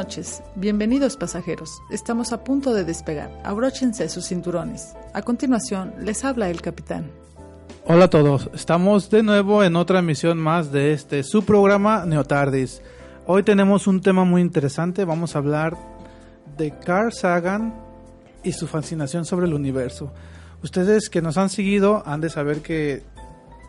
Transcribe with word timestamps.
noches, 0.00 0.42
bienvenidos 0.56 1.18
pasajeros. 1.18 1.82
Estamos 1.90 2.32
a 2.32 2.42
punto 2.42 2.72
de 2.72 2.84
despegar. 2.84 3.30
Abróchense 3.44 4.08
sus 4.08 4.28
cinturones. 4.28 4.94
A 5.12 5.20
continuación, 5.20 5.92
les 6.00 6.24
habla 6.24 6.48
el 6.48 6.62
capitán. 6.62 7.10
Hola 7.84 8.06
a 8.06 8.08
todos, 8.08 8.48
estamos 8.54 9.10
de 9.10 9.22
nuevo 9.22 9.62
en 9.62 9.76
otra 9.76 9.98
emisión 9.98 10.38
más 10.38 10.72
de 10.72 10.94
este 10.94 11.22
su 11.22 11.44
programa 11.44 12.06
Neotardis. 12.06 12.80
Hoy 13.26 13.42
tenemos 13.42 13.86
un 13.86 14.00
tema 14.00 14.24
muy 14.24 14.40
interesante, 14.40 15.04
vamos 15.04 15.36
a 15.36 15.40
hablar 15.40 15.76
de 16.56 16.70
Carl 16.70 17.12
Sagan 17.12 17.74
y 18.42 18.52
su 18.52 18.66
fascinación 18.66 19.26
sobre 19.26 19.48
el 19.48 19.52
universo. 19.52 20.10
Ustedes 20.62 21.10
que 21.10 21.20
nos 21.20 21.36
han 21.36 21.50
seguido 21.50 22.02
han 22.06 22.22
de 22.22 22.30
saber 22.30 22.62
que 22.62 23.02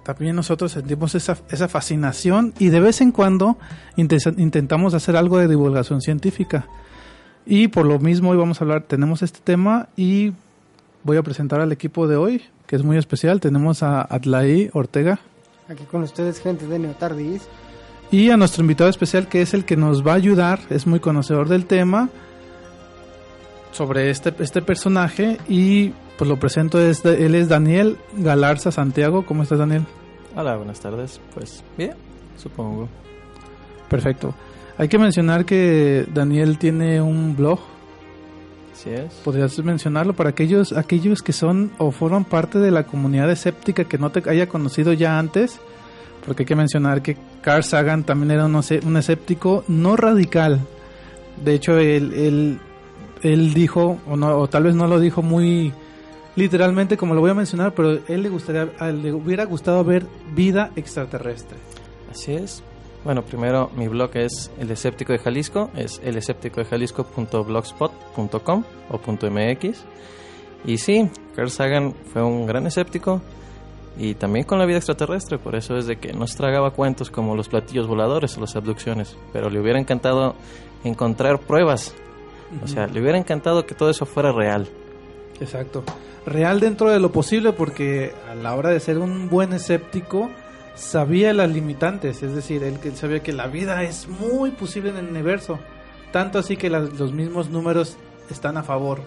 también 0.04 0.36
nosotros 0.36 0.72
sentimos 0.72 1.16
esa, 1.16 1.38
esa 1.50 1.68
fascinación 1.68 2.54
y 2.60 2.70
de 2.70 2.80
vez 2.80 3.02
en 3.02 3.12
cuando 3.12 3.58
intentamos 3.96 4.94
hacer 4.94 5.16
algo 5.16 5.38
de 5.38 5.48
divulgación 5.48 6.02
científica. 6.02 6.68
Y 7.46 7.68
por 7.68 7.86
lo 7.86 8.00
mismo 8.00 8.32
hoy 8.32 8.38
vamos 8.38 8.62
a 8.62 8.64
hablar, 8.64 8.84
tenemos 8.84 9.22
este 9.22 9.40
tema 9.44 9.90
y 9.96 10.34
voy 11.04 11.18
a 11.18 11.24
presentar 11.24 11.60
al 11.62 11.72
equipo 11.72 12.08
de 12.08 12.16
hoy, 12.16 12.44
que 12.68 12.76
es 12.76 12.84
muy 12.84 12.98
especial. 12.98 13.40
Tenemos 13.40 13.84
a 13.84 14.02
Adlai 14.02 14.70
Ortega. 14.74 15.20
Aquí 15.68 15.84
con 15.86 16.04
ustedes, 16.04 16.40
gente 16.40 16.68
de 16.68 16.80
Neotardis. 16.80 17.44
Y 18.12 18.30
a 18.30 18.38
nuestro 18.38 18.62
invitado 18.62 18.90
especial, 18.90 19.28
que 19.28 19.42
es 19.42 19.54
el 19.54 19.66
que 19.66 19.78
nos 19.78 20.06
va 20.06 20.12
a 20.12 20.16
ayudar, 20.16 20.60
es 20.70 20.86
muy 20.86 21.00
conocedor 21.00 21.48
del 21.48 21.66
tema 21.66 22.10
sobre 23.72 24.10
este, 24.10 24.34
este 24.40 24.62
personaje 24.62 25.38
y 25.48 25.94
pues 26.18 26.30
lo 26.30 26.38
presento, 26.38 26.80
es, 26.80 27.04
él 27.04 27.36
es 27.36 27.50
Daniel 27.50 27.98
Galarza 28.16 28.72
Santiago. 28.72 29.26
¿Cómo 29.26 29.44
estás, 29.44 29.60
Daniel? 29.60 29.86
Hola, 30.36 30.56
buenas 30.56 30.80
tardes. 30.80 31.20
Pues 31.34 31.64
bien, 31.78 31.94
supongo. 32.38 32.88
Perfecto. 33.90 34.34
Hay 34.78 34.88
que 34.88 34.98
mencionar 34.98 35.46
que 35.46 36.06
Daniel 36.14 36.58
tiene 36.58 37.02
un 37.02 37.36
blog. 37.36 37.60
Sí 38.74 38.90
es. 38.90 39.14
¿Podrías 39.24 39.58
mencionarlo 39.60 40.14
para 40.14 40.30
aquellos, 40.30 40.74
aquellos 40.74 41.22
que 41.22 41.34
son 41.34 41.72
o 41.78 41.92
forman 41.92 42.24
parte 42.24 42.60
de 42.60 42.72
la 42.72 42.84
comunidad 42.84 43.30
escéptica 43.30 43.84
que 43.84 43.98
no 43.98 44.10
te 44.12 44.28
haya 44.30 44.48
conocido 44.48 44.94
ya 44.94 45.20
antes? 45.20 45.60
Porque 46.26 46.44
hay 46.44 46.48
que 46.48 46.56
mencionar 46.56 47.02
que 47.02 47.18
Carl 47.42 47.64
Sagan 47.64 48.04
también 48.04 48.32
era 48.32 48.46
un, 48.46 48.56
un 48.56 48.98
escéptico 48.98 49.64
no 49.68 49.96
radical. 49.96 50.60
De 51.44 51.54
hecho, 51.54 51.78
él, 51.78 52.14
él, 52.14 52.60
él 53.22 53.54
dijo, 53.54 54.00
o, 54.08 54.16
no, 54.16 54.38
o 54.38 54.48
tal 54.48 54.64
vez 54.64 54.76
no 54.76 54.88
lo 54.88 55.00
dijo 55.00 55.22
muy 55.22 55.74
literalmente 56.36 56.98
como 56.98 57.14
lo 57.14 57.22
voy 57.22 57.32
a 57.32 57.34
mencionar, 57.34 57.74
pero 57.74 58.00
él 58.08 58.24
le 58.24 58.30
gustaría, 58.30 58.66
le 58.92 59.14
hubiera 59.14 59.46
gustado 59.46 59.84
ver 59.84 60.06
vida 60.34 60.72
extraterrestre. 60.76 61.58
Así 62.10 62.34
es. 62.34 62.64
Bueno, 63.04 63.24
primero 63.24 63.72
mi 63.76 63.88
blog 63.88 64.12
es 64.14 64.52
El 64.60 64.70
Escéptico 64.70 65.12
de 65.12 65.18
Jalisco, 65.20 65.72
es 65.76 66.00
elescépticodejalisco.blogspot.com 66.04 68.64
o 68.90 69.00
.mx. 69.30 69.84
Y 70.66 70.78
sí, 70.78 71.10
Carl 71.36 71.50
Sagan 71.50 71.96
fue 72.14 72.22
un 72.22 72.46
gran 72.46 72.68
escéptico 72.68 73.20
y 73.98 74.14
también 74.14 74.46
con 74.46 74.60
la 74.60 74.68
vida 74.68 74.78
extraterrestre, 74.78 75.40
por 75.40 75.56
eso 75.56 75.76
es 75.78 75.88
de 75.88 75.96
que 75.98 76.14
nos 76.14 76.36
tragaba 76.36 76.70
cuentos 76.72 77.10
como 77.10 77.36
los 77.36 77.50
platillos 77.50 77.88
voladores 77.88 78.38
o 78.38 78.42
las 78.42 78.56
abducciones, 78.56 79.18
pero 79.34 79.50
le 79.50 79.60
hubiera 79.60 79.80
encantado 79.80 80.36
encontrar 80.84 81.40
pruebas. 81.40 81.96
O 82.64 82.68
sea, 82.68 82.88
le 82.88 83.02
hubiera 83.02 83.18
encantado 83.18 83.66
que 83.66 83.76
todo 83.76 83.90
eso 83.90 84.06
fuera 84.06 84.32
real. 84.32 84.68
Exacto 85.40 85.84
real 86.26 86.60
dentro 86.60 86.90
de 86.90 87.00
lo 87.00 87.12
posible 87.12 87.54
porque 87.54 88.14
a 88.30 88.36
la 88.36 88.56
hora 88.56 88.70
de 88.70 88.80
ser 88.80 88.98
un 88.98 89.30
buen 89.30 89.54
escéptico 89.54 90.30
sabía 90.76 91.34
las 91.34 91.50
limitantes, 91.50 92.24
es 92.24 92.34
decir, 92.34 92.64
él, 92.64 92.80
sabía 92.96 93.22
que 93.22 93.34
la 93.34 93.48
vida 93.48 93.84
es 93.84 94.08
muy 94.08 94.52
posible 94.52 94.92
en 94.92 94.98
el 94.98 95.10
universo, 95.10 95.60
tanto 96.12 96.40
así 96.40 96.58
que 96.58 96.70
los 96.70 97.12
mismos 97.12 97.50
números 97.50 97.98
están 98.30 98.58
a 98.58 98.64
favor. 98.64 99.02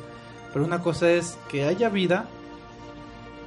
Pero 0.53 0.65
una 0.65 0.81
cosa 0.81 1.11
es 1.11 1.37
que 1.49 1.65
haya 1.65 1.89
vida, 1.89 2.27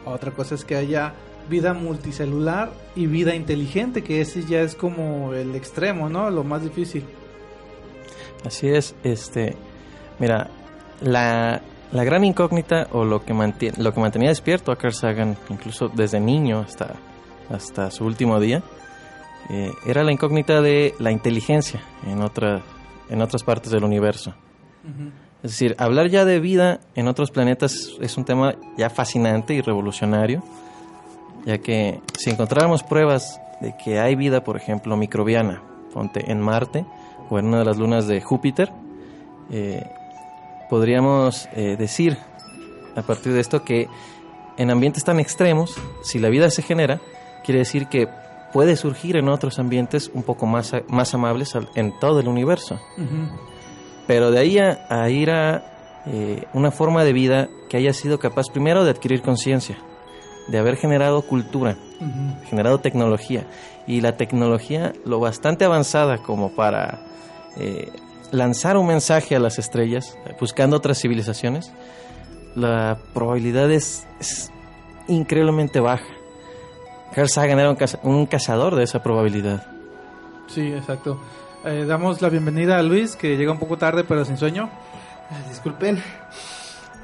otra 0.05 0.31
cosa 0.31 0.55
es 0.55 0.65
que 0.65 0.75
haya 0.75 1.13
vida 1.49 1.73
multicelular 1.73 2.71
y 2.95 3.07
vida 3.07 3.35
inteligente, 3.35 4.03
que 4.03 4.19
ese 4.19 4.43
ya 4.43 4.61
es 4.61 4.75
como 4.75 5.33
el 5.33 5.55
extremo, 5.55 6.09
¿no? 6.09 6.29
Lo 6.29 6.43
más 6.43 6.63
difícil. 6.63 7.05
Así 8.45 8.67
es, 8.67 8.95
este, 9.03 9.55
mira, 10.19 10.49
la 11.01 11.61
la 11.91 12.03
gran 12.03 12.23
incógnita 12.23 12.87
o 12.91 13.05
lo 13.05 13.23
que, 13.23 13.33
lo 13.77 13.93
que 13.93 13.99
mantenía 13.99 14.29
despierto 14.29 14.71
a 14.71 14.75
Carl 14.75 14.93
Sagan, 14.93 15.37
incluso 15.49 15.89
desde 15.89 16.19
niño 16.19 16.59
hasta, 16.59 16.95
hasta 17.49 17.91
su 17.91 18.05
último 18.05 18.39
día, 18.39 18.61
eh, 19.49 19.71
era 19.85 20.03
la 20.03 20.11
incógnita 20.11 20.61
de 20.61 20.93
la 20.99 21.11
inteligencia 21.11 21.81
en, 22.05 22.21
otra, 22.21 22.61
en 23.09 23.21
otras 23.21 23.43
partes 23.43 23.71
del 23.71 23.83
universo. 23.83 24.33
Es 25.43 25.51
decir, 25.51 25.75
hablar 25.77 26.09
ya 26.09 26.23
de 26.23 26.39
vida 26.39 26.79
en 26.95 27.07
otros 27.07 27.31
planetas 27.31 27.91
es 27.99 28.17
un 28.17 28.25
tema 28.25 28.55
ya 28.77 28.89
fascinante 28.89 29.53
y 29.53 29.61
revolucionario, 29.61 30.43
ya 31.45 31.57
que 31.57 32.01
si 32.17 32.29
encontráramos 32.29 32.83
pruebas 32.83 33.39
de 33.61 33.75
que 33.83 33.99
hay 33.99 34.15
vida, 34.15 34.43
por 34.43 34.57
ejemplo, 34.57 34.95
microbiana, 34.95 35.61
ponte 35.93 36.31
en 36.31 36.41
Marte 36.41 36.85
o 37.29 37.39
en 37.39 37.47
una 37.47 37.59
de 37.59 37.65
las 37.65 37.77
lunas 37.77 38.07
de 38.07 38.21
Júpiter, 38.21 38.71
eh, 39.51 39.85
podríamos 40.69 41.47
eh, 41.53 41.75
decir 41.77 42.17
a 42.95 43.01
partir 43.03 43.33
de 43.33 43.39
esto 43.39 43.63
que 43.63 43.87
en 44.57 44.71
ambientes 44.71 45.03
tan 45.03 45.19
extremos, 45.19 45.75
si 46.01 46.19
la 46.19 46.29
vida 46.29 46.49
se 46.49 46.63
genera, 46.63 46.99
quiere 47.43 47.59
decir 47.59 47.87
que 47.87 48.07
puede 48.51 48.75
surgir 48.75 49.17
en 49.17 49.29
otros 49.29 49.59
ambientes 49.59 50.09
un 50.13 50.23
poco 50.23 50.47
más, 50.47 50.73
más 50.87 51.13
amables 51.13 51.53
en 51.75 51.97
todo 51.99 52.19
el 52.19 52.27
universo. 52.27 52.79
Pero 54.07 54.31
de 54.31 54.39
ahí 54.39 54.57
a, 54.57 55.09
ir 55.09 55.29
a 55.29 56.03
eh, 56.07 56.45
una 56.53 56.71
forma 56.71 57.03
de 57.03 57.13
vida 57.13 57.49
que 57.69 57.77
haya 57.77 57.93
sido 57.93 58.19
capaz 58.19 58.49
primero 58.49 58.83
de 58.83 58.91
adquirir 58.91 59.21
conciencia, 59.21 59.77
de 60.47 60.57
haber 60.57 60.77
generado 60.77 61.21
cultura, 61.21 61.77
generado 62.49 62.79
tecnología, 62.79 63.45
y 63.85 64.01
la 64.01 64.17
tecnología 64.17 64.93
lo 65.05 65.19
bastante 65.19 65.65
avanzada 65.65 66.17
como 66.17 66.55
para 66.55 67.05
eh, 67.57 67.91
lanzar 68.31 68.77
un 68.77 68.87
mensaje 68.87 69.35
a 69.35 69.39
las 69.39 69.59
estrellas, 69.59 70.17
buscando 70.39 70.77
otras 70.77 70.99
civilizaciones, 70.99 71.71
la 72.55 72.97
probabilidad 73.13 73.71
es, 73.71 74.05
increíblemente 75.07 75.79
baja. 75.79 76.05
Carl 77.13 77.29
Sagan 77.29 77.59
era 77.59 77.75
un, 78.03 78.25
cazador 78.25 78.75
de 78.75 78.83
esa 78.83 79.01
probabilidad. 79.01 79.65
Sí, 80.47 80.71
exacto. 80.73 81.19
Eh, 81.65 81.85
damos 81.87 82.21
la 82.21 82.29
bienvenida 82.29 82.77
a 82.77 82.83
Luis, 82.83 83.15
que 83.15 83.37
llega 83.37 83.51
un 83.51 83.59
poco 83.59 83.77
tarde, 83.77 84.03
pero 84.03 84.25
sin 84.25 84.37
sueño. 84.37 84.69
disculpen. 85.49 86.01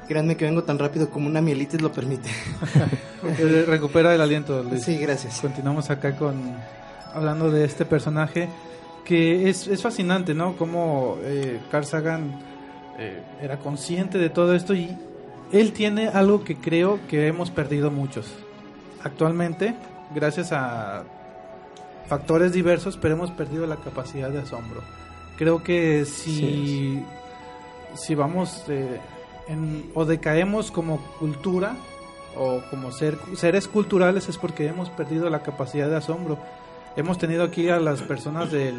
Créanme 0.08 0.36
que 0.36 0.46
vengo 0.46 0.64
tan 0.64 0.78
rápido 0.78 1.10
como 1.10 1.28
una 1.28 1.42
mielitis 1.42 1.82
lo 1.82 1.92
permite. 1.92 2.30
Recupera 3.68 4.14
el 4.14 4.22
aliento, 4.22 4.62
Luis. 4.62 4.84
Sí, 4.84 4.98
gracias. 4.98 5.40
Continuamos 5.40 5.90
acá 5.90 6.16
con 6.16 6.56
hablando 7.14 7.50
de 7.52 7.64
este 7.64 7.86
personaje 7.86 8.50
que 9.06 9.50
es, 9.50 9.68
es 9.68 9.82
fascinante, 9.82 10.34
¿no? 10.34 10.56
Cómo 10.56 11.18
eh, 11.22 11.60
Carl 11.72 11.86
Sagan 11.86 12.40
eh, 12.98 13.22
era 13.42 13.60
consciente 13.60 14.18
de 14.18 14.30
todo 14.30 14.56
esto 14.56 14.74
y 14.74 14.96
él 15.52 15.74
tiene 15.74 16.08
algo 16.08 16.44
que 16.44 16.56
creo 16.56 17.00
que 17.08 17.28
hemos 17.28 17.52
perdido 17.52 17.92
muchos. 17.92 18.32
Actualmente, 19.04 19.76
gracias 20.16 20.52
a 20.52 21.04
factores 22.08 22.54
diversos, 22.54 22.98
pero 22.98 23.16
hemos 23.16 23.32
perdido 23.32 23.68
la 23.68 23.78
capacidad 23.78 24.30
de 24.30 24.40
asombro. 24.40 24.82
Creo 25.38 25.64
que 25.64 26.06
si, 26.06 27.04
si 27.96 28.16
vamos 28.16 28.64
eh, 28.70 29.00
en, 29.48 29.92
o 29.94 30.06
decaemos 30.06 30.72
como 30.72 31.00
cultura 31.20 31.76
o 32.36 32.62
como 32.70 32.92
ser, 32.92 33.18
seres 33.36 33.68
culturales 33.68 34.30
es 34.30 34.38
porque 34.38 34.68
hemos 34.68 34.90
perdido 34.90 35.30
la 35.30 35.44
capacidad 35.44 35.90
de 35.90 35.98
asombro 35.98 36.38
hemos 36.96 37.18
tenido 37.18 37.44
aquí 37.44 37.70
a 37.70 37.80
las 37.80 38.02
personas 38.02 38.52
de 38.52 38.74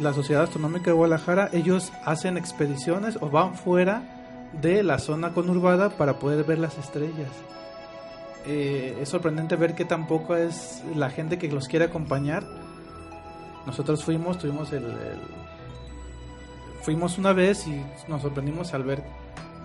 la 0.00 0.12
Sociedad 0.12 0.44
Astronómica 0.44 0.90
de 0.90 0.92
Guadalajara, 0.92 1.50
ellos 1.52 1.92
hacen 2.04 2.36
expediciones 2.36 3.18
o 3.20 3.30
van 3.30 3.54
fuera 3.54 4.02
de 4.60 4.82
la 4.82 4.98
zona 4.98 5.32
conurbada 5.32 5.90
para 5.90 6.18
poder 6.18 6.44
ver 6.44 6.58
las 6.58 6.78
estrellas. 6.78 7.30
Eh, 8.46 8.98
es 9.00 9.08
sorprendente 9.08 9.56
ver 9.56 9.74
que 9.74 9.84
tampoco 9.84 10.36
es 10.36 10.82
la 10.94 11.10
gente 11.10 11.38
que 11.38 11.48
los 11.48 11.66
quiere 11.66 11.86
acompañar. 11.86 12.44
Nosotros 13.66 14.04
fuimos, 14.04 14.38
tuvimos 14.38 14.72
el, 14.72 14.84
fuimos 16.82 17.18
una 17.18 17.32
vez 17.32 17.66
y 17.66 17.82
nos 18.06 18.22
sorprendimos 18.22 18.72
al 18.72 18.84
ver 18.84 19.02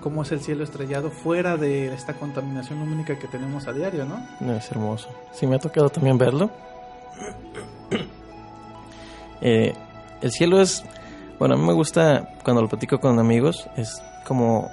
cómo 0.01 0.23
es 0.23 0.31
el 0.31 0.39
cielo 0.39 0.63
estrellado 0.63 1.11
fuera 1.11 1.57
de 1.57 1.93
esta 1.93 2.15
contaminación 2.15 2.79
lumínica 2.79 3.19
que 3.19 3.27
tenemos 3.27 3.67
a 3.67 3.73
diario, 3.73 4.05
¿no? 4.05 4.55
Es 4.55 4.71
hermoso. 4.71 5.09
Sí, 5.31 5.45
me 5.45 5.57
ha 5.57 5.59
tocado 5.59 5.89
también 5.91 6.17
verlo. 6.17 6.49
Eh, 9.43 9.73
el 10.21 10.31
cielo 10.31 10.61
es, 10.61 10.83
bueno, 11.39 11.55
a 11.55 11.57
mí 11.57 11.65
me 11.65 11.73
gusta 11.73 12.29
cuando 12.43 12.61
lo 12.61 12.67
platico 12.69 12.99
con 12.99 13.17
amigos, 13.17 13.67
es 13.75 14.01
como 14.27 14.69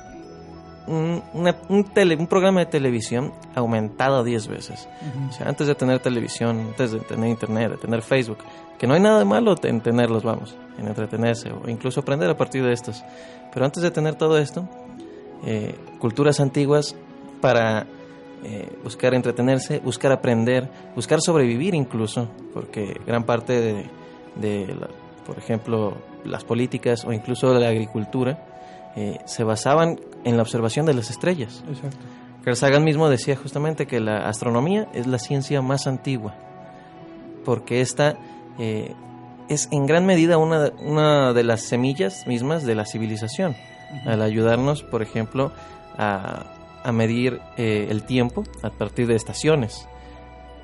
un, 0.86 1.22
una- 1.32 1.56
un 1.70 1.84
tele- 1.84 2.16
un 2.18 2.26
programa 2.26 2.60
de 2.60 2.66
televisión 2.66 3.32
aumentado 3.54 4.24
10 4.24 4.46
veces. 4.48 4.86
O 5.28 5.32
sea, 5.32 5.48
antes 5.48 5.66
de 5.68 5.74
tener 5.74 6.00
televisión, 6.00 6.58
antes 6.68 6.92
de 6.92 7.00
tener 7.00 7.30
internet, 7.30 7.70
de 7.72 7.76
tener 7.78 8.02
Facebook, 8.02 8.38
que 8.78 8.86
no 8.86 8.92
hay 8.94 9.00
nada 9.00 9.18
de 9.20 9.24
malo 9.24 9.54
en 9.62 9.80
tenerlos, 9.80 10.22
vamos, 10.22 10.54
en 10.78 10.86
entretenerse 10.86 11.50
o 11.50 11.68
incluso 11.68 12.00
aprender 12.00 12.28
a 12.28 12.36
partir 12.36 12.62
de 12.62 12.72
estos. 12.74 13.02
Pero 13.52 13.64
antes 13.64 13.82
de 13.82 13.90
tener 13.90 14.16
todo 14.16 14.36
esto, 14.38 14.68
eh, 15.46 15.74
culturas 15.98 16.40
antiguas 16.40 16.94
para 17.40 17.86
eh, 18.44 18.69
buscar 18.85 19.14
entretenerse, 19.14 19.81
buscar 19.81 20.12
aprender, 20.12 20.69
buscar 20.94 21.20
sobrevivir 21.20 21.75
incluso, 21.75 22.29
porque 22.55 23.00
gran 23.06 23.25
parte 23.25 23.61
de, 23.61 23.87
de 24.37 24.75
la- 24.75 24.88
por 25.26 25.37
ejemplo, 25.38 25.96
las 26.25 26.44
políticas 26.44 27.05
o 27.05 27.12
incluso 27.12 27.52
de 27.52 27.61
la 27.61 27.69
agricultura 27.69 28.38
eh, 28.96 29.19
se 29.26 29.44
basaban 29.44 30.00
en 30.25 30.37
la 30.37 30.43
observación 30.43 30.87
de 30.87 30.94
las 30.94 31.11
estrellas. 31.11 31.62
Exacto. 31.69 31.99
Carl 32.44 32.56
Sagan 32.56 32.85
mismo 32.85 33.08
decía 33.11 33.37
justamente 33.37 33.87
que 33.87 34.00
la 34.00 34.26
astronomía 34.29 34.88
es 34.94 35.06
la 35.06 35.19
ciencia 35.19 35.61
más 35.61 35.87
antigua, 35.87 36.34
porque 37.44 37.81
esta 37.81 38.17
eh, 38.58 38.94
es 39.49 39.69
en 39.70 39.87
gran 39.87 40.06
medida 40.06 40.38
una, 40.38 40.73
una 40.81 41.32
de 41.32 41.44
las 41.44 41.62
semillas 41.62 42.26
mismas 42.26 42.64
de 42.64 42.75
la 42.75 42.84
civilización, 42.87 43.55
al 44.06 44.23
ayudarnos, 44.23 44.82
por 44.82 45.02
ejemplo, 45.02 45.52
a, 45.96 46.55
a 46.88 46.93
medir 46.93 47.40
eh, 47.56 47.87
el 47.90 48.05
tiempo 48.05 48.44
a 48.62 48.70
partir 48.70 49.06
de 49.06 49.14
estaciones, 49.14 49.87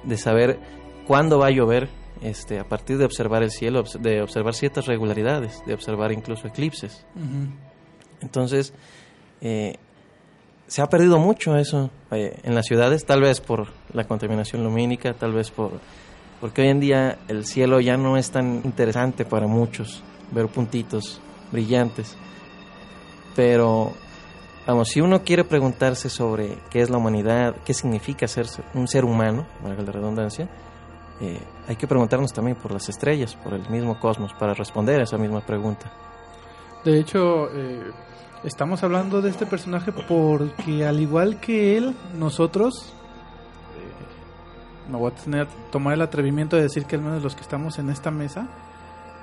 de 0.04 0.16
saber 0.16 0.58
cuándo 1.06 1.38
va 1.38 1.48
a 1.48 1.50
llover, 1.50 1.88
este, 2.22 2.58
a 2.58 2.64
partir 2.64 2.96
de 2.98 3.04
observar 3.04 3.42
el 3.42 3.50
cielo, 3.50 3.84
de 4.00 4.22
observar 4.22 4.54
ciertas 4.54 4.86
regularidades, 4.86 5.62
de 5.66 5.74
observar 5.74 6.12
incluso 6.12 6.48
eclipses. 6.48 7.04
Ujú. 7.14 7.52
Entonces, 8.22 8.72
eh, 9.40 9.76
se 10.66 10.80
ha 10.80 10.86
perdido 10.88 11.18
mucho 11.18 11.56
eso 11.56 11.90
eh, 12.10 12.38
en 12.42 12.54
las 12.54 12.66
ciudades, 12.66 13.04
tal 13.04 13.20
vez 13.20 13.40
por 13.40 13.68
la 13.92 14.04
contaminación 14.04 14.64
lumínica, 14.64 15.12
tal 15.12 15.32
vez 15.32 15.50
por 15.50 15.72
porque 16.40 16.62
hoy 16.62 16.68
en 16.68 16.80
día 16.80 17.18
el 17.28 17.46
cielo 17.46 17.80
ya 17.80 17.96
no 17.96 18.16
es 18.16 18.30
tan 18.30 18.60
interesante 18.64 19.24
para 19.24 19.46
muchos 19.46 20.02
ver 20.30 20.48
puntitos 20.48 21.20
brillantes. 21.50 22.16
Pero 23.34 23.94
vamos, 24.66 24.88
si 24.88 25.00
uno 25.00 25.22
quiere 25.22 25.44
preguntarse 25.44 26.08
sobre 26.08 26.58
qué 26.70 26.80
es 26.80 26.90
la 26.90 26.98
humanidad, 26.98 27.56
qué 27.64 27.74
significa 27.74 28.26
ser 28.26 28.46
un 28.74 28.88
ser 28.88 29.04
humano, 29.04 29.46
valga 29.62 29.82
la 29.82 29.92
redundancia, 29.92 30.48
eh, 31.20 31.40
hay 31.68 31.76
que 31.76 31.86
preguntarnos 31.86 32.32
también 32.32 32.56
por 32.56 32.72
las 32.72 32.88
estrellas, 32.88 33.36
por 33.36 33.54
el 33.54 33.68
mismo 33.68 33.98
cosmos, 34.00 34.32
para 34.34 34.54
responder 34.54 35.00
a 35.00 35.04
esa 35.04 35.16
misma 35.16 35.40
pregunta. 35.40 35.92
De 36.84 36.98
hecho, 36.98 37.48
eh, 37.54 37.92
estamos 38.42 38.82
hablando 38.82 39.22
de 39.22 39.30
este 39.30 39.46
personaje 39.46 39.92
porque 39.92 40.84
al 40.84 41.00
igual 41.00 41.40
que 41.40 41.76
él, 41.76 41.94
nosotros, 42.18 42.92
eh, 43.78 44.90
me 44.90 44.98
voy 44.98 45.12
a 45.12 45.14
tener, 45.14 45.46
tomar 45.70 45.94
el 45.94 46.02
atrevimiento 46.02 46.56
de 46.56 46.62
decir 46.62 46.84
que 46.84 46.96
al 46.96 47.02
menos 47.02 47.22
los 47.22 47.34
que 47.34 47.42
estamos 47.42 47.78
en 47.78 47.90
esta 47.90 48.10
mesa, 48.10 48.48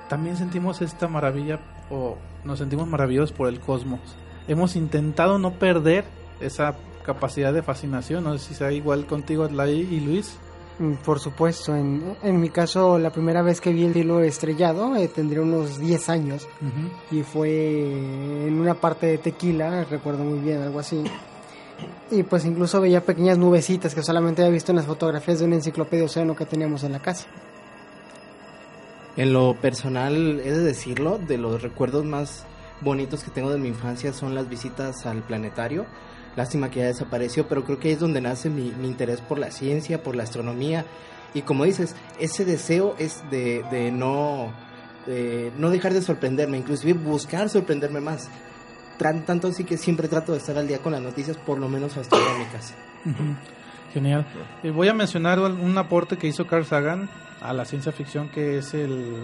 también 0.08 0.36
sentimos 0.36 0.82
esta 0.82 1.08
maravilla 1.08 1.60
o 1.90 2.16
nos 2.44 2.58
sentimos 2.58 2.88
maravillados 2.88 3.32
por 3.32 3.48
el 3.48 3.60
cosmos. 3.60 4.00
Hemos 4.48 4.76
intentado 4.76 5.38
no 5.38 5.52
perder 5.52 6.04
esa 6.40 6.74
capacidad 7.04 7.52
de 7.52 7.62
fascinación, 7.62 8.24
no 8.24 8.36
sé 8.38 8.48
si 8.48 8.54
sea 8.54 8.72
igual 8.72 9.06
contigo, 9.06 9.44
Adlai 9.44 9.72
y 9.80 10.00
Luis. 10.00 10.36
Mm, 10.78 10.94
Por 11.04 11.20
supuesto, 11.20 11.74
en, 11.76 12.16
en 12.22 12.40
mi 12.40 12.48
caso, 12.48 12.98
la 12.98 13.10
primera 13.10 13.42
vez 13.42 13.60
que 13.60 13.72
vi 13.72 13.84
el 13.84 13.92
cielo 13.92 14.20
estrellado 14.20 14.96
eh, 14.96 15.08
tendría 15.08 15.42
unos 15.42 15.78
10 15.78 16.08
años 16.08 16.48
y 17.10 17.22
fue 17.22 17.82
en 18.46 18.58
una 18.60 18.74
parte 18.74 19.06
de 19.06 19.18
tequila, 19.18 19.84
recuerdo 19.84 20.24
muy 20.24 20.38
bien, 20.40 20.62
algo 20.62 20.78
así. 20.80 21.02
Y 22.10 22.22
pues 22.22 22.44
incluso 22.44 22.80
veía 22.80 23.00
pequeñas 23.00 23.38
nubecitas 23.38 23.94
que 23.94 24.02
solamente 24.02 24.42
había 24.42 24.52
visto 24.52 24.70
en 24.72 24.76
las 24.76 24.86
fotografías 24.86 25.40
de 25.40 25.46
una 25.46 25.56
enciclopedia 25.56 26.04
océano 26.04 26.36
que 26.36 26.46
teníamos 26.46 26.84
en 26.84 26.92
la 26.92 27.00
casa. 27.00 27.26
En 29.16 29.32
lo 29.32 29.54
personal, 29.60 30.40
he 30.40 30.50
de 30.52 30.60
decirlo, 30.60 31.18
de 31.18 31.38
los 31.38 31.60
recuerdos 31.62 32.04
más 32.04 32.46
bonitos 32.82 33.22
que 33.22 33.30
tengo 33.30 33.50
de 33.50 33.58
mi 33.58 33.68
infancia 33.68 34.12
son 34.12 34.34
las 34.34 34.48
visitas 34.48 35.06
al 35.06 35.22
planetario. 35.22 35.86
Lástima 36.36 36.70
que 36.70 36.80
ya 36.80 36.86
desapareció, 36.86 37.46
pero 37.46 37.64
creo 37.64 37.78
que 37.78 37.88
ahí 37.88 37.94
es 37.94 38.00
donde 38.00 38.20
nace 38.20 38.48
mi, 38.48 38.68
interés 38.86 39.20
por 39.20 39.38
la 39.38 39.50
ciencia, 39.50 40.02
por 40.02 40.16
la 40.16 40.22
astronomía. 40.22 40.84
Y 41.34 41.42
como 41.42 41.64
dices, 41.64 41.94
ese 42.18 42.44
deseo 42.44 42.94
es 42.98 43.22
de, 43.30 43.90
no, 43.92 44.52
no 45.58 45.70
dejar 45.70 45.92
de 45.92 46.02
sorprenderme, 46.02 46.58
inclusive 46.58 46.94
buscar 46.94 47.48
sorprenderme 47.48 48.00
más. 48.00 48.30
Tanto 48.98 49.48
así 49.48 49.64
que 49.64 49.76
siempre 49.76 50.08
trato 50.08 50.32
de 50.32 50.38
estar 50.38 50.56
al 50.56 50.68
día 50.68 50.78
con 50.78 50.92
las 50.92 51.02
noticias, 51.02 51.36
por 51.36 51.58
lo 51.58 51.68
menos 51.68 51.96
astronómicas. 51.96 52.74
Genial. 53.92 54.26
Eh, 54.62 54.70
voy 54.70 54.88
a 54.88 54.94
mencionar 54.94 55.38
un 55.38 55.76
aporte 55.76 56.16
que 56.16 56.26
hizo 56.26 56.46
Carl 56.46 56.64
Sagan 56.64 57.10
a 57.40 57.52
la 57.52 57.64
ciencia 57.64 57.92
ficción, 57.92 58.28
que 58.30 58.58
es 58.58 58.74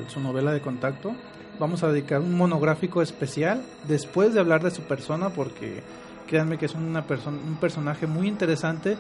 su 0.08 0.20
novela 0.20 0.52
de 0.52 0.60
contacto. 0.60 1.14
Vamos 1.58 1.82
a 1.82 1.88
dedicar 1.88 2.20
un 2.20 2.36
monográfico 2.36 3.02
especial 3.02 3.62
después 3.88 4.34
de 4.34 4.40
hablar 4.40 4.62
de 4.62 4.70
su 4.70 4.82
persona, 4.82 5.30
porque 5.30 5.82
créanme 6.26 6.58
que 6.58 6.66
es 6.66 6.74
una 6.74 7.02
persona, 7.02 7.38
un 7.44 7.56
personaje 7.56 8.06
muy 8.06 8.28
interesante 8.28 8.96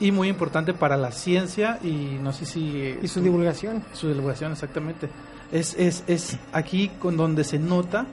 y 0.00 0.12
muy 0.12 0.28
importante 0.28 0.74
para 0.74 0.96
la 0.96 1.10
ciencia 1.10 1.78
y 1.82 2.18
no 2.22 2.32
sé 2.32 2.46
si... 2.46 2.96
Y 3.02 3.08
su 3.08 3.20
divulgación. 3.20 3.82
Su 3.92 4.08
divulgación, 4.08 4.52
exactamente. 4.52 5.08
Es, 5.50 5.74
es, 5.78 6.04
es 6.06 6.38
aquí 6.52 6.88
con 7.00 7.16
donde 7.16 7.42
se 7.42 7.58
nota 7.58 8.06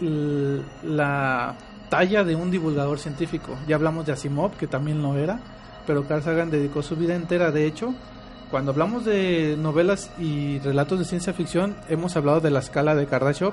la 0.00 1.56
talla 1.88 2.24
de 2.24 2.34
un 2.34 2.50
divulgador 2.50 2.98
científico. 2.98 3.56
Ya 3.66 3.76
hablamos 3.76 4.04
de 4.06 4.12
Asimov, 4.12 4.56
que 4.56 4.66
también 4.66 5.00
lo 5.02 5.16
era, 5.16 5.40
pero 5.86 6.06
Carl 6.06 6.22
Sagan 6.22 6.50
dedicó 6.50 6.82
su 6.82 6.96
vida 6.96 7.14
entera. 7.14 7.52
De 7.52 7.66
hecho, 7.66 7.94
cuando 8.52 8.70
hablamos 8.70 9.04
de 9.04 9.56
novelas 9.58 10.10
y 10.18 10.58
relatos 10.60 10.98
de 11.00 11.04
ciencia 11.06 11.32
ficción, 11.32 11.74
hemos 11.88 12.16
hablado 12.16 12.40
de 12.40 12.50
la 12.50 12.60
escala 12.60 12.94
de 12.94 13.06
Kardashev, 13.06 13.52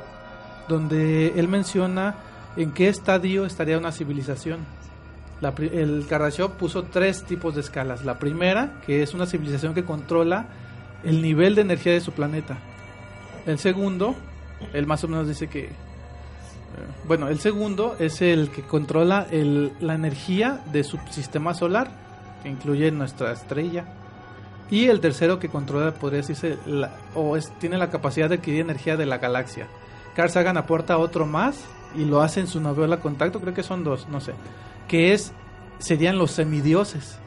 donde 0.68 1.40
él 1.40 1.48
menciona 1.48 2.16
en 2.58 2.72
qué 2.74 2.90
estadio 2.90 3.46
estaría 3.46 3.78
una 3.80 3.92
civilización. 3.92 4.60
La 5.42 5.54
el 5.58 6.06
Kardashev 6.08 6.52
puso 6.52 6.84
tres 6.84 7.24
tipos 7.24 7.56
de 7.56 7.62
escalas. 7.62 8.04
La 8.04 8.20
primera, 8.20 8.82
que 8.86 9.02
es 9.02 9.14
una 9.14 9.26
civilización 9.26 9.74
que 9.74 9.86
controla 9.86 10.48
el 11.06 11.22
nivel 11.22 11.56
de 11.56 11.62
energía 11.62 11.94
de 11.94 12.02
su 12.02 12.12
planeta. 12.12 12.58
El 13.46 13.58
segundo, 13.58 14.16
él 14.74 14.86
más 14.86 15.02
o 15.06 15.08
menos 15.08 15.30
dice 15.30 15.48
que... 15.48 15.64
eh, 15.66 15.72
Bueno, 17.08 17.30
el 17.30 17.40
segundo 17.40 17.96
es 18.00 18.22
el 18.22 18.50
que 18.50 18.64
controla 18.64 19.26
el- 19.32 19.72
la 19.80 19.96
energía 19.96 20.60
de 20.74 20.84
su 20.84 21.00
sistema 21.10 21.54
solar, 21.54 21.90
que 22.44 22.50
incluye 22.50 22.92
nuestra 22.92 23.32
estrella. 23.32 23.86
Y 24.72 24.86
el 24.88 25.00
tercero 25.00 25.40
que 25.40 25.50
controla, 25.50 25.94
podría 25.94 26.18
decirse, 26.22 26.58
la- 26.66 26.92
o 27.16 27.36
es, 27.38 27.50
tiene 27.60 27.78
la 27.78 27.90
capacidad 27.90 28.30
de 28.30 28.36
adquirir 28.36 28.62
energía 28.62 28.98
de 28.98 29.06
la 29.06 29.18
galaxia. 29.18 29.68
Carl 30.16 30.30
Sagan 30.30 30.58
aporta 30.58 30.98
otro 30.98 31.26
más 31.26 31.64
y 31.96 32.06
lo 32.06 32.22
hace 32.22 32.40
en 32.42 32.48
su 32.48 32.60
novela 32.62 32.98
Contacto, 33.00 33.40
creo 33.42 33.54
que 33.54 33.64
son 33.64 33.84
dos, 33.84 34.08
no 34.10 34.20
sé, 34.22 34.34
que 34.88 35.14
es 35.14 35.34
serían 35.80 36.18
los 36.18 36.32
semidioses 36.32 37.18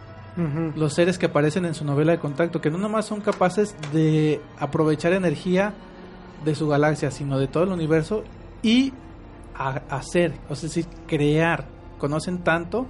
los 0.77 0.95
seres 0.95 1.19
que 1.19 1.27
aparecen 1.27 1.67
en 1.67 1.75
su 1.75 1.85
novela 1.85 2.13
de 2.13 2.19
contacto, 2.19 2.59
que 2.63 2.71
no 2.71 2.79
nomás 2.79 3.05
son 3.05 3.21
capaces 3.21 3.77
de 3.93 4.41
aprovechar 4.59 5.13
energía 5.13 5.75
de 6.43 6.55
su 6.55 6.69
galaxia, 6.69 7.11
sino 7.11 7.39
de 7.39 7.49
todo 7.49 7.65
el 7.65 7.69
universo 7.71 8.25
y 8.63 8.95
a- 9.55 9.83
hacer, 9.91 10.33
o 10.49 10.55
sea, 10.55 10.69
es 10.69 10.75
decir, 10.75 10.87
crear. 11.07 11.67
Conocen 11.99 12.39
tanto 12.39 12.87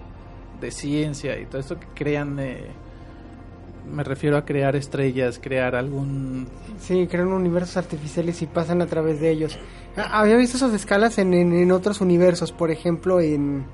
de 0.61 0.71
ciencia 0.71 1.37
y 1.37 1.47
todo 1.47 1.61
esto 1.61 1.80
que 1.80 1.87
crean, 1.97 2.38
eh, 2.38 2.68
me 3.91 4.05
refiero 4.05 4.37
a 4.37 4.45
crear 4.45 4.77
estrellas, 4.77 5.39
crear 5.43 5.75
algún... 5.75 6.47
Sí, 6.81 7.07
crean 7.07 7.29
universos 7.29 7.77
artificiales 7.77 8.41
y 8.43 8.47
pasan 8.47 8.83
a 8.83 8.87
través 8.87 9.21
de 9.21 9.31
ellos. 9.31 9.59
Ah, 9.97 10.21
Había 10.21 10.37
visto 10.37 10.57
esas 10.57 10.73
escalas 10.75 11.19
en, 11.19 11.35
en- 11.35 11.53
en 11.53 11.73
otros 11.73 12.01
universos, 12.01 12.53
por 12.53 12.71
ejemplo, 12.71 13.21
en 13.21 13.65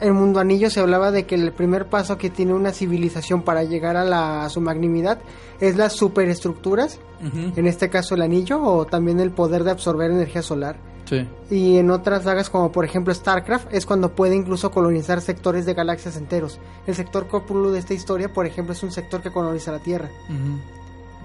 el 0.00 0.12
Mundo 0.12 0.40
Anillo 0.40 0.70
se 0.70 0.80
hablaba 0.80 1.10
de 1.12 1.24
que 1.24 1.34
el 1.36 1.52
primer 1.52 1.86
paso 1.86 2.18
que 2.18 2.28
tiene 2.28 2.52
una 2.52 2.72
civilización 2.72 3.42
para 3.42 3.62
llegar 3.64 3.96
a, 3.96 4.04
la, 4.04 4.44
a 4.44 4.48
su 4.50 4.60
magnanimidad 4.60 5.18
es 5.60 5.76
las 5.76 5.92
superestructuras, 5.94 6.98
en 7.56 7.66
este 7.66 7.88
caso 7.88 8.14
el 8.16 8.22
anillo, 8.22 8.60
o 8.62 8.84
también 8.86 9.18
el 9.20 9.30
poder 9.30 9.64
de 9.64 9.70
absorber 9.70 10.10
energía 10.10 10.42
solar. 10.42 10.76
Sí. 11.04 11.28
Y 11.50 11.76
en 11.78 11.90
otras 11.90 12.22
sagas, 12.24 12.48
como 12.48 12.72
por 12.72 12.84
ejemplo 12.84 13.12
StarCraft, 13.12 13.72
es 13.72 13.84
cuando 13.86 14.12
puede 14.14 14.34
incluso 14.34 14.70
colonizar 14.70 15.20
sectores 15.20 15.66
de 15.66 15.74
galaxias 15.74 16.16
enteros. 16.16 16.58
El 16.86 16.94
sector 16.94 17.28
Copulu 17.28 17.70
de 17.70 17.78
esta 17.80 17.92
historia, 17.94 18.32
por 18.32 18.46
ejemplo, 18.46 18.72
es 18.72 18.82
un 18.82 18.90
sector 18.90 19.20
que 19.20 19.30
coloniza 19.30 19.70
la 19.72 19.80
Tierra. 19.80 20.08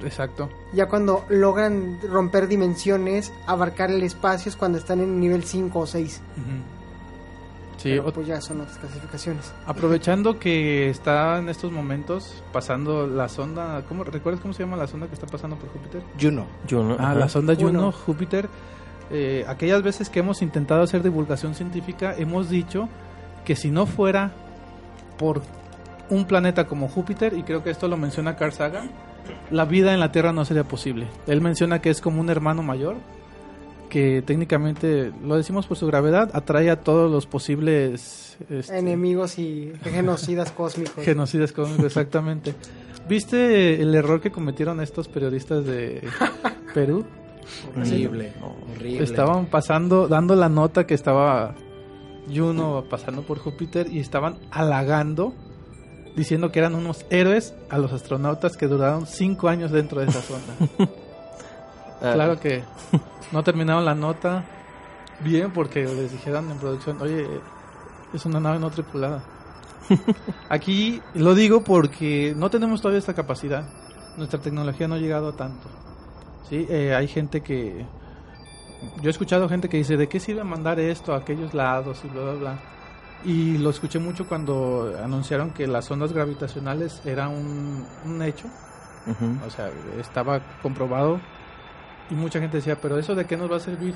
Exacto. 0.03 0.49
Ya 0.73 0.87
cuando 0.87 1.25
logran 1.29 1.99
romper 2.09 2.47
dimensiones, 2.47 3.33
abarcar 3.47 3.91
el 3.91 4.01
espacio 4.03 4.49
es 4.49 4.55
cuando 4.55 4.77
están 4.77 5.01
en 5.01 5.19
nivel 5.19 5.43
5 5.43 5.79
o 5.79 5.85
6. 5.85 6.21
Ujú. 6.37 6.45
Sí, 7.77 7.89
Pero, 7.91 8.11
pues 8.11 8.27
ya 8.27 8.41
son 8.41 8.59
otras 8.59 8.77
clasificaciones. 8.77 9.53
aprovechando 9.65 10.37
que 10.37 10.89
está 10.89 11.37
en 11.37 11.47
estos 11.47 11.71
momentos 11.71 12.43
pasando 12.51 13.07
la 13.07 13.29
sonda, 13.29 13.83
¿cómo, 13.87 14.03
¿recuerdas 14.03 14.41
cómo 14.41 14.53
se 14.53 14.63
llama 14.63 14.75
la 14.75 14.85
sonda 14.87 15.07
que 15.07 15.13
está 15.13 15.27
pasando 15.27 15.55
por 15.55 15.69
Júpiter? 15.69 16.01
Juno. 16.19 16.45
Juno, 16.69 16.97
Ah, 16.99 17.15
la 17.15 17.29
sonda 17.29 17.55
Juno, 17.55 17.67
Juno. 17.69 17.91
Júpiter. 17.93 18.49
Eh, 19.11 19.45
aquellas 19.47 19.81
veces 19.81 20.09
que 20.09 20.19
hemos 20.19 20.41
intentado 20.41 20.83
hacer 20.83 21.03
divulgación 21.03 21.55
científica, 21.55 22.13
hemos 22.17 22.49
dicho 22.49 22.89
que 23.45 23.55
si 23.55 23.71
no 23.71 23.85
fuera 23.85 24.31
por 25.17 25.41
un 26.09 26.25
planeta 26.25 26.65
como 26.65 26.87
Júpiter, 26.87 27.33
y 27.33 27.43
creo 27.43 27.63
que 27.63 27.69
esto 27.69 27.87
lo 27.87 27.97
menciona 27.97 28.35
Carl 28.35 28.53
Sagan, 28.53 28.91
la 29.51 29.65
vida 29.65 29.93
en 29.93 29.99
la 29.99 30.11
Tierra 30.11 30.33
no 30.33 30.45
sería 30.45 30.63
posible. 30.63 31.07
Él 31.27 31.41
menciona 31.41 31.81
que 31.81 31.89
es 31.89 32.01
como 32.01 32.21
un 32.21 32.29
hermano 32.29 32.63
mayor, 32.63 32.97
que 33.89 34.21
técnicamente, 34.21 35.11
lo 35.23 35.35
decimos 35.35 35.65
por 35.65 35.77
su 35.77 35.87
gravedad, 35.87 36.29
atrae 36.33 36.69
a 36.69 36.81
todos 36.81 37.11
los 37.11 37.25
posibles... 37.25 38.37
este, 38.49 38.77
Enemigos 38.77 39.39
y 39.39 39.73
genocidas 39.83 40.51
cósmicos. 40.51 41.03
Genocidas 41.03 41.51
cósmicos, 41.51 41.85
exactamente. 41.85 42.53
¿Viste 43.07 43.81
el 43.81 43.93
error 43.95 44.21
que 44.21 44.31
cometieron 44.31 44.79
estos 44.81 45.07
periodistas 45.07 45.65
de 45.65 46.07
Perú? 46.75 47.05
Horrible, 47.75 48.33
No. 48.39 48.55
horrible. 48.73 49.03
Estaban 49.03 49.45
pasando, 49.47 50.07
dando 50.07 50.35
la 50.35 50.49
nota 50.49 50.85
que 50.85 50.93
estaba 50.93 51.55
Juno 52.33 52.85
pasando 52.89 53.23
por 53.23 53.39
Júpiter 53.39 53.87
y 53.91 53.99
estaban 53.99 54.37
halagando, 54.51 55.33
diciendo 56.15 56.51
que 56.51 56.59
eran 56.59 56.75
unos 56.75 57.05
héroes 57.09 57.55
a 57.69 57.77
los 57.77 57.91
astronautas 57.91 58.55
que 58.57 58.67
duraron 58.67 59.05
cinco 59.07 59.49
años 59.49 59.71
dentro 59.71 60.01
de 60.01 60.07
esa 60.07 60.21
zona. 60.21 60.43
Ah, 62.01 62.13
claro 62.13 62.39
que 62.39 62.63
no 63.33 63.43
terminaron 63.43 63.83
la 63.83 63.93
nota 63.93 64.45
bien 65.19 65.51
porque 65.51 65.83
les 65.83 66.13
dijeron 66.13 66.49
en 66.49 66.57
producción, 66.57 67.01
oye, 67.01 67.27
es 68.13 68.25
una 68.25 68.39
nave 68.39 68.57
no 68.57 68.69
tripulada. 68.71 69.21
Aquí 70.49 71.01
lo 71.13 71.35
digo 71.35 71.61
porque 71.65 72.33
no 72.37 72.49
tenemos 72.49 72.81
todavía 72.81 72.99
esta 72.99 73.13
capacidad. 73.13 73.65
Nuestra 74.15 74.39
tecnología 74.39 74.87
no 74.87 74.95
ha 74.95 74.97
llegado 74.97 75.27
a 75.27 75.33
tanto. 75.35 75.67
¿Sí? 76.47 76.65
Eh, 76.69 76.93
hay 76.95 77.07
gente 77.07 77.41
que... 77.41 77.85
Yo 79.01 79.09
he 79.09 79.11
escuchado 79.11 79.49
gente 79.49 79.67
que 79.67 79.77
dice, 79.77 79.97
¿de 79.97 80.07
qué 80.07 80.19
sirve 80.19 80.43
mandar 80.43 80.79
esto 80.79 81.13
a 81.13 81.17
aquellos 81.17 81.53
lados 81.53 82.01
y 82.05 82.07
bla, 82.07 82.21
bla, 82.21 82.33
bla? 82.33 82.59
Y 83.25 83.57
lo 83.57 83.69
escuché 83.71 83.99
mucho 83.99 84.27
cuando 84.27 84.93
anunciaron 85.03 85.51
que 85.51 85.67
las 85.67 85.91
ondas 85.91 86.13
gravitacionales 86.13 87.01
eran 87.05 87.29
un, 87.31 87.85
un 88.05 88.21
hecho. 88.21 88.47
O 89.45 89.49
sea, 89.49 89.71
estaba 89.99 90.39
comprobado 90.61 91.19
y 92.09 92.13
mucha 92.13 92.39
gente 92.39 92.57
decía, 92.57 92.79
pero 92.79 92.97
eso 92.97 93.15
de 93.15 93.25
qué 93.25 93.37
nos 93.37 93.51
va 93.51 93.57
a 93.57 93.59
servir? 93.59 93.95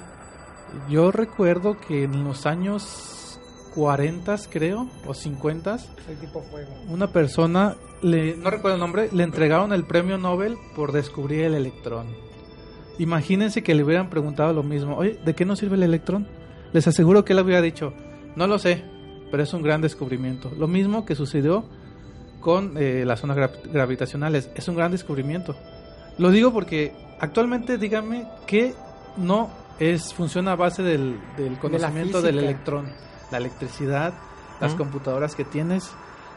Yo 0.89 1.11
recuerdo 1.11 1.77
que 1.79 2.03
en 2.03 2.23
los 2.23 2.45
años 2.45 3.39
40 3.75 4.35
creo, 4.49 4.87
o 5.05 5.13
50, 5.13 5.77
El 6.09 6.17
tipo 6.17 6.41
fuego. 6.41 6.71
una 6.89 7.07
persona, 7.07 7.75
le, 8.01 8.35
no 8.35 8.49
recuerdo 8.49 8.75
el 8.75 8.79
nombre, 8.81 9.09
le 9.11 9.23
entregaron 9.23 9.71
el 9.73 9.83
premio 9.85 10.17
Nobel 10.17 10.57
por 10.75 10.91
descubrir 10.91 11.45
el 11.45 11.53
electrón. 11.53 12.07
Imagínense 12.99 13.63
que 13.63 13.73
le 13.73 13.83
hubieran 13.83 14.09
preguntado 14.09 14.53
lo 14.53 14.63
mismo, 14.63 14.95
oye, 14.97 15.19
¿de 15.25 15.33
qué 15.33 15.45
nos 15.45 15.59
sirve 15.59 15.75
el 15.75 15.83
electrón? 15.83 16.27
Les 16.73 16.87
aseguro 16.87 17.25
que 17.25 17.33
él 17.33 17.39
hubiera 17.39 17.61
dicho, 17.61 17.93
no 18.35 18.47
lo 18.47 18.59
sé, 18.59 18.83
pero 19.31 19.43
es 19.43 19.53
un 19.53 19.63
gran 19.63 19.81
descubrimiento. 19.81 20.51
Lo 20.57 20.67
mismo 20.67 21.05
que 21.05 21.15
sucedió 21.15 21.65
con 22.39 22.73
eh, 22.77 23.03
las 23.05 23.23
gra- 23.23 23.51
gravitacionales, 23.71 24.49
es 24.55 24.67
un 24.67 24.75
gran 24.75 24.91
descubrimiento. 24.91 25.55
Lo 26.17 26.29
digo 26.29 26.51
porque 26.53 26.93
actualmente 27.19 27.77
dígame 27.77 28.27
que 28.45 28.73
no 29.17 29.49
es 29.79 30.13
funciona 30.13 30.51
a 30.51 30.55
base 30.55 30.83
del, 30.83 31.17
del 31.37 31.57
conocimiento 31.57 32.21
del 32.21 32.37
electrón, 32.39 32.91
la 33.31 33.37
electricidad, 33.37 34.13
las 34.61 34.75
¿Mm? 34.75 34.77
computadoras 34.77 35.35
que 35.35 35.45
tienes, 35.45 35.89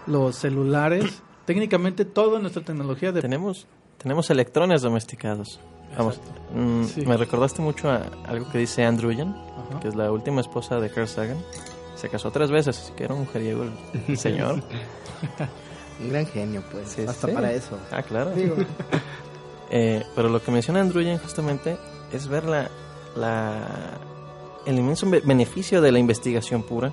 los 0.07 0.37
celulares, 0.37 1.23
técnicamente 1.45 2.05
toda 2.07 2.39
nuestra 2.41 2.63
tecnología 2.63 3.13
de 3.13 3.21
Tenemos, 3.21 3.67
tenemos 3.99 4.31
electrones 4.31 4.81
domesticados. 4.83 5.61
Vamos, 5.97 6.21
mm, 6.55 6.85
Sí. 6.85 7.07
me 7.07 7.17
recordaste 7.17 7.63
mucho 7.63 7.91
a 7.91 8.03
algo 8.27 8.49
que 8.51 8.59
dice 8.59 8.85
Andrew 8.85 9.15
Jan, 9.17 9.35
que 9.81 9.89
es 9.89 9.95
la 9.95 10.11
última 10.13 10.41
esposa 10.41 10.79
de 10.81 10.91
Carl 10.91 11.09
Sagan. 11.09 11.39
Se 11.97 12.09
casó 12.09 12.31
tres 12.31 12.51
veces, 12.51 12.79
así 12.79 12.93
que 12.93 13.05
era 13.05 13.15
un 13.15 13.21
mujeriego 13.21 13.65
el 14.09 14.19
señor. 14.19 14.63
Un 16.01 16.11
gran 16.11 16.27
genio, 16.27 16.63
pues. 16.71 16.91
Sí, 16.91 17.03
Hasta 17.07 17.27
sí. 17.29 17.33
para 17.33 17.53
eso. 17.53 17.79
Ah, 17.91 18.03
claro. 18.03 18.31
Digo, 18.33 18.57
Eh, 19.69 20.05
pero 20.15 20.29
lo 20.29 20.41
que 20.41 20.53
menciona 20.53 20.81
Andrew 20.81 21.03
Yang 21.03 21.19
justamente 21.23 21.77
es 22.13 22.29
ver 22.29 22.45
la, 22.45 22.71
la- 23.17 23.99
el 24.65 24.79
inmenso 24.79 25.11
be- 25.11 25.23
beneficio 25.25 25.81
de 25.81 25.91
la 25.91 25.99
investigación 25.99 26.63
pura 26.63 26.93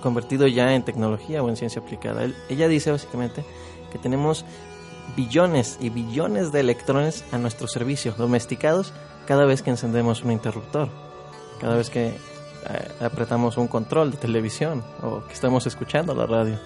convertido 0.00 0.46
ya 0.46 0.72
en 0.72 0.84
tecnología 0.84 1.42
o 1.42 1.48
en 1.48 1.56
ciencia 1.56 1.82
aplicada. 1.82 2.22
Él- 2.22 2.36
ella 2.48 2.68
dice 2.68 2.92
básicamente 2.92 3.44
que 3.90 3.98
tenemos 3.98 4.44
billones 5.24 5.76
y 5.80 5.90
billones 5.90 6.50
de 6.52 6.60
electrones 6.60 7.24
a 7.32 7.36
nuestro 7.38 7.66
servicio, 7.68 8.12
domesticados 8.16 8.92
cada 9.26 9.44
vez 9.44 9.60
que 9.62 9.70
encendemos 9.70 10.22
un 10.24 10.32
interruptor, 10.32 10.88
cada 11.60 11.76
vez 11.76 11.90
que 11.90 12.08
eh, 12.08 12.88
apretamos 13.00 13.56
un 13.58 13.68
control 13.68 14.10
de 14.12 14.16
televisión 14.16 14.82
o 15.02 15.22
que 15.26 15.34
estamos 15.34 15.66
escuchando 15.66 16.14
la 16.14 16.26
radio. 16.26 16.58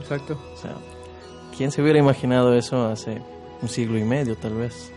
Exacto. 0.00 0.38
O 0.54 0.56
sea, 0.60 0.74
¿quién 1.56 1.70
se 1.72 1.80
hubiera 1.80 1.98
imaginado 1.98 2.52
eso 2.54 2.86
hace 2.86 3.22
un 3.62 3.68
siglo 3.68 3.98
y 3.98 4.04
medio 4.04 4.36
tal 4.36 4.54
vez? 4.54 4.90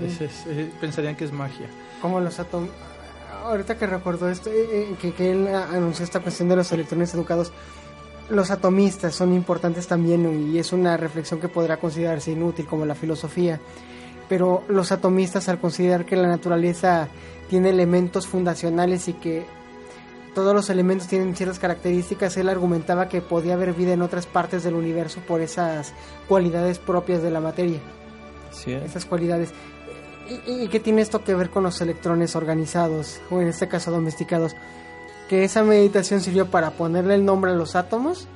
Es- 0.00 0.20
es- 0.20 0.44
pensarían 0.80 1.16
que 1.16 1.24
es 1.24 1.32
magia. 1.32 1.66
como 2.00 2.18
los 2.20 2.38
átomos. 2.38 2.70
Ahorita 3.44 3.76
que 3.76 3.86
recuerdo 3.86 4.30
esto, 4.30 4.48
eh, 4.50 4.54
eh, 4.92 4.96
que, 5.00 5.12
que 5.12 5.32
él 5.32 5.48
anunció 5.48 6.04
esta 6.04 6.20
cuestión 6.20 6.48
de 6.48 6.56
los 6.56 6.70
electrones 6.72 7.12
educados, 7.14 7.52
los 8.30 8.50
atomistas 8.50 9.14
son 9.14 9.34
importantes 9.34 9.86
también 9.86 10.50
y 10.52 10.58
es 10.58 10.72
una 10.72 10.96
reflexión 10.96 11.40
que 11.40 11.48
podrá 11.48 11.78
considerarse 11.78 12.32
inútil 12.32 12.66
como 12.66 12.86
la 12.86 12.94
filosofía. 12.94 13.60
Pero 14.28 14.62
los 14.68 14.92
atomistas 14.92 15.48
al 15.48 15.58
considerar 15.58 16.06
que 16.06 16.16
la 16.16 16.28
naturaleza 16.28 17.08
tiene 17.48 17.70
elementos 17.70 18.26
fundacionales 18.26 19.08
y 19.08 19.14
que 19.14 19.44
todos 20.34 20.54
los 20.54 20.70
elementos 20.70 21.08
tienen 21.08 21.34
ciertas 21.34 21.58
características, 21.58 22.36
él 22.36 22.48
argumentaba 22.48 23.08
que 23.08 23.20
podía 23.20 23.54
haber 23.54 23.72
vida 23.72 23.92
en 23.92 24.02
otras 24.02 24.26
partes 24.26 24.62
del 24.62 24.74
universo 24.74 25.20
por 25.26 25.40
esas 25.40 25.92
cualidades 26.28 26.78
propias 26.78 27.22
de 27.22 27.30
la 27.30 27.40
materia 27.40 27.80
Sí, 28.52 28.72
esas 28.72 29.04
cualidades. 29.04 29.52
¿Y, 30.46 30.64
y 30.64 30.68
qué 30.68 30.80
tiene 30.80 31.02
esto 31.02 31.24
que 31.24 31.34
ver 31.34 31.50
con 31.50 31.62
los 31.62 31.80
electrones 31.80 32.36
organizados, 32.36 33.20
o 33.30 33.40
en 33.40 33.48
este 33.48 33.68
caso 33.68 33.90
domesticados? 33.90 34.54
Que 35.30 35.44
esa 35.44 35.62
meditación 35.62 36.20
sirvió 36.20 36.46
para 36.46 36.72
ponerle 36.72 37.14
el 37.14 37.24
nombre 37.24 37.52
a 37.52 37.54
los 37.54 37.76
átomos, 37.76 38.26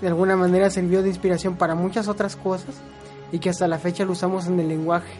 de 0.00 0.06
alguna 0.08 0.36
manera 0.36 0.70
sirvió 0.70 1.02
de 1.02 1.08
inspiración 1.08 1.56
para 1.56 1.74
muchas 1.74 2.06
otras 2.08 2.36
cosas, 2.36 2.76
y 3.32 3.40
que 3.40 3.50
hasta 3.50 3.66
la 3.68 3.78
fecha 3.78 4.04
lo 4.04 4.12
usamos 4.12 4.46
en 4.46 4.58
el 4.60 4.68
lenguaje. 4.68 5.12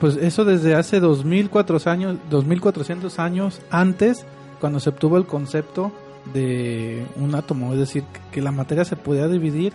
Pues 0.00 0.16
eso 0.16 0.44
desde 0.44 0.74
hace 0.74 0.98
2400 1.00 1.86
años, 1.86 2.16
2400 2.28 3.18
años 3.20 3.60
antes, 3.70 4.26
cuando 4.60 4.80
se 4.80 4.90
obtuvo 4.90 5.16
el 5.16 5.24
concepto 5.26 5.92
de 6.34 7.06
un 7.16 7.34
átomo, 7.36 7.72
es 7.72 7.78
decir, 7.78 8.02
que 8.32 8.42
la 8.42 8.50
materia 8.50 8.84
se 8.84 8.96
podía 8.96 9.28
dividir. 9.28 9.72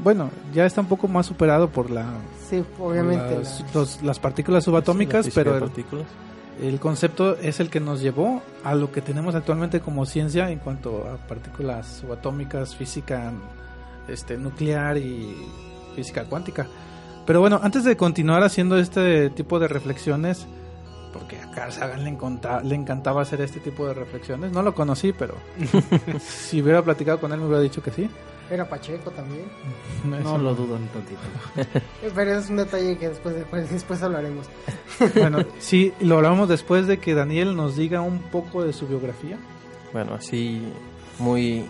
Bueno, 0.00 0.30
ya 0.52 0.66
está 0.66 0.80
un 0.80 0.88
poco 0.88 1.06
más 1.08 1.26
superado 1.26 1.68
por 1.70 1.90
la 1.90 2.04
Sí, 2.50 2.62
obviamente. 2.80 3.24
por 3.34 3.38
las, 3.44 3.60
la- 3.60 3.66
los- 3.80 4.02
las 4.02 4.18
partículas 4.18 4.64
subatómicas, 4.64 5.24
Sí, 5.24 5.30
la 5.30 5.34
física 5.34 5.40
pero 5.44 5.52
de 5.52 5.58
el, 5.58 5.64
partículas. 5.64 6.06
El 6.62 6.80
concepto 6.80 7.36
es 7.36 7.60
el 7.60 7.70
que 7.70 7.80
nos 7.80 8.00
llevó 8.00 8.42
a 8.64 8.74
lo 8.74 8.90
que 8.92 9.00
tenemos 9.02 9.34
actualmente 9.34 9.80
como 9.80 10.06
ciencia 10.06 10.50
en 10.50 10.58
cuanto 10.58 11.06
a 11.08 11.16
partículas 11.26 11.98
subatómicas, 12.00 12.74
física 12.76 13.32
este, 14.08 14.36
nuclear 14.36 14.96
y 14.96 15.36
física 15.94 16.24
cuántica. 16.24 16.66
Pero 17.26 17.40
bueno, 17.40 17.60
antes 17.62 17.84
de 17.84 17.96
continuar 17.96 18.42
haciendo 18.42 18.78
este 18.78 19.30
tipo 19.30 19.58
de 19.58 19.68
reflexiones, 19.68 20.46
porque 21.12 21.38
a 21.38 21.50
Carl 21.50 21.72
Sagan 21.72 22.04
le, 22.04 22.10
enconta- 22.10 22.62
le 22.62 22.74
encantaba 22.74 23.22
hacer 23.22 23.40
este 23.40 23.60
tipo 23.60 23.86
de 23.86 23.94
reflexiones, 23.94 24.50
no 24.52 24.62
lo 24.62 24.74
conocí, 24.74 25.12
pero 25.12 25.34
si 26.20 26.62
hubiera 26.62 26.82
platicado 26.82 27.20
con 27.20 27.32
él 27.32 27.38
me 27.40 27.46
hubiera 27.46 27.62
dicho 27.62 27.82
que 27.82 27.90
sí. 27.90 28.08
Era 28.50 28.68
Pacheco 28.68 29.10
también. 29.10 29.44
No 30.04 30.38
lo 30.38 30.54
dudo 30.54 30.76
un 30.76 30.88
tantito. 30.88 31.20
Eh, 32.02 32.10
Pero 32.14 32.38
es 32.38 32.48
un 32.48 32.56
detalle 32.56 32.96
que 32.96 33.10
después, 33.10 33.34
después, 33.34 33.70
después 33.70 34.02
hablaremos. 34.02 34.46
Bueno, 35.14 35.44
sí, 35.58 35.92
lo 36.00 36.16
hablamos 36.16 36.48
después 36.48 36.86
de 36.86 36.98
que 36.98 37.14
Daniel 37.14 37.54
nos 37.54 37.76
diga 37.76 38.00
un 38.00 38.18
poco 38.18 38.64
de 38.64 38.72
su 38.72 38.88
biografía. 38.88 39.38
Bueno, 39.92 40.14
así 40.14 40.62
muy 41.18 41.64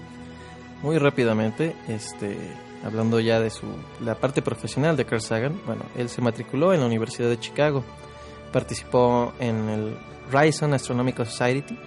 muy 0.82 0.98
rápidamente, 0.98 1.74
este 1.88 2.36
hablando 2.84 3.18
ya 3.20 3.40
de 3.40 3.50
su 3.50 3.66
la 4.00 4.14
parte 4.14 4.40
profesional 4.40 4.96
de 4.96 5.04
Carl 5.04 5.20
Sagan, 5.20 5.60
bueno, 5.66 5.82
él 5.96 6.08
se 6.08 6.22
matriculó 6.22 6.72
en 6.72 6.80
la 6.80 6.86
Universidad 6.86 7.28
de 7.28 7.38
Chicago, 7.38 7.84
participó 8.52 9.32
en 9.40 9.68
el 9.68 9.98
Ryerson 10.30 10.72
Astronomical 10.74 11.26
Society. 11.26 11.78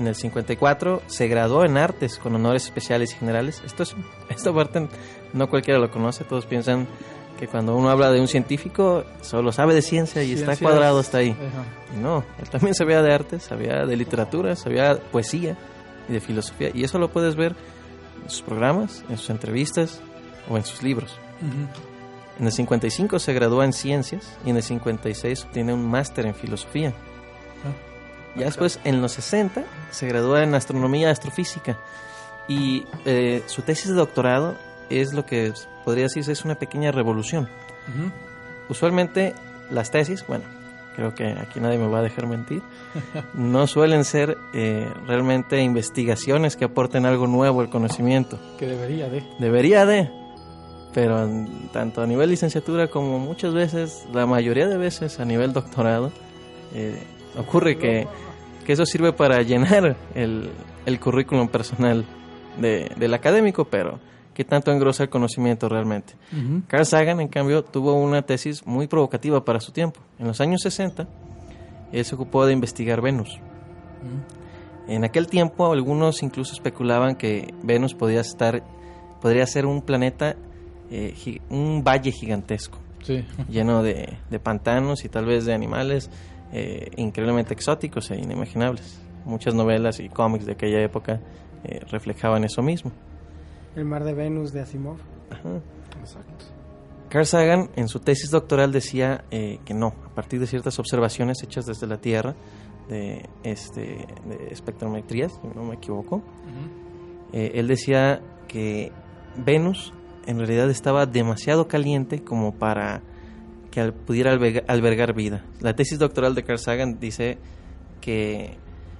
En 0.00 0.06
el 0.08 0.14
54 0.16 1.02
se 1.06 1.28
graduó 1.28 1.64
en 1.64 1.76
artes 1.76 2.18
con 2.18 2.34
honores 2.34 2.64
especiales 2.64 3.12
y 3.12 3.16
generales. 3.16 3.62
Esto 3.64 3.82
es 3.84 3.94
esta 4.30 4.52
parte 4.52 4.88
no 5.34 5.48
cualquiera 5.48 5.78
lo 5.78 5.90
conoce, 5.90 6.24
todos 6.24 6.46
piensan 6.46 6.88
que 7.38 7.46
cuando 7.46 7.76
uno 7.76 7.88
habla 7.90 8.10
de 8.10 8.20
un 8.20 8.26
científico 8.28 9.04
solo 9.22 9.52
sabe 9.52 9.74
de 9.74 9.82
ciencia 9.82 10.22
y 10.22 10.32
está 10.32 10.54
Ciencias- 10.56 10.60
cuadrado 10.62 10.98
hasta 10.98 11.18
ahí. 11.18 11.30
Ajá. 11.30 11.64
Y 11.96 12.00
no, 12.00 12.24
él 12.40 12.48
también 12.50 12.74
sabía 12.74 13.00
de 13.02 13.12
arte, 13.14 13.40
sabía 13.40 13.86
de 13.86 13.96
literatura, 13.96 14.56
sabía 14.56 14.98
poesía 15.12 15.56
y 16.08 16.12
de 16.14 16.20
filosofía. 16.20 16.70
Y 16.74 16.82
eso 16.84 16.98
lo 16.98 17.08
puedes 17.10 17.36
ver 17.36 17.54
en 18.24 18.30
sus 18.30 18.42
programas, 18.42 19.04
en 19.08 19.16
sus 19.18 19.30
entrevistas 19.30 20.00
o 20.50 20.56
en 20.56 20.64
sus 20.64 20.82
libros. 20.82 21.12
Ujú. 21.40 21.68
En 22.40 22.46
el 22.46 22.52
55 22.52 23.18
se 23.18 23.32
graduó 23.34 23.62
en 23.62 23.72
ciencias 23.74 24.36
y 24.46 24.50
en 24.50 24.56
el 24.56 24.62
56 24.62 25.44
obtiene 25.44 25.72
un 25.74 25.86
máster 25.90 26.24
en 26.26 26.34
filosofía. 26.34 26.94
Ya 28.36 28.46
después, 28.46 28.78
en 28.84 29.02
los 29.02 29.12
60, 29.12 29.64
se 29.90 30.06
gradúa 30.06 30.42
en 30.44 30.54
astronomía 30.54 31.08
y 31.08 31.10
astrofísica. 31.10 31.78
Y 32.48 32.84
eh, 33.04 33.42
su 33.46 33.62
tesis 33.62 33.88
de 33.88 33.94
doctorado 33.94 34.56
es 34.88 35.12
lo 35.12 35.24
que 35.26 35.52
podría 35.84 36.04
decirse 36.04 36.32
es 36.32 36.44
una 36.44 36.54
pequeña 36.56 36.90
revolución. 36.92 37.48
Ujú. 37.88 38.10
Usualmente 38.68 39.34
las 39.70 39.90
tesis, 39.90 40.24
bueno, 40.26 40.44
creo 40.96 41.14
que 41.14 41.24
aquí 41.32 41.60
nadie 41.60 41.78
me 41.78 41.86
va 41.88 41.98
a 42.00 42.02
dejar 42.02 42.26
mentir, 42.26 42.62
no 43.34 43.66
suelen 43.66 44.04
ser 44.04 44.36
eh, 44.52 44.88
realmente 45.06 45.60
investigaciones 45.62 46.56
que 46.56 46.64
aporten 46.64 47.06
algo 47.06 47.26
nuevo 47.26 47.60
al 47.60 47.70
conocimiento. 47.70 48.38
Que 48.58 48.66
debería 48.66 49.08
de. 49.08 49.24
Debería 49.38 49.86
de, 49.86 50.10
pero 50.92 51.22
en- 51.24 51.68
tanto 51.72 52.02
a 52.02 52.06
nivel 52.06 52.30
licenciatura 52.30 52.88
como 52.88 53.18
muchas 53.18 53.54
veces, 53.54 54.04
la 54.12 54.26
mayoría 54.26 54.66
de 54.68 54.76
veces 54.76 55.20
a 55.20 55.24
nivel 55.24 55.52
doctorado, 55.52 56.10
eh, 56.74 57.00
ocurre 57.38 57.76
que, 57.78 58.06
que 58.64 58.72
eso 58.72 58.84
sirve 58.86 59.12
para 59.12 59.42
llenar 59.42 59.96
el, 60.14 60.50
el 60.86 61.00
currículum 61.00 61.48
personal 61.48 62.04
de- 62.60 62.90
del 62.96 63.14
académico, 63.14 63.64
pero 63.64 63.98
que 64.34 64.44
tanto 64.44 64.70
engrosa 64.72 65.02
el 65.02 65.08
conocimiento 65.10 65.68
realmente. 65.68 66.14
Ujú. 66.32 66.62
Carl 66.66 66.86
Sagan, 66.86 67.20
en 67.20 67.28
cambio, 67.28 67.62
tuvo 67.64 67.94
una 67.94 68.22
tesis 68.22 68.64
muy 68.66 68.86
provocativa 68.86 69.44
para 69.44 69.60
su 69.60 69.72
tiempo. 69.72 70.00
En 70.18 70.26
los 70.26 70.40
años 70.40 70.62
60, 70.62 71.06
él 71.92 72.04
se 72.04 72.14
ocupó 72.14 72.46
de 72.46 72.52
investigar 72.52 73.00
Venus. 73.02 73.38
En 74.88 75.04
aquel 75.04 75.26
tiempo, 75.26 75.70
algunos 75.72 76.22
incluso 76.22 76.52
especulaban 76.54 77.14
que 77.16 77.52
Venus 77.62 77.94
podía 77.94 78.20
estar, 78.20 78.62
podría 79.20 79.46
ser 79.46 79.66
un 79.66 79.82
planeta, 79.82 80.36
eh, 80.90 81.40
un 81.50 81.84
valle 81.84 82.10
gigantesco, 82.10 82.78
Sí. 83.02 83.24
lleno 83.48 83.82
de, 83.82 84.16
de 84.30 84.38
pantanos 84.40 85.04
y 85.04 85.08
tal 85.08 85.26
vez 85.26 85.44
de 85.44 85.54
animales 85.54 86.10
eh, 86.52 86.90
increíblemente 86.96 87.54
exóticos 87.54 88.10
e 88.10 88.16
inimaginables. 88.16 89.00
Muchas 89.24 89.54
novelas 89.54 90.00
y 90.00 90.08
cómics 90.08 90.46
de 90.46 90.52
aquella 90.52 90.80
época 90.80 91.20
eh, 91.64 91.80
reflejaban 91.90 92.44
eso 92.44 92.62
mismo. 92.62 92.90
El 93.76 93.84
mar 93.84 94.04
de 94.04 94.14
Venus 94.14 94.52
de 94.52 94.60
Asimov. 94.60 94.98
Ajá. 95.30 95.60
Exacto. 96.00 96.44
Carl 97.10 97.26
Sagan 97.26 97.70
en 97.74 97.88
su 97.88 97.98
tesis 97.98 98.30
doctoral 98.30 98.70
decía 98.70 99.24
eh, 99.30 99.58
que 99.64 99.74
no, 99.74 99.94
a 100.06 100.14
partir 100.14 100.38
de 100.38 100.46
ciertas 100.46 100.78
observaciones 100.78 101.42
hechas 101.42 101.66
desde 101.66 101.86
la 101.86 101.98
Tierra, 101.98 102.36
de, 102.88 103.28
este, 103.44 104.06
de 104.26 104.48
espectrometrías, 104.50 105.32
si 105.32 105.48
no 105.48 105.64
me 105.64 105.74
equivoco, 105.74 106.22
eh, 107.32 107.52
él 107.54 107.68
decía 107.68 108.20
que 108.48 108.92
Venus 109.36 109.92
en 110.26 110.38
realidad 110.38 110.70
estaba 110.70 111.06
demasiado 111.06 111.68
caliente 111.68 112.22
como 112.22 112.54
para 112.54 113.02
que 113.70 113.92
pudiera 113.92 114.32
alberga- 114.32 114.64
albergar 114.66 115.14
vida. 115.14 115.44
La 115.60 115.74
tesis 115.74 115.98
doctoral 115.98 116.34
de 116.34 116.42
Carl 116.42 116.58
Sagan 116.58 116.98
dice 117.00 117.38
que 118.00 118.56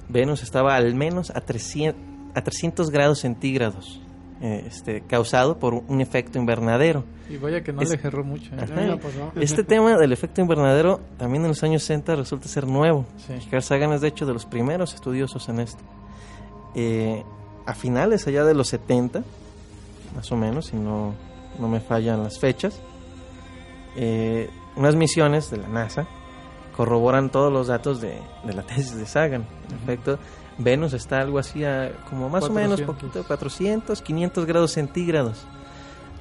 Venus 0.09 0.42
estaba 0.42 0.76
al 0.76 0.94
menos 0.94 1.30
a 1.30 1.40
300, 1.40 2.00
a 2.35 2.42
300 2.42 2.90
grados 2.90 3.20
centígrados, 3.20 4.00
este, 4.40 5.02
causado 5.02 5.59
por 5.59 5.74
un 5.74 6.00
efecto 6.00 6.38
invernadero. 6.38 7.04
Y 7.28 7.37
vaya 7.37 7.62
que 7.62 7.72
no 7.72 7.83
Es- 7.83 7.90
le 7.90 7.96
erró 8.02 8.24
mucho. 8.24 8.50
¿eh? 8.54 8.98
Este 9.40 9.64
tema 9.64 9.96
del 9.98 10.12
efecto 10.12 10.40
invernadero 10.40 11.00
también 11.18 11.42
en 11.44 11.48
los 11.48 11.62
años 11.62 11.83
60 11.83 12.16
resulta 12.16 12.48
ser 12.48 12.66
nuevo. 12.66 13.06
Sí. 13.26 13.35
Carl 13.50 13.62
Sagan 13.62 13.92
es 13.92 14.00
de 14.00 14.09
hecho 14.09 14.26
de 14.26 14.33
los 14.33 14.46
primeros 14.46 14.94
estudiosos 14.94 15.48
en 15.48 15.61
esto. 15.61 15.83
Eh, 16.74 17.22
a 17.66 17.74
finales 17.74 18.26
allá 18.26 18.44
de 18.44 18.54
los 18.54 18.68
70, 18.68 19.22
más 20.16 20.30
o 20.33 20.37
menos, 20.37 20.66
si 20.66 20.76
no, 20.76 21.14
no 21.59 21.68
me 21.68 21.80
fallan 21.80 22.22
las 22.22 22.38
fechas, 22.40 22.80
eh, 23.96 24.48
unas 24.76 24.96
misiones 24.96 25.50
de 25.50 25.59
la 25.59 25.68
NASA 25.68 26.06
corroboran 26.76 27.30
todos 27.30 27.52
los 27.52 27.66
datos 27.66 28.00
de, 28.00 28.18
de 28.44 28.52
la 28.54 28.62
tesis 28.62 28.96
de 28.96 29.06
Sagan. 29.06 29.46
En 29.68 29.76
efecto, 29.76 30.18
Venus 30.59 30.92
está 30.92 31.20
algo 31.20 31.38
así 31.38 31.64
a 31.64 31.92
como 32.09 32.28
más 32.28 32.44
o 32.44 32.50
menos 32.50 32.80
400. 32.80 32.96
poquito, 32.96 33.26
400, 33.26 34.02
500 34.02 34.46
grados 34.46 34.72
centígrados. 34.72 35.46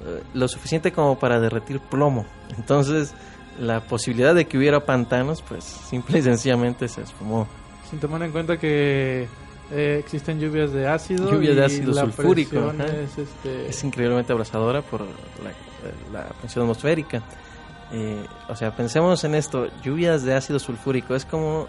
Eh, 0.05 0.23
lo 0.33 0.47
suficiente 0.47 0.91
como 0.91 1.19
para 1.19 1.39
derretir 1.39 1.79
plomo. 1.79 2.25
Entonces, 2.57 3.13
la 3.59 3.81
posibilidad 3.81 4.33
de 4.33 4.45
que 4.45 4.57
hubiera 4.57 4.85
pantanos, 4.85 5.41
pues 5.41 5.63
simple 5.63 6.19
y 6.19 6.21
sencillamente 6.21 6.87
se 6.87 7.01
esfumó. 7.01 7.47
Sin 7.89 7.99
tomar 7.99 8.23
en 8.23 8.31
cuenta 8.31 8.57
que 8.57 9.27
eh, 9.71 9.97
existen 9.99 10.39
lluvias 10.39 10.71
de 10.71 10.87
ácido. 10.87 11.29
Lluvias 11.29 11.55
de 11.55 11.65
ácido 11.65 11.93
sulfúrico. 11.93 12.71
Es, 12.71 13.17
este, 13.17 13.69
Es 13.69 13.83
increíblemente 13.83 14.31
abrasadora 14.31 14.81
por 14.81 15.01
la, 15.01 15.07
la 16.13 16.29
presión 16.29 16.63
atmosférica. 16.63 17.21
Eh, 17.91 18.25
o 18.47 18.55
sea, 18.55 18.71
pensemos 18.75 19.23
en 19.23 19.33
esto, 19.35 19.67
lluvias 19.81 20.23
de 20.23 20.35
ácido 20.35 20.59
sulfúrico, 20.59 21.15
es 21.15 21.25
como 21.25 21.67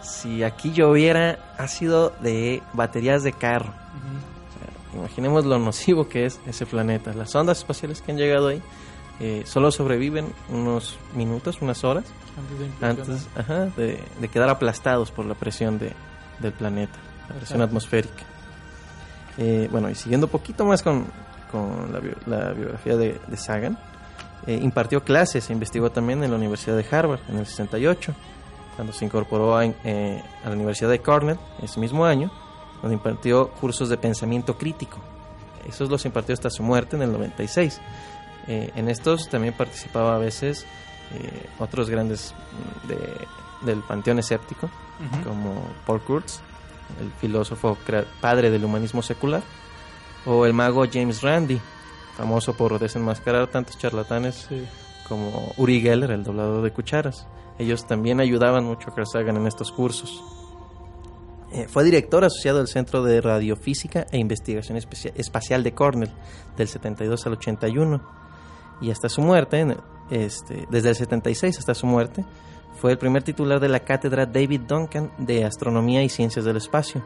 si 0.00 0.44
aquí 0.44 0.72
lloviera 0.72 1.38
ácido 1.58 2.12
de 2.20 2.62
baterías 2.72 3.22
de 3.24 3.32
carro. 3.32 3.72
Imaginemos 4.94 5.44
lo 5.44 5.58
nocivo 5.58 6.08
que 6.08 6.24
es 6.26 6.40
ese 6.46 6.64
planeta. 6.64 7.12
Las 7.12 7.34
ondas 7.34 7.58
espaciales 7.58 8.00
que 8.00 8.10
han 8.12 8.18
llegado 8.18 8.48
ahí 8.48 8.62
eh, 9.20 9.42
solo 9.46 9.70
sobreviven 9.70 10.32
unos 10.48 10.96
minutos, 11.14 11.58
unas 11.60 11.82
horas, 11.84 12.04
Antes 12.38 12.58
de 12.58 12.66
implosionar. 12.66 13.00
antes 13.10 13.28
ajá, 13.36 13.64
de, 13.76 14.02
de 14.20 14.28
quedar 14.28 14.48
aplastados 14.48 15.10
por 15.10 15.26
la 15.26 15.34
presión 15.34 15.78
de, 15.78 15.92
del 16.38 16.52
planeta, 16.52 16.94
la 17.28 17.34
presión 17.34 17.58
Claro. 17.58 17.64
atmosférica. 17.64 18.22
Eh, 19.36 19.68
bueno, 19.70 19.90
y 19.90 19.94
siguiendo 19.94 20.26
un 20.26 20.30
poquito 20.32 20.64
más 20.64 20.82
con, 20.82 21.04
con 21.50 21.92
la, 21.92 22.00
la 22.26 22.52
biografía 22.52 22.96
de, 22.96 23.20
de 23.26 23.36
Sagan, 23.36 23.78
eh, 24.48 24.58
impartió 24.60 25.04
clases 25.04 25.48
e 25.48 25.52
investigó 25.52 25.90
también 25.90 26.24
en 26.24 26.30
la 26.32 26.36
Universidad 26.36 26.76
de 26.76 26.84
Harvard 26.90 27.20
en 27.28 27.38
el 27.38 27.46
68, 27.46 28.12
cuando 28.74 28.92
se 28.92 29.04
incorporó 29.04 29.56
a, 29.56 29.64
eh, 29.64 30.22
a 30.44 30.48
la 30.48 30.54
Universidad 30.56 30.90
de 30.90 30.98
Cornell 31.00 31.38
ese 31.62 31.78
mismo 31.78 32.04
año, 32.04 32.30
donde 32.82 32.94
impartió 32.96 33.48
cursos 33.60 33.88
de 33.88 33.96
pensamiento 33.98 34.56
crítico. 34.58 34.98
Esos 35.68 35.88
los 35.90 36.04
impartió 36.04 36.32
hasta 36.32 36.50
su 36.50 36.62
muerte 36.62 36.96
en 36.96 37.02
el 37.02 37.12
96. 37.12 37.80
Eh, 38.46 38.70
en 38.74 38.88
estos 38.88 39.28
también 39.28 39.54
participaba 39.54 40.14
a 40.16 40.18
veces 40.18 40.66
otros 41.58 41.88
grandes 41.88 42.34
mm, 42.84 42.88
de- 42.88 43.26
del 43.62 43.80
panteón 43.82 44.18
escéptico, 44.18 44.68
como 45.24 45.54
Paul 45.86 46.00
Kurtz, 46.02 46.40
el 47.00 47.10
filósofo 47.12 47.76
padre 48.20 48.50
del 48.50 48.64
humanismo 48.64 49.02
secular, 49.02 49.42
o 50.26 50.44
el 50.46 50.52
mago 50.52 50.84
James 50.90 51.22
Randi, 51.22 51.60
famoso 52.18 52.54
por 52.54 52.78
desenmascarar 52.78 53.46
tantos 53.46 53.78
charlatanes 53.78 54.44
Sí. 54.50 54.62
como 55.08 55.52
Uri 55.56 55.80
Geller, 55.80 56.10
el 56.10 56.24
doblador 56.24 56.62
de 56.62 56.70
cucharas. 56.72 57.26
Ellos 57.58 57.86
también 57.86 58.20
ayudaban 58.20 58.64
mucho 58.64 58.90
a 58.90 58.94
Carl 58.94 59.06
Sagan 59.06 59.36
en 59.38 59.46
estos 59.46 59.72
cursos. 59.72 60.22
Eh, 61.52 61.66
fue 61.66 61.82
director 61.84 62.24
asociado 62.24 62.58
del 62.58 62.68
Centro 62.68 63.02
de 63.02 63.20
Radiofísica 63.22 64.06
e 64.10 64.18
Investigación 64.18 64.76
Especia- 64.76 65.12
Espacial 65.16 65.62
de 65.62 65.72
Cornell 65.72 66.10
del 66.58 66.68
72 66.68 67.26
al 67.26 67.32
81 67.34 68.02
y 68.82 68.90
hasta 68.90 69.08
su 69.08 69.22
muerte, 69.22 69.66
este, 70.10 70.66
desde 70.70 70.90
el 70.90 70.94
76 70.96 71.58
hasta 71.58 71.74
su 71.74 71.86
muerte, 71.86 72.24
fue 72.80 72.92
el 72.92 72.98
primer 72.98 73.22
titular 73.22 73.60
de 73.60 73.68
la 73.68 73.80
cátedra 73.80 74.26
David 74.26 74.60
Duncan 74.68 75.10
de 75.18 75.44
Astronomía 75.44 76.02
y 76.02 76.08
Ciencias 76.10 76.44
del 76.44 76.58
Espacio. 76.58 77.02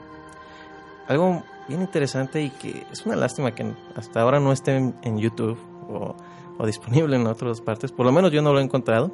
Algo 1.06 1.44
bien 1.68 1.80
interesante 1.80 2.42
y 2.42 2.50
que 2.50 2.86
es 2.90 3.04
una 3.06 3.16
lástima 3.16 3.54
que 3.54 3.72
hasta 3.94 4.20
ahora 4.20 4.40
no 4.40 4.52
esté 4.52 4.76
en, 4.76 4.94
en 5.02 5.18
YouTube 5.18 5.58
o, 5.88 6.16
o 6.58 6.66
disponible 6.66 7.16
en 7.16 7.26
otras 7.26 7.60
partes, 7.60 7.92
por 7.92 8.06
lo 8.06 8.12
menos 8.12 8.30
yo 8.32 8.42
no 8.42 8.52
lo 8.52 8.60
he 8.60 8.62
encontrado, 8.62 9.12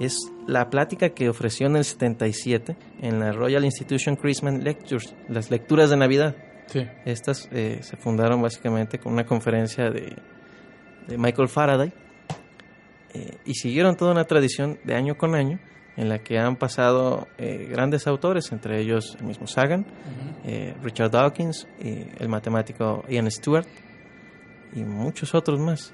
es 0.00 0.16
la 0.46 0.70
plática 0.70 1.10
que 1.10 1.28
ofreció 1.28 1.66
en 1.66 1.76
el 1.76 1.84
77 1.84 2.76
en 3.00 3.20
la 3.20 3.32
Royal 3.32 3.64
Institution 3.64 4.16
Christmas 4.16 4.54
Lectures, 4.62 5.14
las 5.28 5.50
lecturas 5.50 5.90
de 5.90 5.96
Navidad. 5.96 6.36
Sí. 6.66 6.86
Estas 7.04 7.48
eh, 7.52 7.78
se 7.82 7.96
fundaron 7.96 8.42
básicamente 8.42 8.98
con 8.98 9.12
una 9.12 9.24
conferencia 9.24 9.90
de, 9.90 10.16
de 11.06 11.18
Michael 11.18 11.48
Faraday 11.48 11.92
eh, 13.14 13.38
y 13.46 13.54
siguieron 13.54 13.96
toda 13.96 14.12
una 14.12 14.24
tradición 14.24 14.78
de 14.84 14.94
año 14.94 15.16
con 15.16 15.34
año 15.34 15.58
en 15.98 16.08
la 16.08 16.20
que 16.20 16.38
han 16.38 16.54
pasado 16.54 17.26
eh, 17.38 17.66
grandes 17.68 18.06
autores, 18.06 18.52
entre 18.52 18.80
ellos 18.80 19.16
el 19.18 19.26
mismo 19.26 19.48
Sagan, 19.48 19.84
eh, 20.44 20.74
Richard 20.80 21.10
Dawkins, 21.10 21.66
y 21.82 22.04
el 22.20 22.28
matemático 22.28 23.04
Ian 23.08 23.28
Stewart 23.30 23.66
y 24.74 24.84
muchos 24.84 25.34
otros 25.34 25.58
más. 25.58 25.92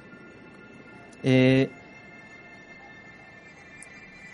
Eh, 1.23 1.71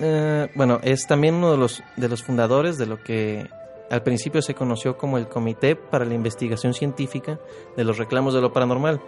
eh, 0.00 0.48
bueno, 0.56 0.80
es 0.83 1.06
también 1.06 1.37
uno 1.37 1.52
de 1.52 1.59
los, 1.59 1.85
de 1.96 2.09
los 2.09 2.24
fundadores 2.24 2.76
de 2.76 2.87
lo 2.87 3.00
que 3.00 3.48
al 3.90 4.02
principio 4.02 4.42
se 4.42 4.54
conoció 4.54 4.96
como 4.96 5.18
el 5.18 5.28
Comité 5.28 5.76
para 5.76 6.04
la 6.04 6.14
Investigación 6.14 6.74
Científica 6.74 7.38
de 7.76 7.85
los 7.85 7.96
Reclamos 7.96 8.35
de 8.35 8.40
lo 8.40 8.52
Paranormal. 8.52 9.00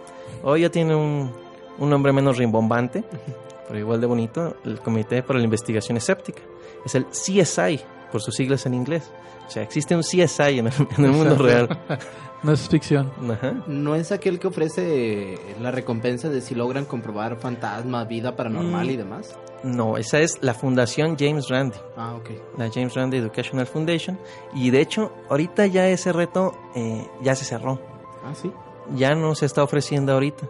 Hoy 0.43 0.61
ya 0.61 0.69
tiene 0.69 0.95
un, 0.95 1.33
un 1.77 1.89
nombre 1.89 2.13
menos 2.13 2.37
rimbombante, 2.37 3.03
pero 3.73 3.81
igual 3.85 3.99
de 3.99 4.05
bonito, 4.05 4.55
el 4.65 4.79
Comité 4.81 5.23
para 5.23 5.39
la 5.39 5.45
Investigación 5.45 5.97
Escéptica. 5.97 6.43
Es 6.85 6.93
el 6.93 7.07
CSI, 7.07 7.79
por 8.11 8.21
sus 8.21 8.35
siglas 8.35 8.67
en 8.67 8.75
inglés. 8.75 9.09
O 9.47 9.49
sea, 9.49 9.63
existe 9.63 9.95
un 9.95 10.03
CSI 10.03 10.59
en 10.59 10.67
el, 10.67 10.73
en 10.95 11.05
el 11.05 11.11
mundo 11.11 11.35
real. 11.35 11.67
No 12.43 12.51
es 12.51 12.67
ficción. 12.67 13.09
Ajá. 13.31 13.53
No 13.67 13.95
es 13.95 14.11
aquel 14.11 14.37
que 14.37 14.47
ofrece 14.47 15.39
la 15.61 15.71
recompensa 15.71 16.27
de 16.27 16.41
si 16.41 16.53
logran 16.55 16.83
comprobar 16.83 17.37
fantasma, 17.39 18.03
vida 18.03 18.35
paranormal 18.35 18.85
Mm. 18.85 18.89
y 18.89 18.97
demás. 18.97 19.39
No, 19.63 19.95
esa 19.95 20.19
es 20.19 20.37
la 20.41 20.53
Fundación 20.53 21.15
James 21.17 21.47
Randi, 21.47 21.77
Ah, 21.95 22.13
ok. 22.15 22.31
la 22.57 22.69
James 22.69 22.93
Randi 22.95 23.15
Educational 23.15 23.65
Foundation. 23.65 24.19
Y 24.53 24.71
de 24.71 24.81
hecho, 24.81 25.13
ahorita 25.29 25.65
ya 25.67 25.87
ese 25.87 26.11
reto 26.11 26.51
eh, 26.75 27.07
ya 27.21 27.33
se 27.33 27.45
cerró. 27.45 27.79
Ah, 28.25 28.35
sí. 28.35 28.51
Ya 28.93 29.15
no 29.15 29.33
se 29.35 29.45
está 29.45 29.63
ofreciendo 29.63 30.11
ahorita. 30.11 30.45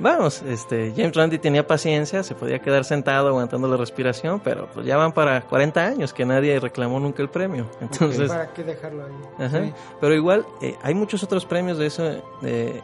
Vamos, 0.00 0.42
este, 0.42 0.92
James 0.96 1.14
Randi 1.14 1.38
tenía 1.38 1.66
paciencia, 1.66 2.22
se 2.22 2.34
podía 2.34 2.60
quedar 2.60 2.84
sentado 2.84 3.28
aguantando 3.28 3.66
la 3.68 3.76
respiración, 3.76 4.40
pero 4.40 4.68
pues 4.72 4.86
ya 4.86 4.96
van 4.96 5.12
para 5.12 5.40
40 5.42 5.84
años 5.84 6.12
que 6.12 6.24
nadie 6.24 6.58
reclamó 6.60 7.00
nunca 7.00 7.22
el 7.22 7.28
premio. 7.28 7.66
Entonces, 7.80 8.28
¿Para 8.28 8.52
qué 8.52 8.64
dejarlo 8.64 9.04
ahí? 9.04 9.44
Ajá. 9.46 9.64
Sí. 9.64 9.72
Pero 10.00 10.14
igual, 10.14 10.46
eh, 10.62 10.76
hay 10.82 10.94
muchos 10.94 11.22
otros 11.22 11.44
premios 11.44 11.78
de 11.78 11.86
eso, 11.86 12.22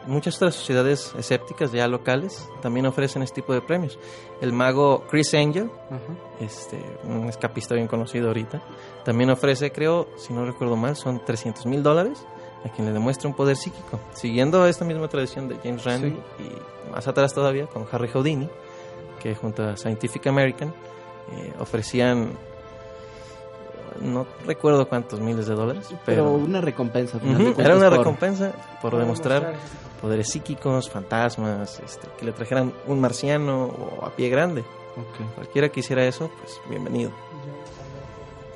muchas 0.07 0.35
otras 0.37 0.55
sociedades 0.55 1.13
escépticas 1.17 1.71
ya 1.71 1.87
locales 1.87 2.49
también 2.61 2.85
ofrecen 2.85 3.21
este 3.21 3.41
tipo 3.41 3.53
de 3.53 3.61
premios. 3.61 3.97
El 4.41 4.51
mago 4.51 5.05
Chris 5.09 5.33
Angel, 5.33 5.69
este, 6.39 6.79
un 7.03 7.29
escapista 7.29 7.75
bien 7.75 7.87
conocido 7.87 8.27
ahorita, 8.27 8.61
también 9.03 9.29
ofrece, 9.29 9.71
creo, 9.71 10.07
si 10.17 10.33
no 10.33 10.45
recuerdo 10.45 10.75
mal, 10.75 10.95
son 10.95 11.23
300 11.23 11.65
mil 11.67 11.83
dólares 11.83 12.25
a 12.65 12.69
quien 12.69 12.87
le 12.87 12.93
demuestre 12.93 13.27
un 13.27 13.35
poder 13.35 13.55
psíquico. 13.55 13.99
Siguiendo 14.13 14.65
esta 14.65 14.83
misma 14.85 15.07
tradición 15.07 15.47
de 15.47 15.57
James 15.63 15.83
Randi 15.83 16.07
y 16.39 16.91
más 16.91 17.07
atrás 17.07 17.33
todavía 17.33 17.67
con 17.67 17.85
Harry 17.91 18.07
Houdini, 18.09 18.49
que 19.21 19.35
junto 19.35 19.63
a 19.63 19.77
Scientific 19.77 20.25
American 20.27 20.73
eh, 21.31 21.53
ofrecían, 21.59 22.31
no 24.01 24.25
recuerdo 24.45 24.87
cuántos 24.87 25.19
miles 25.19 25.47
de 25.47 25.55
dólares, 25.55 25.87
Pero 25.89 25.99
pero, 26.05 26.31
una 26.33 26.59
recompensa. 26.61 27.17
Ujú, 27.17 27.53
de 27.55 27.63
era 27.63 27.75
una 27.75 27.89
por- 27.89 27.99
recompensa 27.99 28.51
por 28.81 28.97
demostrar 28.97 29.41
demostrar. 29.43 29.69
poderes 30.01 30.27
psíquicos, 30.29 30.89
fantasmas, 30.89 31.79
este, 31.79 32.07
que 32.17 32.25
le 32.25 32.31
trajeran 32.33 32.73
un 32.87 32.99
marciano 32.99 33.65
o 33.65 34.05
a 34.05 34.09
pie 34.09 34.29
grande. 34.29 34.61
Ok. 34.61 35.33
Cualquiera 35.35 35.69
que 35.69 35.79
hiciera 35.81 36.03
eso, 36.05 36.29
pues 36.39 36.59
bienvenido. 36.69 37.11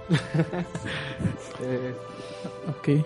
Eh, 1.61 1.93
Ok. 2.69 3.05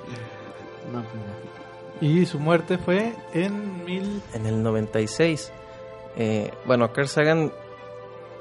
No, 0.91 1.01
pues 1.01 1.13
no. 1.15 1.53
Y 2.01 2.25
su 2.25 2.39
muerte 2.39 2.77
fue 2.77 3.13
en 3.33 3.85
mil... 3.85 4.21
En 4.33 4.45
el 4.45 4.61
96, 4.61 5.51
eh, 6.15 6.51
bueno, 6.65 6.91
Carl 6.91 7.07
Sagan 7.07 7.51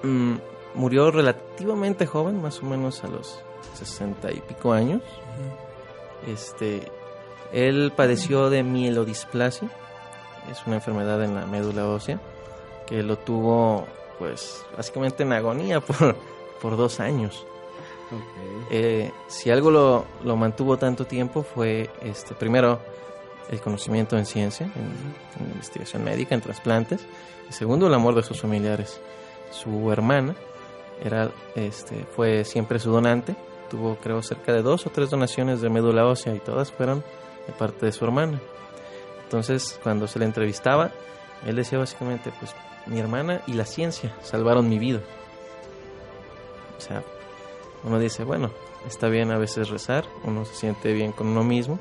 mm, 0.02 0.35
murió 0.74 1.11
relativamente 1.11 2.07
joven, 2.07 2.40
más 2.42 2.61
o 2.62 2.66
menos 2.66 3.05
a 3.05 3.09
los 3.09 3.40
60 3.74 4.33
y 4.33 4.40
pico 4.40 4.72
años. 4.72 5.02
Este, 6.26 6.90
él 7.52 7.92
padeció 7.94 8.50
de 8.50 8.62
mielodisplasia, 8.62 9.70
es 10.50 10.66
una 10.66 10.76
enfermedad 10.76 11.22
en 11.22 11.35
la 11.35 11.46
médula 11.46 11.87
ósea, 11.87 12.20
que 12.87 13.02
lo 13.02 13.16
tuvo, 13.18 13.87
pues, 14.18 14.64
básicamente 14.76 15.22
en 15.22 15.33
agonía 15.33 15.81
por, 15.81 16.16
por 16.61 16.76
dos 16.76 17.00
años. 17.00 17.46
Ok. 18.12 18.68
Eh, 18.70 19.11
si 19.29 19.51
algo 19.51 19.70
lo, 19.70 20.05
lo 20.25 20.37
mantuvo 20.37 20.77
tanto 20.77 21.07
tiempo 21.07 21.42
fue, 21.42 21.90
este, 22.03 22.35
primero, 22.35 22.81
el 23.51 23.61
conocimiento 23.61 24.16
en 24.16 24.27
ciencia, 24.27 24.66
en, 24.66 25.44
en 25.44 25.53
investigación 25.53 26.05
médica, 26.05 26.35
en 26.35 26.40
trasplantes, 26.40 27.07
y 27.48 27.53
segundo, 27.53 27.87
el 27.87 27.94
amor 27.94 28.14
de 28.14 28.22
sus 28.22 28.40
familiares. 28.40 29.01
Su 29.51 29.90
hermana 29.92 30.35
era, 31.03 31.31
este, 31.55 32.05
fue 32.16 32.44
siempre 32.44 32.79
su 32.79 32.90
donante, 32.90 33.35
tuvo 33.70 33.96
creo 33.96 34.22
cerca 34.22 34.53
de 34.53 34.62
dos 34.62 34.87
o 34.87 34.90
tres 34.90 35.11
donaciones 35.11 35.61
de 35.61 35.70
médula 35.70 36.07
ósea 36.07 36.35
y 36.35 36.38
todas 36.38 36.70
fueron 36.70 37.03
de 37.46 37.53
parte 37.53 37.87
de 37.87 37.92
su 37.92 38.05
hermana. 38.05 38.40
Entonces, 39.25 39.81
cuando 39.83 40.07
se 40.07 40.18
le 40.18 40.27
entrevistaba, 40.27 40.92
él 41.46 41.57
decía 41.57 41.79
básicamente, 41.79 42.33
pues 42.38 42.55
mi 42.87 43.01
hermana 43.01 43.42
y 43.46 43.55
la 43.55 43.64
ciencia 43.64 44.14
salvaron 44.22 44.68
mi 44.68 44.79
vida. 44.79 45.01
O 46.77 46.81
sea, 46.81 47.03
uno 47.84 47.98
dice, 47.98 48.24
bueno, 48.24 48.50
está 48.86 49.08
bien 49.08 49.30
a 49.30 49.38
veces 49.38 49.68
rezar, 49.68 50.04
uno 50.24 50.44
se 50.44 50.54
siente 50.54 50.92
bien 50.92 51.12
con 51.12 51.28
uno 51.28 51.44
mismo, 51.44 51.78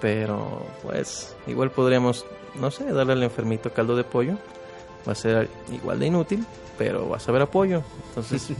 pero 0.00 0.62
pues 0.82 1.36
igual 1.46 1.70
podríamos, 1.70 2.26
no 2.54 2.70
sé, 2.70 2.92
darle 2.92 3.12
al 3.12 3.22
enfermito 3.22 3.72
caldo 3.72 3.96
de 3.96 4.04
pollo, 4.04 4.38
va 5.06 5.12
a 5.12 5.14
ser 5.14 5.48
igual 5.72 5.98
de 5.98 6.06
inútil, 6.06 6.46
pero 6.76 7.08
va 7.08 7.16
a 7.16 7.20
saber 7.20 7.42
apoyo. 7.42 7.82
Entonces, 8.08 8.50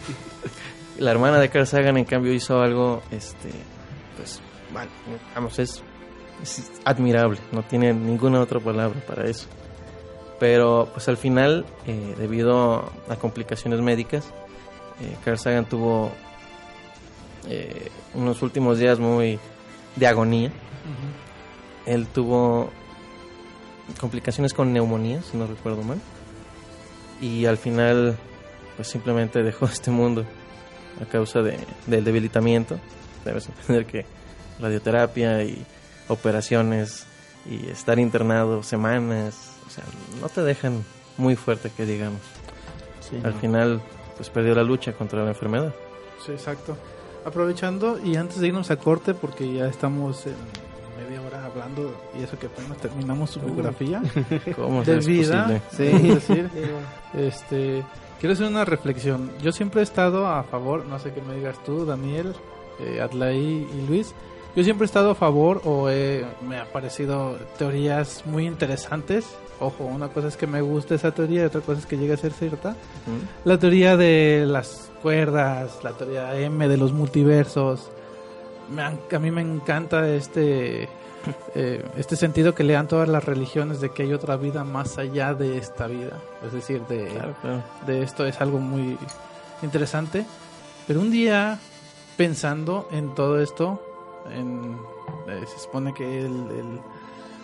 la 0.98 1.10
hermana 1.10 1.38
de 1.38 1.48
Carl 1.48 1.66
Sagan 1.66 1.96
en 1.96 2.04
cambio 2.04 2.32
hizo 2.32 2.60
algo, 2.60 3.02
este, 3.10 3.50
pues, 4.16 4.40
bueno, 4.72 4.90
vamos, 5.34 5.58
es, 5.58 5.82
es 6.42 6.70
admirable, 6.84 7.38
no 7.52 7.62
tiene 7.62 7.92
ninguna 7.92 8.40
otra 8.40 8.60
palabra 8.60 9.00
para 9.06 9.28
eso. 9.28 9.46
Pero 10.38 10.88
pues 10.92 11.08
al 11.08 11.16
final, 11.16 11.66
eh, 11.86 12.14
debido 12.16 12.92
a 13.08 13.16
complicaciones 13.16 13.80
médicas, 13.80 14.32
eh, 15.00 15.16
Carl 15.24 15.36
Sagan 15.36 15.68
tuvo 15.68 16.12
eh, 17.48 17.88
unos 18.14 18.42
últimos 18.42 18.78
días 18.78 18.98
muy 18.98 19.38
de 19.96 20.06
agonía. 20.06 20.50
Él 21.86 22.06
tuvo 22.06 22.70
complicaciones 24.00 24.52
con 24.52 24.72
neumonía, 24.72 25.22
si 25.22 25.36
no 25.36 25.46
recuerdo 25.46 25.82
mal. 25.82 25.98
Y 27.20 27.46
al 27.46 27.56
final, 27.56 28.16
pues 28.76 28.88
simplemente 28.88 29.42
dejó 29.42 29.66
este 29.72 29.90
mundo 29.90 30.24
a 31.00 31.04
causa 31.06 31.42
de, 31.42 31.58
del 31.86 32.04
debilitamiento. 32.04 32.78
Debes 33.24 33.48
entender 33.48 33.86
que 33.86 34.06
radioterapia 34.60 35.42
y 35.44 35.64
operaciones 36.08 37.06
y 37.50 37.68
estar 37.70 37.98
internado 37.98 38.62
semanas, 38.62 39.52
o 39.66 39.70
sea, 39.70 39.84
no 40.20 40.28
te 40.28 40.42
dejan 40.42 40.84
muy 41.16 41.36
fuerte 41.36 41.70
que 41.74 41.86
digamos. 41.86 42.20
Sí, 43.00 43.16
Al 43.24 43.34
no. 43.34 43.40
final, 43.40 43.82
pues 44.16 44.28
perdió 44.30 44.54
la 44.54 44.62
lucha 44.62 44.92
contra 44.92 45.22
la 45.22 45.30
enfermedad. 45.30 45.74
Sí, 46.24 46.32
exacto. 46.32 46.76
Aprovechando 47.24 47.98
y 48.02 48.16
antes 48.16 48.40
de 48.40 48.48
irnos 48.48 48.70
a 48.70 48.76
corte, 48.76 49.14
porque 49.14 49.52
ya 49.52 49.66
estamos 49.66 50.26
en 50.26 50.34
media 51.02 51.20
hora 51.22 51.44
hablando 51.44 51.94
y 52.18 52.22
eso 52.22 52.38
que 52.38 52.46
apenas 52.46 52.78
terminamos 52.78 53.30
su 53.30 53.40
biografía 53.40 54.02
¿Cómo 54.56 54.82
de 54.82 54.98
vida. 55.00 55.60
Sí, 55.70 55.84
decir, 55.84 56.50
este, 57.14 57.84
quiero 58.20 58.32
hacer 58.32 58.46
una 58.46 58.64
reflexión. 58.64 59.30
Yo 59.42 59.52
siempre 59.52 59.80
he 59.80 59.84
estado 59.84 60.26
a 60.26 60.42
favor, 60.44 60.86
no 60.86 60.98
sé 60.98 61.12
qué 61.12 61.22
me 61.22 61.36
digas 61.36 61.62
tú, 61.64 61.84
Daniel, 61.84 62.34
eh, 62.80 63.00
Adlai 63.00 63.38
y 63.38 63.86
Luis. 63.88 64.14
Yo 64.58 64.64
siempre 64.64 64.86
he 64.86 64.86
estado 64.86 65.12
a 65.12 65.14
favor 65.14 65.62
o 65.64 65.88
he- 65.88 66.26
me 66.42 66.58
ha 66.58 66.64
parecido 66.72 67.36
teorías 67.58 68.24
muy 68.26 68.44
interesantes. 68.44 69.24
Ojo, 69.60 69.84
una 69.84 70.08
cosa 70.08 70.26
es 70.26 70.36
que 70.36 70.48
me 70.48 70.60
guste 70.62 70.96
esa 70.96 71.12
teoría 71.12 71.42
y 71.42 71.44
otra 71.44 71.60
cosa 71.60 71.78
es 71.78 71.86
que 71.86 71.96
llegue 71.96 72.14
a 72.14 72.16
ser 72.16 72.32
cierta. 72.32 72.70
Ujú. 72.70 73.18
La 73.44 73.56
teoría 73.56 73.96
de 73.96 74.46
las 74.48 74.90
cuerdas, 75.00 75.78
la 75.84 75.92
teoría 75.92 76.36
M 76.40 76.66
de 76.66 76.76
los 76.76 76.92
multiversos. 76.92 77.88
Me 78.68 78.82
han- 78.82 78.98
a 79.14 79.18
mí 79.20 79.30
me 79.30 79.42
encanta 79.42 80.08
este 80.08 80.88
eh, 81.54 81.84
este 81.96 82.16
sentido 82.16 82.52
que 82.56 82.64
le 82.64 82.72
dan 82.72 82.88
todas 82.88 83.08
las 83.08 83.24
religiones 83.24 83.80
de 83.80 83.90
que 83.90 84.02
hay 84.02 84.12
otra 84.12 84.36
vida 84.36 84.64
más 84.64 84.98
allá 84.98 85.34
de 85.34 85.56
esta 85.56 85.86
vida. 85.86 86.18
Es 86.44 86.52
decir, 86.52 86.82
de, 86.88 87.06
Claro, 87.06 87.34
claro. 87.42 87.62
de 87.86 88.02
esto 88.02 88.26
es 88.26 88.40
algo 88.40 88.58
muy 88.58 88.98
interesante. 89.62 90.26
Pero 90.88 90.98
un 90.98 91.12
día, 91.12 91.60
pensando 92.16 92.88
en 92.90 93.14
todo 93.14 93.40
esto, 93.40 93.84
en, 94.32 94.78
eh, 95.28 95.44
se 95.46 95.58
supone 95.58 95.92
que 95.94 96.20
el, 96.20 96.26
el- 96.26 96.80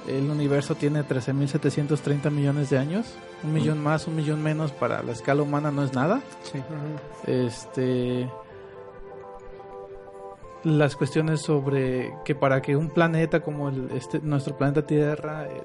el 0.07 0.31
universo 0.31 0.75
tiene 0.75 1.03
13.730 1.03 2.31
millones 2.31 2.69
de 2.69 2.77
años. 2.79 3.07
Un 3.43 3.55
millón 3.55 3.83
más, 3.83 4.07
un 4.07 4.15
millón 4.17 4.43
menos 4.43 4.71
para 4.71 5.03
la 5.03 5.13
escala 5.13 5.41
humana 5.43 5.71
no 5.71 5.83
es 5.83 5.95
nada. 5.95 6.21
Este. 7.27 8.29
Las 10.65 10.97
cuestiones 10.97 11.41
sobre 11.43 12.15
que 12.25 12.35
para 12.35 12.63
que 12.63 12.75
un 12.77 12.89
planeta 12.89 13.41
como 13.41 13.69
el, 13.69 13.91
este, 13.95 14.21
nuestro 14.21 14.57
planeta 14.57 14.87
Tierra 14.87 15.47
eh, 15.47 15.63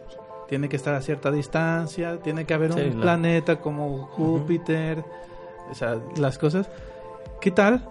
tiene 0.50 0.68
que 0.68 0.76
estar 0.76 0.94
a 0.94 1.02
cierta 1.02 1.32
distancia, 1.32 2.20
tiene 2.20 2.46
que 2.46 2.54
haber 2.54 2.74
Sí, 2.74 2.80
un 2.82 2.96
la- 2.98 3.02
planeta 3.02 3.60
como 3.62 4.08
Júpiter, 4.08 5.04
o 5.72 5.74
sea, 5.76 6.00
las 6.18 6.38
cosas. 6.38 6.70
¿Qué 7.40 7.52
tal 7.52 7.88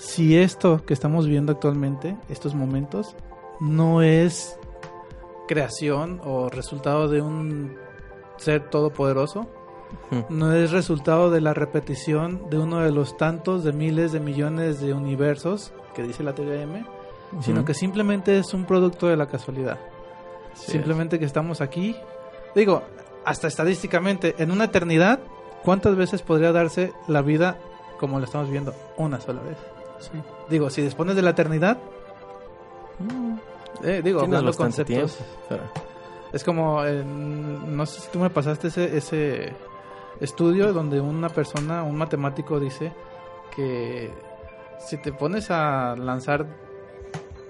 si 0.00 0.38
esto 0.38 0.82
que 0.86 0.94
estamos 0.94 1.26
viendo 1.26 1.52
actualmente, 1.52 2.16
estos 2.30 2.54
momentos, 2.54 3.14
no 3.60 4.00
es 4.00 4.58
creación 5.46 6.22
o 6.24 6.48
resultado 6.48 7.08
de 7.08 7.20
un 7.20 7.76
ser 8.38 8.70
todopoderoso? 8.70 9.46
No 10.30 10.54
es 10.54 10.70
resultado 10.70 11.30
de 11.30 11.40
la 11.40 11.52
repetición 11.52 12.48
de 12.48 12.58
uno 12.58 12.80
de 12.80 12.92
los 12.92 13.16
tantos 13.16 13.62
de 13.62 13.72
miles 13.72 14.12
de 14.12 14.20
millones 14.20 14.80
de 14.80 14.94
universos 14.94 15.72
que 15.94 16.02
dice 16.02 16.22
la 16.22 16.34
teoría 16.34 16.62
M, 16.62 16.86
sino 17.40 17.64
que 17.64 17.74
simplemente 17.74 18.38
es 18.38 18.54
un 18.54 18.64
producto 18.64 19.06
de 19.08 19.16
la 19.16 19.26
casualidad. 19.26 19.78
Sí, 20.54 20.72
simplemente 20.72 21.18
que 21.18 21.24
estamos 21.26 21.60
aquí. 21.60 21.94
Digo, 22.54 22.82
hasta 23.24 23.48
estadísticamente, 23.48 24.36
en 24.38 24.50
una 24.50 24.64
eternidad, 24.64 25.20
¿cuántas 25.62 25.94
veces 25.96 26.22
podría 26.22 26.52
darse 26.52 26.92
la 27.06 27.20
vida 27.20 27.58
como 27.98 28.18
la 28.18 28.24
estamos 28.24 28.48
viendo? 28.48 28.74
Una 28.96 29.20
sola 29.20 29.42
vez. 29.42 29.58
Digo, 30.48 30.70
si 30.70 30.82
dispones 30.82 31.16
de 31.16 31.22
la 31.22 31.30
eternidad, 31.30 31.78
Eh, 33.82 34.00
digo, 34.04 34.20
hablando 34.36 34.50
conceptos. 34.58 35.18
pero- 35.48 35.62
Es 36.32 36.44
como, 36.44 36.84
eh, 36.84 37.02
no 37.04 37.86
sé 37.86 38.00
si 38.02 38.08
tú 38.10 38.18
me 38.20 38.30
pasaste 38.30 38.68
ese, 38.68 38.96
ese 38.96 39.52
estudio 40.20 40.72
donde 40.72 41.00
una 41.00 41.28
persona, 41.28 41.82
un 41.82 41.96
matemático 41.96 42.60
dice 42.60 42.92
que 43.56 44.10
si 44.78 44.96
te 44.98 45.12
pones 45.12 45.50
a 45.50 45.96
lanzar 45.96 46.46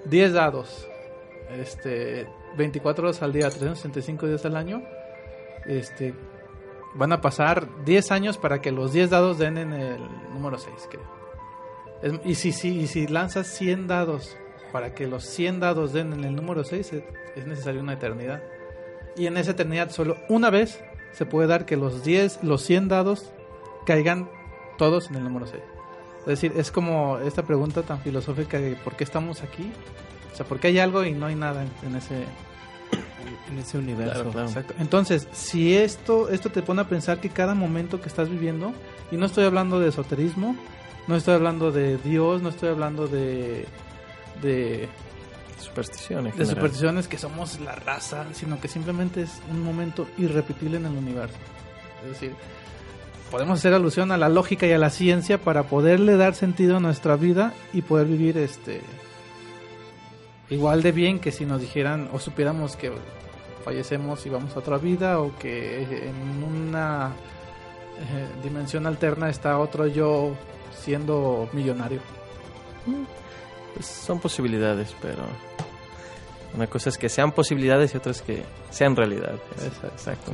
10 0.05 0.33
dados, 0.33 0.87
este, 1.51 2.27
24 2.57 3.03
horas 3.07 3.21
al 3.21 3.33
día, 3.33 3.49
365 3.49 4.25
días 4.25 4.43
al 4.45 4.55
año, 4.55 4.81
este, 5.67 6.15
van 6.95 7.11
a 7.11 7.21
pasar 7.21 7.67
10 7.85 8.11
años 8.11 8.37
para 8.37 8.61
que 8.61 8.71
los 8.71 8.93
10 8.93 9.09
dados 9.11 9.37
den 9.37 9.57
en 9.59 9.73
el 9.73 9.99
número 10.33 10.57
6, 10.57 10.87
creo. 10.89 11.20
Es- 12.01 12.13
y, 12.25 12.35
si, 12.35 12.51
si, 12.51 12.79
y 12.81 12.87
si 12.87 13.07
lanzas 13.07 13.47
100 13.47 13.87
dados 13.87 14.35
para 14.71 14.93
que 14.93 15.07
los 15.07 15.23
100 15.25 15.59
dados 15.59 15.93
den 15.93 16.13
en 16.13 16.23
el 16.23 16.35
número 16.35 16.63
6, 16.63 16.93
es, 16.93 17.03
es 17.35 17.47
necesaria 17.47 17.81
una 17.81 17.93
eternidad. 17.93 18.41
Y 19.17 19.27
en 19.27 19.37
esa 19.37 19.51
eternidad 19.51 19.91
solo 19.91 20.17
una 20.29 20.49
vez 20.49 20.79
se 21.11 21.25
puede 21.25 21.47
dar 21.47 21.65
que 21.65 21.75
los 21.77 22.03
10, 22.03 22.43
los 22.43 22.61
100 22.63 22.87
dados 22.87 23.31
caigan 23.85 24.29
todos 24.77 25.09
en 25.09 25.17
el 25.17 25.23
número 25.23 25.45
6. 25.47 25.61
Es 26.21 26.25
decir, 26.27 26.53
es 26.55 26.71
como 26.71 27.17
esta 27.19 27.43
pregunta 27.43 27.81
tan 27.83 27.99
filosófica 27.99 28.59
de 28.59 28.75
¿por 28.75 28.95
qué 28.95 29.03
estamos 29.03 29.41
aquí? 29.41 29.71
O 30.31 30.35
sea, 30.35 30.45
¿por 30.45 30.59
qué 30.59 30.67
hay 30.67 30.79
algo 30.79 31.03
y 31.03 31.11
no 31.13 31.25
hay 31.25 31.35
nada 31.35 31.65
en, 31.83 31.95
ese... 31.95 32.25
En 33.51 33.57
ese 33.59 33.77
universo. 33.77 34.13
Claro, 34.13 34.31
claro. 34.31 34.47
Exacto. 34.47 34.73
Entonces, 34.79 35.27
si 35.33 35.75
esto, 35.75 36.29
esto 36.29 36.49
te 36.49 36.61
pone 36.61 36.81
a 36.81 36.85
pensar 36.87 37.19
que 37.19 37.29
cada 37.29 37.53
momento 37.53 37.99
que 38.01 38.07
estás 38.07 38.29
viviendo, 38.29 38.71
y 39.11 39.17
no 39.17 39.25
estoy 39.25 39.43
hablando 39.45 39.79
de 39.79 39.89
esoterismo, 39.89 40.55
no 41.07 41.15
estoy 41.15 41.35
hablando 41.35 41.71
de 41.71 41.97
Dios, 41.97 42.41
no 42.41 42.49
estoy 42.49 42.69
hablando 42.69 43.07
de, 43.07 43.65
de, 44.41 44.89
Superstición 45.59 46.25
en 46.25 46.35
de 46.35 46.45
supersticiones 46.47 47.07
que 47.07 47.19
somos 47.19 47.59
la 47.59 47.75
raza, 47.75 48.25
sino 48.33 48.59
que 48.59 48.67
simplemente 48.67 49.21
es 49.21 49.41
un 49.51 49.63
momento 49.63 50.07
irrepetible 50.17 50.77
en 50.77 50.87
el 50.87 50.97
universo. 50.97 51.37
Es 52.03 52.09
decir, 52.09 52.33
podemos 53.29 53.59
hacer 53.59 53.73
alusión 53.75 54.11
a 54.11 54.17
la 54.17 54.27
lógica 54.27 54.65
y 54.65 54.71
a 54.71 54.79
la 54.79 54.89
ciencia 54.89 55.39
para 55.39 55.63
poderle 55.63 56.17
dar 56.17 56.33
sentido 56.33 56.77
a 56.77 56.79
nuestra 56.79 57.15
vida 57.15 57.53
y 57.73 57.83
poder 57.83 58.07
vivir 58.07 58.39
este 58.39 58.81
igual 60.49 60.83
de 60.83 60.91
bien 60.91 61.19
que 61.19 61.31
si 61.31 61.45
nos 61.45 61.61
dijeran 61.61 62.09
o 62.11 62.19
supiéramos 62.19 62.75
que 62.75 62.91
fallecemos 63.63 64.25
y 64.25 64.29
vamos 64.29 64.55
a 64.55 64.59
otra 64.59 64.77
vida 64.77 65.19
o 65.19 65.37
que 65.37 65.83
en 65.83 66.43
una 66.43 67.11
eh, 67.99 68.27
dimensión 68.43 68.85
alterna 68.85 69.29
está 69.29 69.57
otro 69.59 69.87
yo 69.87 70.33
siendo 70.81 71.49
millonario. 71.53 72.01
Pues 73.73 73.85
son 73.85 74.19
posibilidades, 74.19 74.95
pero 75.01 75.23
una 76.55 76.67
cosa 76.67 76.89
es 76.89 76.97
que 76.97 77.07
sean 77.07 77.31
posibilidades 77.31 77.93
y 77.93 77.97
otra 77.97 78.11
es 78.11 78.21
que 78.21 78.43
sean 78.69 78.95
realidad. 78.95 79.35
Exacto. 79.53 79.87
Exacto. 79.87 80.31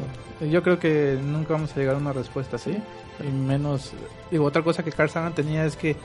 Yo 0.49 0.63
creo 0.63 0.79
que 0.79 1.19
nunca 1.21 1.53
vamos 1.53 1.75
a 1.75 1.79
llegar 1.79 1.95
a 1.95 1.97
una 1.99 2.13
respuesta 2.13 2.55
así. 2.55 2.75
Y 3.23 3.31
menos. 3.31 3.93
Digo, 4.31 4.45
otra 4.45 4.63
cosa 4.63 4.83
que 4.83 4.91
Carl 4.91 5.09
Sagan 5.09 5.33
tenía 5.33 5.65
es 5.65 5.75
que 5.75 5.95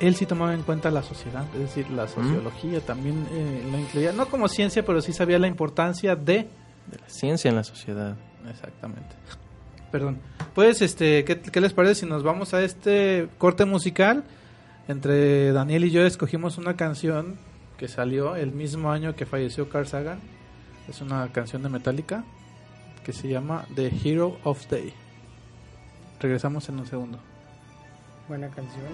él 0.00 0.14
sí 0.14 0.26
tomaba 0.26 0.54
en 0.54 0.62
cuenta 0.62 0.90
la 0.90 1.02
sociedad. 1.02 1.44
Es 1.54 1.60
decir, 1.60 1.90
la 1.90 2.06
sociología 2.06 2.80
también 2.80 3.26
eh, 3.32 3.66
lo 3.70 3.78
incluía. 3.78 4.12
No 4.12 4.28
como 4.28 4.48
ciencia, 4.48 4.84
pero 4.84 5.00
sí 5.00 5.12
sabía 5.12 5.38
la 5.38 5.48
importancia 5.48 6.14
de. 6.14 6.48
De 6.86 6.98
la 7.00 7.08
ciencia 7.08 7.48
en 7.48 7.56
la 7.56 7.64
sociedad. 7.64 8.14
Exactamente. 8.48 9.16
Perdón. 9.90 10.18
Pues, 10.54 10.82
este, 10.82 11.24
¿qué, 11.24 11.40
qué 11.40 11.60
les 11.60 11.72
parece 11.72 12.00
si 12.02 12.06
nos 12.06 12.22
vamos 12.22 12.54
a 12.54 12.62
este 12.62 13.28
corte 13.38 13.64
musical? 13.64 14.24
Entre 14.88 15.52
Daniel 15.52 15.84
y 15.84 15.90
yo 15.90 16.06
escogimos 16.06 16.58
una 16.58 16.76
canción 16.76 17.36
que 17.76 17.88
salió 17.88 18.36
el 18.36 18.52
mismo 18.52 18.90
año 18.90 19.16
que 19.16 19.26
falleció 19.26 19.68
Carl 19.68 19.86
Sagan. 19.86 20.20
Es 20.88 21.00
una 21.00 21.28
canción 21.32 21.62
de 21.62 21.68
Metallica 21.68 22.24
que 23.04 23.12
se 23.12 23.28
llama 23.28 23.66
The 23.74 23.92
Hero 24.04 24.38
of 24.44 24.68
Day. 24.68 24.92
Regresamos 26.20 26.68
en 26.68 26.78
un 26.78 26.86
segundo. 26.86 27.18
Buena 28.28 28.48
canción. 28.48 28.84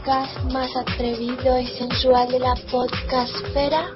Podcast 0.00 0.44
más 0.50 0.70
atrevido 0.76 1.60
y 1.60 1.66
sensual 1.66 2.28
de 2.28 2.38
la 2.38 2.54
podcastfera? 2.70 3.90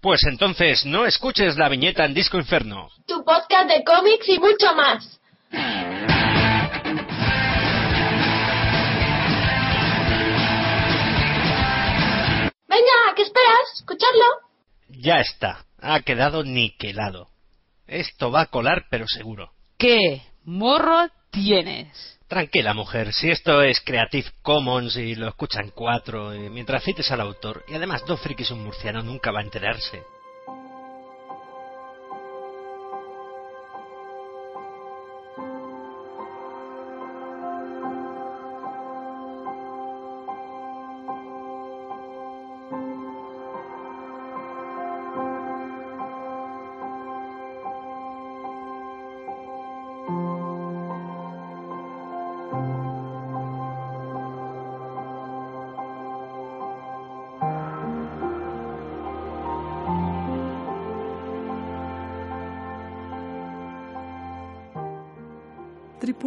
Pues 0.00 0.20
entonces 0.26 0.86
no 0.86 1.04
escuches 1.04 1.56
la 1.56 1.68
viñeta 1.68 2.06
en 2.06 2.14
Disco 2.14 2.38
Inferno. 2.38 2.88
Tu 3.06 3.22
podcast 3.22 3.68
de 3.68 3.84
cómics 3.84 4.28
y 4.28 4.38
mucho 4.38 4.74
más. 4.74 5.20
Venga, 12.66 13.14
¿qué 13.14 13.22
esperas? 13.22 13.74
¿Escucharlo? 13.74 14.24
Ya 14.88 15.20
está, 15.20 15.66
ha 15.80 16.00
quedado 16.00 16.44
niquelado. 16.44 17.28
Esto 17.86 18.30
va 18.30 18.42
a 18.42 18.46
colar 18.46 18.86
pero 18.90 19.06
seguro. 19.06 19.50
¿Qué 19.76 20.22
morro 20.44 21.08
tienes? 21.30 22.18
Tranquila 22.26 22.72
mujer, 22.72 23.12
si 23.12 23.30
esto 23.30 23.62
es 23.62 23.80
Creative 23.80 24.28
Commons 24.40 24.96
y 24.96 25.14
lo 25.14 25.28
escuchan 25.28 25.70
cuatro, 25.74 26.30
mientras 26.50 26.82
cites 26.82 27.10
al 27.10 27.20
autor, 27.20 27.64
y 27.68 27.74
además 27.74 28.02
dos 28.06 28.20
frikis 28.20 28.50
un 28.50 28.64
murciano 28.64 29.02
nunca 29.02 29.30
va 29.30 29.40
a 29.40 29.44
enterarse. 29.44 30.02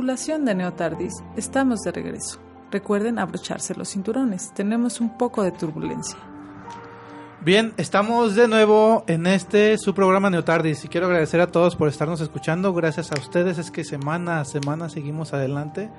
De 0.07 0.55
Neotardis, 0.55 1.21
estamos 1.35 1.81
de 1.81 1.91
regreso. 1.91 2.39
Recuerden 2.71 3.19
abrocharse 3.19 3.75
los 3.75 3.89
cinturones, 3.89 4.53
tenemos 4.53 5.01
un 5.01 5.17
poco 5.17 5.43
de 5.43 5.51
turbulencia. 5.51 6.17
Bien, 7.41 7.73
estamos 7.75 8.33
de 8.33 8.47
nuevo 8.47 9.03
en 9.07 9.27
este 9.27 9.77
su 9.77 9.93
programa 9.93 10.29
Neotardis 10.29 10.85
y 10.85 10.87
quiero 10.87 11.07
agradecer 11.07 11.41
a 11.41 11.51
todos 11.51 11.75
por 11.75 11.89
estarnos 11.89 12.21
escuchando. 12.21 12.73
Gracias 12.73 13.11
a 13.11 13.19
ustedes 13.19 13.57
es 13.57 13.69
que 13.69 13.83
semana 13.83 14.39
a 14.39 14.45
semana 14.45 14.87
seguimos 14.87 15.33
adelante 15.33 15.89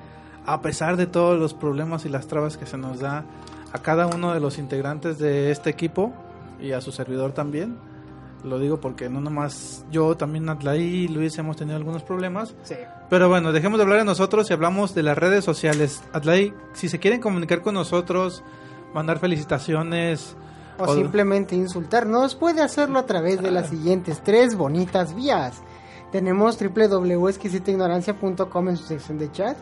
a 0.46 0.62
pesar 0.62 0.96
de 0.96 1.06
todos 1.06 1.38
los 1.38 1.52
problemas 1.52 2.06
y 2.06 2.08
las 2.08 2.28
trabas 2.28 2.56
que 2.56 2.64
se 2.64 2.78
nos 2.78 3.00
da 3.00 3.26
a 3.74 3.78
cada 3.82 4.06
uno 4.06 4.32
de 4.32 4.40
los 4.40 4.56
integrantes 4.56 5.18
de 5.18 5.50
este 5.50 5.68
equipo 5.68 6.14
y 6.58 6.72
a 6.72 6.80
su 6.80 6.92
servidor 6.92 7.32
también. 7.32 7.76
Lo 8.44 8.60
digo 8.60 8.80
porque 8.80 9.08
no 9.08 9.20
nomás 9.20 9.84
yo, 9.90 10.16
también 10.16 10.48
Atlaí 10.48 10.80
y 11.04 11.08
Luis 11.08 11.36
hemos 11.38 11.56
tenido 11.56 11.76
algunos 11.76 12.04
problemas. 12.04 12.54
Sí. 12.62 12.76
Pero 13.10 13.28
bueno, 13.28 13.50
dejemos 13.52 13.78
de 13.78 13.82
hablar 13.82 13.98
de 13.98 14.04
nosotros 14.04 14.48
y 14.48 14.52
hablamos 14.52 14.94
de 14.94 15.02
las 15.02 15.18
redes 15.18 15.44
sociales. 15.44 16.02
Atlaí, 16.12 16.54
si 16.72 16.88
se 16.88 17.00
quieren 17.00 17.20
comunicar 17.20 17.62
con 17.62 17.74
nosotros, 17.74 18.44
mandar 18.94 19.18
felicitaciones, 19.18 20.36
O 20.78 20.84
O- 20.84 20.94
simplemente 20.94 21.56
insultarnos, 21.56 22.36
puede 22.36 22.62
hacerlo 22.62 23.00
a 23.00 23.06
través 23.06 23.42
de 23.42 23.50
las 23.50 23.70
siguientes 23.70 24.22
tres 24.22 24.54
bonitas 24.56 25.16
vías. 25.16 25.60
Tenemos 26.12 26.56
www.exquisitaignorancia.com 26.58 28.68
en 28.68 28.76
su 28.76 28.84
sección 28.84 29.18
de 29.18 29.32
chat. 29.32 29.56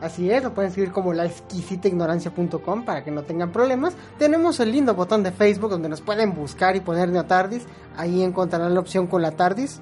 Así 0.00 0.30
es, 0.30 0.42
lo 0.42 0.52
pueden 0.52 0.68
escribir 0.68 0.92
como 0.92 1.14
la 1.14 1.24
exquisitaignorancia.com 1.24 2.84
para 2.84 3.02
que 3.02 3.10
no 3.10 3.22
tengan 3.22 3.50
problemas. 3.50 3.94
Tenemos 4.18 4.60
el 4.60 4.72
lindo 4.72 4.94
botón 4.94 5.22
de 5.22 5.32
Facebook 5.32 5.70
donde 5.70 5.88
nos 5.88 6.02
pueden 6.02 6.34
buscar 6.34 6.76
y 6.76 6.80
poner 6.80 7.08
Neotardis. 7.08 7.64
Ahí 7.96 8.22
encontrarán 8.22 8.74
la 8.74 8.80
opción 8.80 9.06
con 9.06 9.22
la 9.22 9.30
Tardis. 9.30 9.80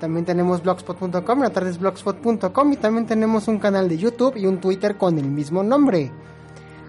También 0.00 0.24
tenemos 0.24 0.62
blogspot.com, 0.62 1.40
la 1.40 2.72
y 2.72 2.76
también 2.76 3.06
tenemos 3.06 3.48
un 3.48 3.58
canal 3.58 3.88
de 3.88 3.98
YouTube 3.98 4.36
y 4.36 4.46
un 4.46 4.60
Twitter 4.60 4.96
con 4.96 5.18
el 5.18 5.26
mismo 5.26 5.62
nombre. 5.62 6.10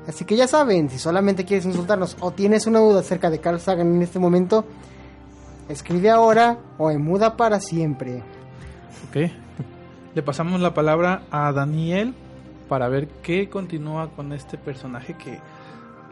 Así 0.07 0.23
que 0.23 0.35
ya 0.35 0.47
saben, 0.47 0.89
si 0.89 0.97
solamente 0.97 1.45
quieres 1.45 1.65
insultarnos 1.65 2.17
o 2.19 2.31
tienes 2.31 2.67
una 2.67 2.79
duda 2.79 3.01
acerca 3.01 3.29
de 3.29 3.39
Carl 3.39 3.59
Sagan 3.59 3.95
en 3.95 4.01
este 4.01 4.19
momento, 4.19 4.65
escribe 5.67 6.09
ahora 6.09 6.57
o 6.77 6.89
en 6.89 7.03
muda 7.03 7.35
para 7.37 7.59
siempre. 7.59 8.23
Ok. 9.09 9.31
Le 10.13 10.21
pasamos 10.23 10.61
la 10.61 10.73
palabra 10.73 11.23
a 11.31 11.51
Daniel 11.51 12.15
para 12.69 12.87
ver 12.89 13.07
qué 13.23 13.49
continúa 13.49 14.09
con 14.09 14.33
este 14.33 14.57
personaje 14.57 15.15
que 15.15 15.39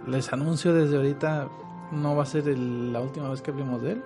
les 0.07 0.31
anuncio 0.33 0.73
desde 0.73 0.97
ahorita 0.97 1.47
no 1.91 2.15
va 2.15 2.23
a 2.23 2.25
ser 2.25 2.47
el- 2.49 2.91
la 2.93 2.99
última 2.99 3.29
vez 3.29 3.41
que 3.41 3.51
hablemos 3.51 3.81
de 3.81 3.93
él. 3.93 4.03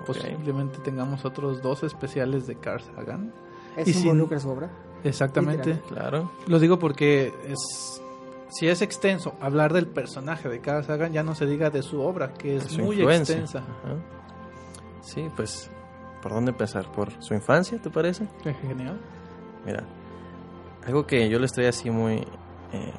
Ok. 0.00 0.06
Posiblemente 0.08 0.78
tengamos 0.78 1.24
otros 1.24 1.62
dos 1.62 1.82
especiales 1.82 2.46
de 2.46 2.56
Carl 2.56 2.80
Sagan. 2.82 3.32
¿Es 3.76 3.88
Y 3.88 3.92
sin- 3.92 4.02
involucra 4.08 4.38
su 4.40 4.48
obra? 4.50 4.70
Exactamente. 5.04 5.80
Claro. 5.88 6.30
Lo 6.46 6.58
digo 6.58 6.78
porque 6.78 7.32
es 7.48 8.02
si 8.48 8.68
es 8.68 8.80
extenso 8.80 9.34
hablar 9.40 9.72
del 9.72 9.86
personaje 9.86 10.48
de 10.48 10.60
Carl 10.60 10.84
Sagan, 10.84 11.12
ya 11.12 11.22
no 11.22 11.34
se 11.34 11.46
diga 11.46 11.68
de 11.70 11.82
su 11.82 12.00
obra, 12.00 12.32
que 12.34 12.56
es 12.56 12.64
Su 12.64 12.82
muy 12.82 12.96
influencia. 12.96 13.34
extensa. 13.38 13.58
Ajá. 13.58 13.96
Sí, 15.02 15.28
pues, 15.36 15.70
¿por 16.22 16.32
dónde 16.32 16.50
empezar? 16.52 16.90
¿Por 16.92 17.10
su 17.22 17.34
infancia, 17.34 17.78
te 17.80 17.90
parece? 17.90 18.26
Qué 18.42 18.54
Genial. 18.54 18.98
Mira, 19.64 19.84
algo 20.86 21.06
que 21.06 21.28
yo 21.28 21.38
le 21.38 21.46
estoy 21.46 21.66
así 21.66 21.90
muy 21.90 22.14
eh, 22.14 22.92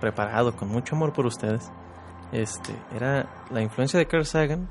preparado, 0.00 0.54
con 0.54 0.68
mucho 0.68 0.94
amor 0.94 1.12
por 1.12 1.26
ustedes, 1.26 1.70
este, 2.30 2.74
era 2.94 3.44
la 3.50 3.62
influencia 3.62 3.98
de 3.98 4.06
Carl 4.06 4.26
Sagan 4.26 4.68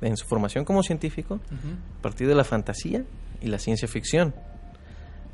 en 0.00 0.16
su 0.16 0.26
formación 0.26 0.64
como 0.64 0.82
científico 0.82 1.40
a 1.98 2.02
partir 2.02 2.28
de 2.28 2.34
la 2.34 2.44
fantasía 2.44 3.04
y 3.40 3.48
la 3.48 3.58
ciencia 3.58 3.88
ficción. 3.88 4.34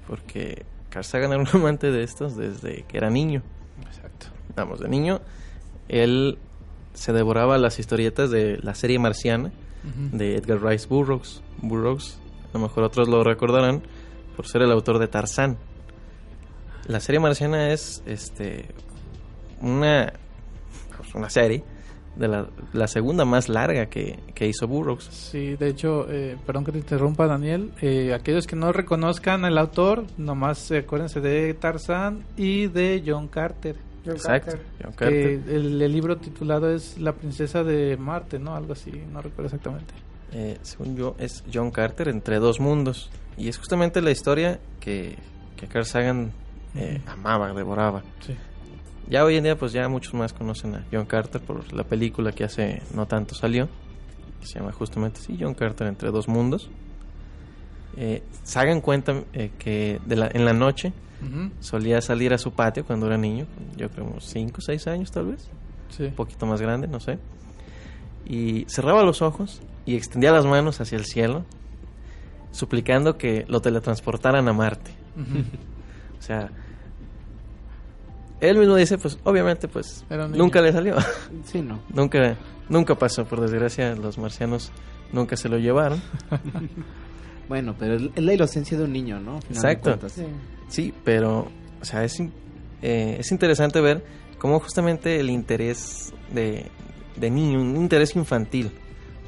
Porque 0.07 0.65
Carl 0.89 1.05
Sagan 1.05 1.33
era 1.33 1.41
un 1.41 1.49
amante 1.53 1.91
de 1.91 2.03
estos 2.03 2.37
desde 2.37 2.85
que 2.85 2.97
era 2.97 3.11
niño. 3.11 3.43
Exacto. 3.87 4.27
Vamos, 4.55 4.81
de 4.81 4.89
niño, 4.89 5.21
él 5.89 6.39
se 6.95 7.13
devoraba 7.13 7.59
las 7.59 7.79
historietas 7.79 8.31
de 8.31 8.59
la 8.63 8.75
serie 8.75 8.99
marciana 8.99 9.51
de 10.13 10.37
Edgar 10.37 10.63
Rice 10.63 10.87
Burroughs. 10.87 11.43
Burroughs, 11.61 12.19
a 12.51 12.59
lo 12.59 12.61
mejor 12.61 12.85
otros 12.85 13.09
lo 13.09 13.25
recordarán 13.25 13.83
por 14.37 14.47
ser 14.47 14.63
el 14.63 14.71
autor 14.71 14.99
de 14.99 15.09
Tarzán. 15.09 15.59
La 16.87 17.01
serie 17.01 17.21
marciana 17.21 17.73
es 17.73 18.03
este 18.07 18.69
una 19.61 20.13
pues, 20.97 21.15
una 21.15 21.31
serie 21.31 21.63
de 22.17 22.29
la, 22.29 22.47
la 22.75 22.87
segunda 22.89 23.25
más 23.25 23.49
larga 23.49 23.87
que, 23.87 24.19
que 24.35 24.47
hizo 24.47 24.67
Burroughs. 24.67 25.05
Sí, 25.05 25.57
de 25.57 25.69
hecho, 25.69 26.07
eh, 26.11 26.37
perdón 26.45 26.65
que 26.65 26.73
te 26.73 26.79
interrumpa, 26.79 27.27
Daniel. 27.27 27.73
eh, 27.81 28.13
aquellos 28.13 28.47
que 28.47 28.57
no 28.57 28.71
reconozcan 28.73 29.45
al 29.45 29.57
autor, 29.57 30.05
nomás 30.19 30.71
eh, 30.73 30.79
acuérdense 30.79 31.21
de 31.21 31.55
Tarzán 31.55 32.25
y 32.37 32.67
de 32.67 33.03
John 33.07 33.29
Carter. 33.29 33.77
John 34.05 34.17
Exacto. 34.17 34.51
Carter. 34.51 34.67
John 34.83 34.93
Carter. 34.93 35.43
el, 35.49 35.81
el 35.81 35.93
libro 35.93 36.17
titulado 36.19 36.71
es 36.75 36.99
La 36.99 37.13
princesa 37.15 37.63
de 37.63 37.97
Marte, 37.97 38.39
¿no? 38.39 38.55
Algo 38.57 38.73
así, 38.73 38.91
no 39.11 39.23
recuerdo 39.23 39.47
exactamente. 39.47 39.95
Eh, 40.33 40.59
según 40.63 40.97
yo, 40.97 41.15
es 41.19 41.45
John 41.53 41.71
Carter 41.71 42.09
entre 42.09 42.39
dos 42.41 42.59
mundos. 42.61 43.11
Y 43.39 43.49
es 43.49 43.57
justamente 43.57 44.03
la 44.03 44.11
historia 44.11 44.61
que, 44.81 45.17
que 45.57 45.67
Carl 45.67 45.87
Sagan 45.87 46.33
eh, 46.75 47.01
amaba, 47.07 47.53
devoraba. 47.53 48.03
Sí. 48.27 48.35
Ya 49.09 49.25
hoy 49.25 49.37
en 49.37 49.45
día, 49.45 49.59
pues 49.59 49.73
ya 49.73 49.89
muchos 49.89 50.15
más 50.15 50.33
conocen 50.33 50.75
a 50.77 50.85
John 50.93 51.05
Carter 51.07 51.41
por 51.41 51.73
la 51.73 51.85
película 51.85 52.33
que 52.33 52.45
hace 52.45 52.83
no 52.95 53.07
tanto 53.07 53.35
salió. 53.35 53.69
Que 54.41 54.47
se 54.47 54.59
llama 54.59 54.73
justamente 54.73 55.21
así, 55.21 55.37
John 55.39 55.55
Carter 55.55 55.87
entre 55.87 56.11
dos 56.11 56.29
mundos. 56.29 56.71
Eh, 57.97 58.23
Sagan 58.43 58.81
cuenta 58.81 59.23
eh, 59.35 59.51
que 59.59 60.01
de 60.07 60.17
la, 60.17 60.29
en 60.33 60.45
la 60.45 60.53
noche 60.55 60.93
Ujú. 61.23 61.51
solía 61.61 62.01
salir 62.01 62.33
a 62.33 62.39
su 62.39 62.53
patio 62.53 62.85
cuando 62.87 63.07
era 63.07 63.17
niño, 63.19 63.47
yo 63.77 63.91
creo 63.91 64.07
unos 64.07 64.25
5 64.25 64.57
o 64.59 64.61
6 64.63 64.87
años 64.89 65.11
tal 65.13 65.27
vez, 65.27 65.49
Sí. 65.91 66.05
un 66.05 66.15
poquito 66.15 66.47
más 66.47 66.61
grande, 66.63 66.89
no 66.89 66.99
sé. 67.01 67.19
Y 68.25 68.65
cerraba 68.69 69.03
los 69.05 69.21
ojos 69.21 69.61
y 69.85 69.95
extendía 69.95 70.33
las 70.33 70.47
manos 70.47 70.81
hacia 70.81 70.97
el 70.97 71.05
cielo, 71.05 71.45
suplicando 72.51 73.19
que 73.19 73.45
lo 73.49 73.61
teletransportaran 73.61 74.49
a 74.49 74.53
Marte. 74.53 74.91
Ujú. 75.17 75.45
O 76.23 76.25
sea, 76.25 76.49
él 78.41 78.57
mismo 78.57 78.77
dice, 78.77 78.97
pues 78.97 79.19
obviamente, 79.25 79.67
pues 79.67 80.05
nunca 80.31 80.63
le 80.63 80.73
salió. 80.73 80.95
Sí, 81.45 81.63
no. 81.63 81.81
nunca, 81.93 82.37
nunca 82.69 82.95
pasó, 82.95 83.25
por 83.25 83.41
desgracia, 83.41 83.97
los 83.97 84.19
marcianos 84.19 84.71
nunca 85.13 85.37
se 85.37 85.49
lo 85.49 85.59
llevaron. 85.59 86.01
Bueno, 87.49 87.75
pero 87.79 87.97
es 87.97 88.23
la 88.23 88.33
inocencia 88.33 88.79
de 88.79 88.85
un 88.85 88.93
niño, 88.93 89.21
¿no? 89.21 89.39
Exacto. 89.51 89.99
Sí. 90.09 90.25
Sí, 90.69 90.95
pero, 91.05 91.51
o 91.83 91.85
sea, 91.85 92.03
es, 92.03 92.19
eh, 92.21 93.17
es 93.19 93.31
interesante 93.31 93.81
ver 93.81 94.03
cómo 94.39 94.59
justamente 94.61 95.21
el 95.21 95.29
interés 95.29 96.15
de, 96.33 96.71
de 97.17 97.31
niño, 97.31 97.61
un 97.61 97.77
interés 97.77 98.17
infantil 98.17 98.71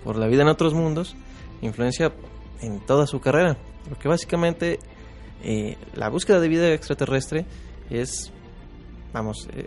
por 0.05 0.17
la 0.17 0.27
vida 0.27 0.41
en 0.41 0.49
otros 0.49 0.73
mundos, 0.73 1.17
influencia 1.61 2.13
en 2.63 2.81
toda 2.87 3.07
su 3.07 3.21
carrera. 3.21 3.59
Porque 3.89 4.09
básicamente 4.09 4.79
eh, 5.45 5.77
la 5.95 6.09
búsqueda 6.09 6.41
de 6.41 6.49
vida 6.49 6.73
extraterrestre 6.73 7.45
es, 7.91 8.33
vamos, 9.13 9.47
eh, 9.53 9.67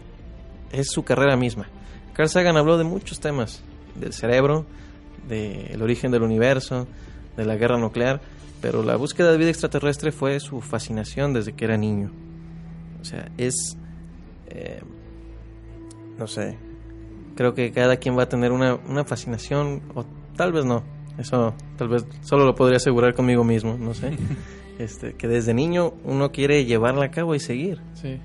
es 0.72 0.90
su 0.90 1.04
carrera 1.04 1.38
misma. 1.38 1.68
Carl 2.14 2.30
Sagan 2.30 2.58
habló 2.58 2.80
de 2.80 2.84
muchos 2.84 3.20
temas, 3.20 3.62
del 3.96 4.12
cerebro, 4.12 4.66
del 5.28 5.82
origen 5.82 6.12
del 6.12 6.24
universo, 6.24 6.88
de 7.36 7.46
la 7.46 7.56
guerra 7.56 7.78
nuclear, 7.78 8.22
pero 8.60 8.82
la 8.82 8.96
búsqueda 8.96 9.32
de 9.32 9.38
vida 9.38 9.50
extraterrestre 9.50 10.12
fue 10.12 10.40
su 10.40 10.62
fascinación 10.62 11.34
desde 11.34 11.54
que 11.54 11.66
era 11.66 11.78
niño. 11.78 12.12
O 13.00 13.06
sea, 13.06 13.30
es, 13.38 13.78
eh, 14.48 14.82
no 16.18 16.26
sé, 16.26 16.58
creo 17.36 17.54
que 17.54 17.72
cada 17.72 17.98
quien 17.98 18.18
va 18.18 18.24
a 18.24 18.30
tener 18.30 18.52
una, 18.52 18.76
una 18.76 19.06
fascinación, 19.06 19.84
o 19.94 20.06
tal 20.36 20.54
vez 20.54 20.66
no, 20.66 20.84
eso 21.20 21.54
tal 21.78 21.90
vez 21.90 22.06
solo 22.22 22.46
lo 22.46 22.56
podría 22.56 22.78
asegurar 22.78 23.14
conmigo 23.14 23.44
mismo, 23.44 23.78
no 23.78 23.94
sé, 23.94 24.18
este, 24.80 25.14
que 25.14 25.28
desde 25.28 25.54
niño 25.54 25.94
uno 26.04 26.32
quiere 26.32 26.66
llevarla 26.66 27.06
a 27.06 27.12
cabo 27.12 27.36
y 27.36 27.40
seguir. 27.40 27.80
Sí. 27.94 28.20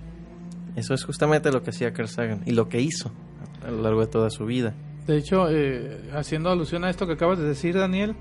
Eso 0.76 0.94
es 0.94 1.04
justamente 1.04 1.52
lo 1.52 1.62
que 1.62 1.70
hacía 1.70 1.92
Carl 1.92 2.08
Sagan 2.08 2.42
y 2.46 2.52
lo 2.52 2.68
que 2.68 2.80
hizo 2.80 3.10
a 3.66 3.70
lo 3.70 3.82
largo 3.82 4.00
de 4.00 4.06
toda 4.06 4.30
su 4.30 4.46
vida. 4.46 4.74
De 5.06 5.16
hecho, 5.16 5.48
eh, 5.50 6.10
haciendo 6.14 6.50
alusión 6.50 6.84
a 6.84 6.90
esto 6.90 7.06
que 7.06 7.14
acabas 7.14 7.38
de 7.38 7.44
decir, 7.44 7.76
Daniel, 7.76 8.14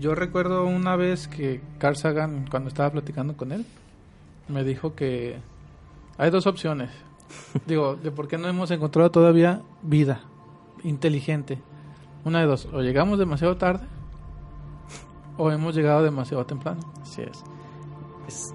yo 0.00 0.14
recuerdo 0.14 0.66
una 0.66 0.96
vez 0.96 1.28
que 1.28 1.60
Carl 1.78 1.96
Sagan, 1.96 2.46
cuando 2.50 2.68
estaba 2.68 2.90
platicando 2.90 3.36
con 3.36 3.52
él, 3.52 3.64
me 4.48 4.64
dijo 4.64 4.94
que 4.94 5.36
hay 6.18 6.30
dos 6.30 6.46
opciones. 6.46 6.90
Digo, 7.66 7.96
de 7.96 8.10
por 8.10 8.28
qué 8.28 8.38
no 8.38 8.48
hemos 8.48 8.70
encontrado 8.70 9.10
todavía 9.10 9.62
vida 9.82 10.20
inteligente. 10.84 11.58
Una 12.24 12.40
de 12.40 12.46
dos, 12.46 12.68
o 12.72 12.82
llegamos 12.82 13.18
demasiado 13.18 13.56
tarde 13.56 13.86
o 15.38 15.50
hemos 15.50 15.74
llegado 15.74 16.02
demasiado 16.02 16.44
temprano. 16.44 16.80
Así 17.02 17.22
es. 17.22 17.44
Es 18.28 18.52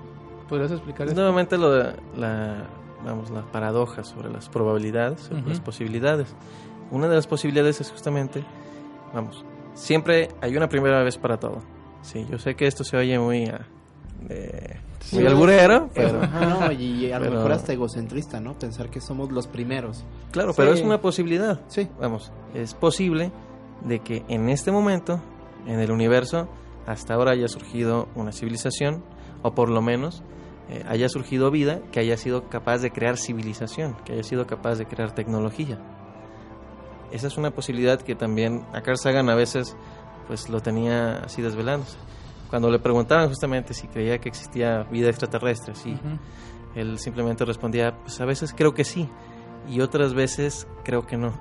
¿Podrías 0.50 0.72
explicar 0.72 1.04
Es 1.08 1.12
esto? 1.12 1.22
nuevamente 1.22 1.58
lo 1.58 1.72
de 1.72 1.94
la, 2.18 2.66
vamos, 3.06 3.30
la 3.30 3.44
paradoja 3.44 4.04
sobre 4.04 4.30
las 4.30 4.50
probabilidades, 4.50 5.22
sobre 5.22 5.40
Ujú. 5.42 5.50
las 5.50 5.60
posibilidades. 5.62 6.36
Una 6.92 7.08
de 7.08 7.16
las 7.16 7.26
posibilidades 7.26 7.80
es 7.80 7.90
justamente, 7.90 8.44
vamos, 9.14 9.46
siempre 9.74 10.28
hay 10.42 10.58
una 10.58 10.68
primera 10.68 11.02
vez 11.04 11.18
para 11.18 11.38
todo. 11.40 11.60
Sí, 12.02 12.28
yo 12.30 12.38
sé 12.38 12.56
que 12.56 12.68
esto 12.68 12.84
se 12.84 12.98
oye 12.98 13.18
muy, 13.18 13.46
ah, 13.46 13.62
de- 14.28 14.78
muy 15.14 15.22
Sí. 15.22 15.26
alburero, 15.26 15.90
pero 15.94 16.22
Ajá, 16.22 16.46
no, 16.68 16.72
y 16.74 17.10
a 17.12 17.18
lo 17.20 17.26
pero- 17.26 17.38
mejor 17.38 17.52
hasta 17.54 17.72
egocentrista, 17.72 18.42
¿no? 18.42 18.60
Pensar 18.60 18.90
que 18.90 19.00
somos 19.00 19.32
los 19.32 19.48
primeros. 19.48 20.04
claro, 20.32 20.54
pero 20.54 20.74
Sí. 20.74 20.80
es 20.80 20.86
una 20.86 21.00
posibilidad. 21.00 21.62
Sí. 21.68 21.88
Vamos, 22.00 22.32
es 22.54 22.74
posible 22.74 23.32
de 23.86 24.00
que 24.00 24.26
en 24.28 24.50
este 24.50 24.72
momento, 24.74 25.22
en 25.66 25.80
el 25.80 25.92
universo, 25.92 26.50
hasta 26.86 27.14
ahora 27.14 27.32
haya 27.32 27.48
surgido 27.48 28.10
una 28.16 28.32
civilización, 28.34 29.02
o 29.42 29.54
por 29.54 29.70
lo 29.70 29.82
menos 29.82 30.24
eh, 30.70 30.84
haya 30.88 31.10
surgido 31.10 31.52
vida 31.52 31.80
que 31.92 32.00
haya 32.00 32.18
sido 32.18 32.48
capaz 32.50 32.80
de 32.80 32.92
crear 32.92 33.18
civilización, 33.18 33.96
que 34.06 34.14
haya 34.14 34.24
sido 34.24 34.48
capaz 34.48 34.76
de 34.76 34.86
crear 34.86 35.14
tecnología. 35.14 35.80
Esa 37.12 37.28
es 37.28 37.38
una 37.38 37.52
posibilidad 37.52 38.00
que 38.02 38.16
también 38.16 38.64
a 38.74 38.82
Carl 38.82 38.98
Sagan 38.98 39.30
a 39.30 39.36
veces 39.36 39.76
pues 40.28 40.50
lo 40.50 40.62
tenía 40.62 41.24
así 41.24 41.42
desvelándose. 41.42 41.98
Cuando 42.50 42.70
le 42.70 42.80
preguntaban 42.80 43.28
justamente 43.28 43.74
si 43.74 43.88
creía 43.88 44.20
que 44.20 44.30
existía 44.30 44.84
vida 44.84 45.10
extraterrestre, 45.10 45.76
sí, 45.76 45.94
Ujú. 45.94 46.80
él 46.80 47.00
simplemente 47.00 47.44
respondía, 47.46 47.98
pues 48.02 48.20
a 48.22 48.26
veces 48.26 48.54
creo 48.56 48.74
que 48.74 48.84
sí 48.84 49.10
y 49.70 49.82
otras 49.82 50.14
veces 50.14 50.68
creo 50.84 51.06
que 51.06 51.18
no. 51.18 51.34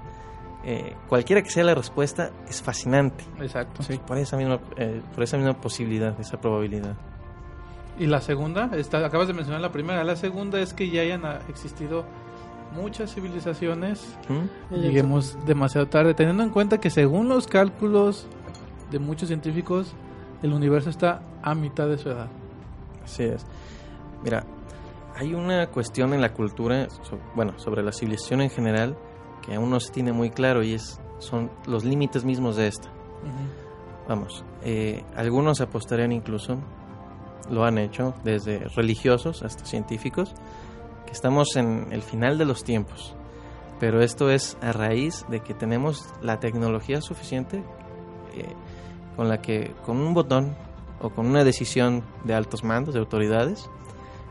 Eh, 0.64 0.94
cualquiera 1.08 1.42
que 1.42 1.50
sea 1.50 1.64
la 1.64 1.74
respuesta 1.74 2.32
es 2.48 2.62
fascinante 2.62 3.24
Exacto. 3.40 3.82
por 4.06 4.18
esa 4.18 4.36
misma 4.36 4.60
eh, 4.76 5.00
por 5.14 5.22
esa 5.24 5.36
misma 5.36 5.54
posibilidad, 5.60 6.18
esa 6.20 6.40
probabilidad. 6.40 6.96
Y 8.00 8.06
la 8.06 8.22
segunda, 8.22 8.70
está, 8.76 9.04
acabas 9.04 9.28
de 9.28 9.34
mencionar 9.34 9.60
la 9.60 9.72
primera, 9.72 10.02
la 10.04 10.16
segunda 10.16 10.58
es 10.58 10.72
que 10.72 10.88
ya 10.88 11.02
hayan 11.02 11.26
ah, 11.26 11.40
existido 11.50 12.06
muchas 12.74 13.12
civilizaciones 13.14 14.16
¿Mm? 14.26 14.74
lleguemos 14.76 15.36
demasiado 15.44 15.86
tarde, 15.86 16.14
teniendo 16.14 16.42
en 16.42 16.48
cuenta 16.48 16.78
que 16.78 16.88
según 16.88 17.28
los 17.28 17.46
cálculos 17.46 18.26
de 18.90 18.98
muchos 18.98 19.28
científicos, 19.28 19.92
el 20.42 20.54
universo 20.54 20.88
está 20.88 21.20
a 21.42 21.54
mitad 21.54 21.88
de 21.88 21.98
su 21.98 22.08
edad. 22.08 22.28
Así 23.04 23.24
es. 23.24 23.44
Mira, 24.24 24.46
hay 25.14 25.34
una 25.34 25.66
cuestión 25.66 26.14
en 26.14 26.22
la 26.22 26.32
cultura, 26.32 26.88
bueno, 27.34 27.58
sobre 27.58 27.82
la 27.82 27.92
civilización 27.92 28.40
en 28.40 28.48
general, 28.48 28.96
que 29.42 29.54
aún 29.54 29.68
no 29.68 29.78
se 29.78 29.92
tiene 29.92 30.14
muy 30.14 30.30
claro 30.30 30.62
y 30.62 30.72
es 30.72 30.98
son 31.18 31.50
los 31.66 31.84
límites 31.84 32.24
mismos 32.24 32.56
de 32.56 32.68
esta. 32.68 32.88
Vamos, 34.08 34.42
eh, 34.64 35.04
algunos 35.14 35.60
apostarían 35.60 36.12
incluso, 36.12 36.56
lo 37.48 37.64
han 37.64 37.78
hecho, 37.78 38.14
desde 38.24 38.58
religiosos 38.68 39.42
hasta 39.42 39.64
científicos, 39.64 40.34
que 41.06 41.12
estamos 41.12 41.56
en 41.56 41.88
el 41.92 42.02
final 42.02 42.38
de 42.38 42.44
los 42.44 42.64
tiempos. 42.64 43.14
Pero 43.78 44.02
esto 44.02 44.30
es 44.30 44.58
a 44.60 44.72
raíz 44.72 45.24
de 45.28 45.40
que 45.40 45.54
tenemos 45.54 46.04
la 46.22 46.38
tecnología 46.38 47.00
suficiente 47.00 47.64
eh, 48.34 48.54
con 49.16 49.28
la 49.28 49.40
que 49.40 49.74
con 49.84 49.98
un 49.98 50.14
botón 50.14 50.54
o 51.00 51.10
con 51.10 51.26
una 51.26 51.44
decisión 51.44 52.04
de 52.24 52.34
altos 52.34 52.62
mandos, 52.62 52.94
de 52.94 53.00
autoridades, 53.00 53.70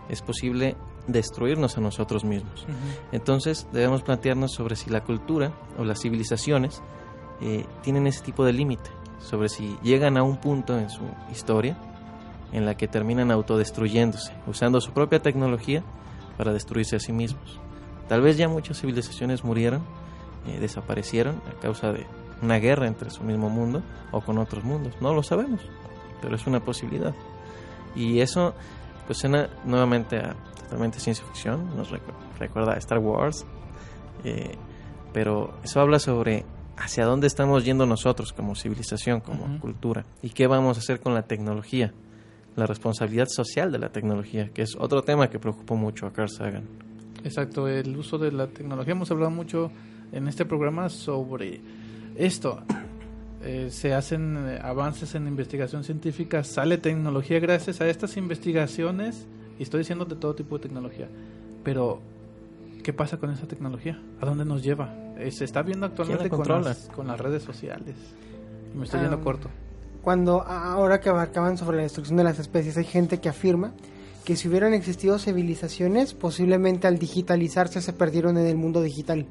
es 0.07 0.22
posible 0.22 0.76
destruirnos 1.07 1.78
a 1.78 1.82
nosotros 1.82 2.24
mismos. 2.24 2.68
Entonces 3.12 3.68
debemos 3.74 4.03
plantearnos 4.03 4.51
sobre 4.53 4.76
si 4.76 4.89
la 4.89 5.03
cultura 5.03 5.51
o 5.78 5.84
las 5.84 6.01
civilizaciones 6.01 6.82
eh, 7.41 7.66
tienen 7.82 8.05
ese 8.05 8.24
tipo 8.24 8.45
de 8.45 8.53
límite, 8.53 8.91
sobre 9.20 9.49
si 9.49 9.78
llegan 9.82 10.18
a 10.18 10.24
un 10.24 10.38
punto 10.38 10.78
en 10.78 10.89
su 10.89 11.03
historia 11.32 11.78
en 12.52 12.66
la 12.66 12.76
que 12.76 12.88
terminan 12.88 13.32
autodestruyéndose, 13.32 14.34
usando 14.47 14.82
su 14.82 14.91
propia 14.91 15.22
tecnología 15.22 15.84
para 16.38 16.54
destruirse 16.54 16.95
a 16.95 17.00
sí 17.00 17.12
mismos. 17.14 17.60
Tal 18.08 18.22
vez 18.22 18.38
ya 18.38 18.47
muchas 18.50 18.80
civilizaciones 18.80 19.43
murieron, 19.43 19.84
eh, 20.47 20.60
desaparecieron 20.60 21.41
a 21.47 21.60
causa 21.60 21.91
de 21.91 22.08
una 22.41 22.58
guerra 22.58 22.88
entre 22.88 23.10
su 23.10 23.24
mismo 23.24 23.50
mundo 23.50 23.84
o 24.12 24.22
con 24.22 24.38
otros 24.38 24.64
mundos. 24.64 24.93
No 25.02 25.14
lo 25.14 25.22
sabemos, 25.22 25.62
pero 26.22 26.36
es 26.36 26.47
una 26.47 26.60
posibilidad. 26.62 27.14
Y 27.95 28.20
eso 28.22 28.54
pues 29.06 29.20
suena 29.20 29.50
nuevamente 29.66 30.18
a 30.18 30.36
totalmente 30.64 31.00
ciencia 31.00 31.26
ficción, 31.26 31.76
nos 31.76 31.91
recu- 31.91 32.14
recuerda 32.38 32.74
a 32.74 32.78
Star 32.78 33.00
Wars, 33.00 33.45
eh, 34.24 34.56
pero 35.14 35.54
eso 35.64 35.82
habla 35.82 35.97
sobre 36.00 36.45
hacia 36.78 37.06
dónde 37.06 37.28
estamos 37.28 37.66
yendo 37.66 37.86
nosotros 37.86 38.32
como 38.32 38.56
civilización, 38.56 39.20
como 39.20 39.60
cultura, 39.60 40.06
y 40.22 40.30
qué 40.30 40.47
vamos 40.47 40.78
a 40.78 40.80
hacer 40.80 41.00
con 41.02 41.14
la 41.14 41.24
tecnología, 41.24 41.91
la 42.60 42.66
responsabilidad 42.66 43.28
social 43.28 43.72
de 43.72 43.80
la 43.80 43.89
tecnología, 43.89 44.49
que 44.53 44.62
es 44.62 44.76
otro 44.78 45.01
tema 45.03 45.30
que 45.30 45.39
preocupó 45.39 45.76
mucho 45.76 46.05
a 46.05 46.14
Carl 46.14 46.30
Sagan. 46.30 46.64
Exacto, 47.24 47.68
el 47.68 47.95
uso 47.97 48.18
de 48.18 48.32
la 48.32 48.47
tecnología. 48.47 48.93
Hemos 48.93 49.12
hablado 49.12 49.32
mucho 49.32 49.72
en 50.12 50.28
este 50.28 50.45
programa 50.45 50.89
sobre 50.89 51.62
esto. 52.16 52.64
Eh, 53.41 53.70
se 53.72 53.93
hacen 53.93 54.38
eh, 54.38 54.60
avances 54.62 55.16
en 55.16 55.28
investigación 55.28 55.84
científica, 55.84 56.43
sale 56.43 56.78
tecnología 56.78 57.39
gracias 57.39 57.80
a 57.80 57.88
estas 57.88 58.18
investigaciones, 58.18 59.28
y 59.57 59.64
estoy 59.64 59.80
diciendo 59.80 60.05
de 60.05 60.16
todo 60.16 60.36
tipo 60.36 60.57
de 60.57 60.64
tecnología, 60.64 61.07
pero 61.64 62.01
¿qué 62.84 62.91
pasa 62.91 63.18
con 63.18 63.32
esa 63.32 63.47
tecnología? 63.47 64.01
¿A 64.20 64.26
dónde 64.26 64.43
nos 64.43 64.62
lleva? 64.64 64.93
Eh, 65.18 65.32
se 65.32 65.45
está 65.45 65.62
viendo 65.62 65.86
actualmente 65.86 66.30
con 66.30 66.47
las, 66.64 66.89
con 66.89 67.07
las 67.07 67.20
redes 67.20 67.43
sociales. 67.43 67.95
Me 68.76 68.84
estoy 68.84 69.01
yendo 69.01 69.22
corto. 69.22 69.49
Cuando 70.10 70.41
ahora 70.41 70.99
que 70.99 71.10
abarcaban 71.10 71.55
sobre 71.55 71.78
la 71.78 71.84
destrucción 71.84 72.18
de 72.18 72.24
las 72.24 72.39
especies, 72.39 72.76
hay 72.78 72.84
gente 72.84 73.20
que 73.20 73.30
afirma 73.30 73.74
que 74.26 74.36
si 74.36 74.47
hubieran 74.47 74.74
existido 74.74 75.20
civilizaciones, 75.20 76.16
posiblemente 76.16 76.88
al 76.88 76.97
digitalizarse 76.97 77.80
se 77.80 77.93
perdieron 77.93 78.36
en 78.39 78.47
el 78.47 78.55
mundo 78.55 78.82
digital. 78.82 79.28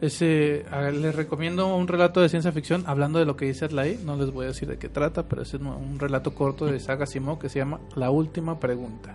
Ese, 0.00 0.64
a- 0.70 0.92
les 0.92 1.12
recomiendo 1.16 1.74
un 1.74 1.88
relato 1.88 2.20
de 2.20 2.28
ciencia 2.28 2.52
ficción 2.52 2.84
hablando 2.86 3.18
de 3.18 3.24
lo 3.24 3.34
que 3.34 3.46
dice 3.46 3.64
Adlai. 3.64 3.98
No 4.04 4.14
les 4.14 4.30
voy 4.30 4.44
a 4.44 4.48
decir 4.50 4.68
de 4.68 4.78
qué 4.78 4.88
trata, 4.88 5.24
pero 5.24 5.42
es 5.42 5.52
un, 5.54 5.66
un 5.66 5.98
relato 5.98 6.36
corto 6.36 6.66
de 6.66 6.78
Saga 6.78 7.06
Simó 7.06 7.40
que 7.40 7.48
se 7.48 7.58
llama 7.58 7.80
La 7.96 8.10
última 8.12 8.60
pregunta. 8.60 9.12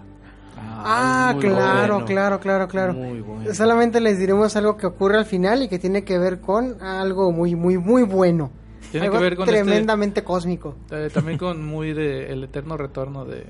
Ah, 0.57 1.31
muy 1.35 1.41
claro, 1.45 1.93
bueno. 1.93 2.05
claro, 2.05 2.39
claro, 2.41 2.67
claro. 2.67 2.93
Muy 2.95 3.21
bueno. 3.21 3.53
Solamente 3.53 4.01
les 4.01 4.19
diremos 4.19 4.57
algo 4.57 4.75
que 4.75 4.87
ocurre 4.87 5.19
al 5.19 5.25
final 5.25 5.63
y 5.63 5.69
que 5.69 5.79
tiene 5.79 6.03
que 6.03 6.17
ver 6.19 6.41
con 6.41 6.83
algo 6.83 7.31
muy, 7.31 7.55
muy, 7.55 7.77
muy 7.77 8.03
bueno. 8.03 8.51
Tiene 8.91 9.07
algo 9.07 9.17
que 9.17 9.23
ver 9.23 9.35
con 9.35 9.47
este- 9.49 9.61
tremendamente 9.63 10.23
cósmico. 10.23 10.75
Eh, 10.91 11.09
también 11.13 11.37
con 11.37 11.65
muy 11.65 11.93
de 11.93 12.31
el 12.31 12.43
eterno 12.43 12.77
retorno 12.77 13.25
de. 13.25 13.45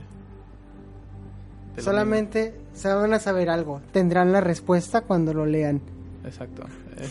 Solamente 1.77 2.55
se 2.73 2.91
van 2.91 3.13
a 3.13 3.19
saber 3.19 3.49
algo. 3.49 3.81
Tendrán 3.91 4.31
la 4.31 4.41
respuesta 4.41 5.01
cuando 5.01 5.33
lo 5.33 5.45
lean. 5.45 5.79
Exacto. 6.25 6.63
Eh, 6.97 7.07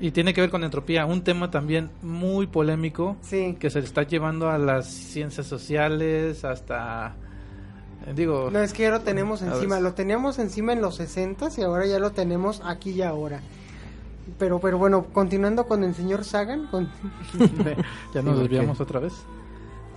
y 0.00 0.10
tiene 0.10 0.34
que 0.34 0.40
ver 0.40 0.50
con 0.50 0.64
entropía, 0.64 1.06
un 1.06 1.22
tema 1.22 1.50
también 1.52 1.90
muy 2.02 2.48
polémico 2.48 3.16
Sí. 3.22 3.56
que 3.60 3.70
se 3.70 3.78
está 3.78 4.02
llevando 4.02 4.50
a 4.50 4.58
las 4.58 4.88
ciencias 4.88 5.46
sociales 5.46 6.44
hasta. 6.44 7.14
eh, 8.06 8.12
digo. 8.16 8.50
No, 8.52 8.58
es 8.58 8.72
que 8.72 8.82
ya 8.82 8.90
lo 8.90 9.00
tenemos 9.02 9.42
encima. 9.42 9.78
Lo 9.78 9.94
teníamos 9.94 10.40
encima 10.40 10.72
en 10.72 10.80
los 10.82 10.96
60 10.96 11.48
y 11.56 11.62
ahora 11.62 11.86
ya 11.86 12.00
lo 12.00 12.10
tenemos 12.10 12.60
aquí 12.64 12.90
y 12.90 13.02
ahora. 13.02 13.40
Pero, 14.38 14.58
pero 14.58 14.78
bueno, 14.78 15.06
continuando 15.12 15.66
con 15.66 15.84
el 15.84 15.94
señor 15.94 16.24
Sagan, 16.24 16.66
con... 16.66 16.90
ya 18.14 18.22
nos 18.22 18.36
Sí, 18.36 18.42
desviamos 18.42 18.80
otra 18.80 19.00
vez. 19.00 19.12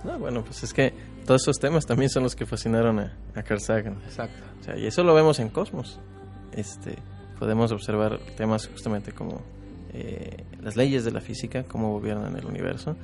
No, 0.04 0.18
bueno, 0.18 0.44
pues 0.44 0.62
es 0.62 0.72
que 0.72 0.92
todos 1.26 1.42
esos 1.42 1.58
temas 1.58 1.86
también 1.86 2.10
son 2.10 2.22
los 2.22 2.36
que 2.36 2.46
fascinaron 2.46 2.98
a, 2.98 3.16
a 3.34 3.42
Carl 3.42 3.60
Sagan. 3.60 3.94
Exacto. 4.04 4.42
O 4.60 4.64
sea, 4.64 4.76
y 4.76 4.86
eso 4.86 5.02
lo 5.02 5.14
vemos 5.14 5.40
en 5.40 5.48
Cosmos. 5.48 5.98
Este, 6.52 6.96
podemos 7.38 7.72
observar 7.72 8.18
temas 8.36 8.68
justamente 8.68 9.12
como 9.12 9.42
eh, 9.92 10.44
las 10.60 10.76
leyes 10.76 11.04
de 11.04 11.10
la 11.10 11.20
física, 11.20 11.64
cómo 11.64 11.92
gobiernan 11.92 12.36
el 12.36 12.44
universo, 12.44 12.96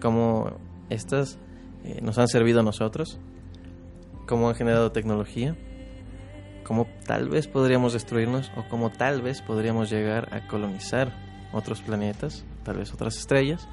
cómo 0.00 0.52
estas 0.88 1.38
eh, 1.84 2.00
nos 2.02 2.18
han 2.18 2.28
servido 2.28 2.60
a 2.60 2.62
nosotros, 2.62 3.18
cómo 4.26 4.48
han 4.48 4.54
generado 4.54 4.92
tecnología, 4.92 5.56
cómo 6.70 6.86
tal 7.04 7.28
vez 7.28 7.48
podríamos 7.48 7.94
destruirnos 7.94 8.52
o 8.56 8.62
cómo 8.68 8.90
tal 8.90 9.22
vez 9.22 9.42
podríamos 9.42 9.90
llegar 9.90 10.32
a 10.32 10.46
colonizar 10.46 11.12
otros 11.52 11.80
planetas, 11.80 12.44
tal 12.62 12.76
vez 12.76 12.94
otras 12.94 13.16
estrellas, 13.16 13.66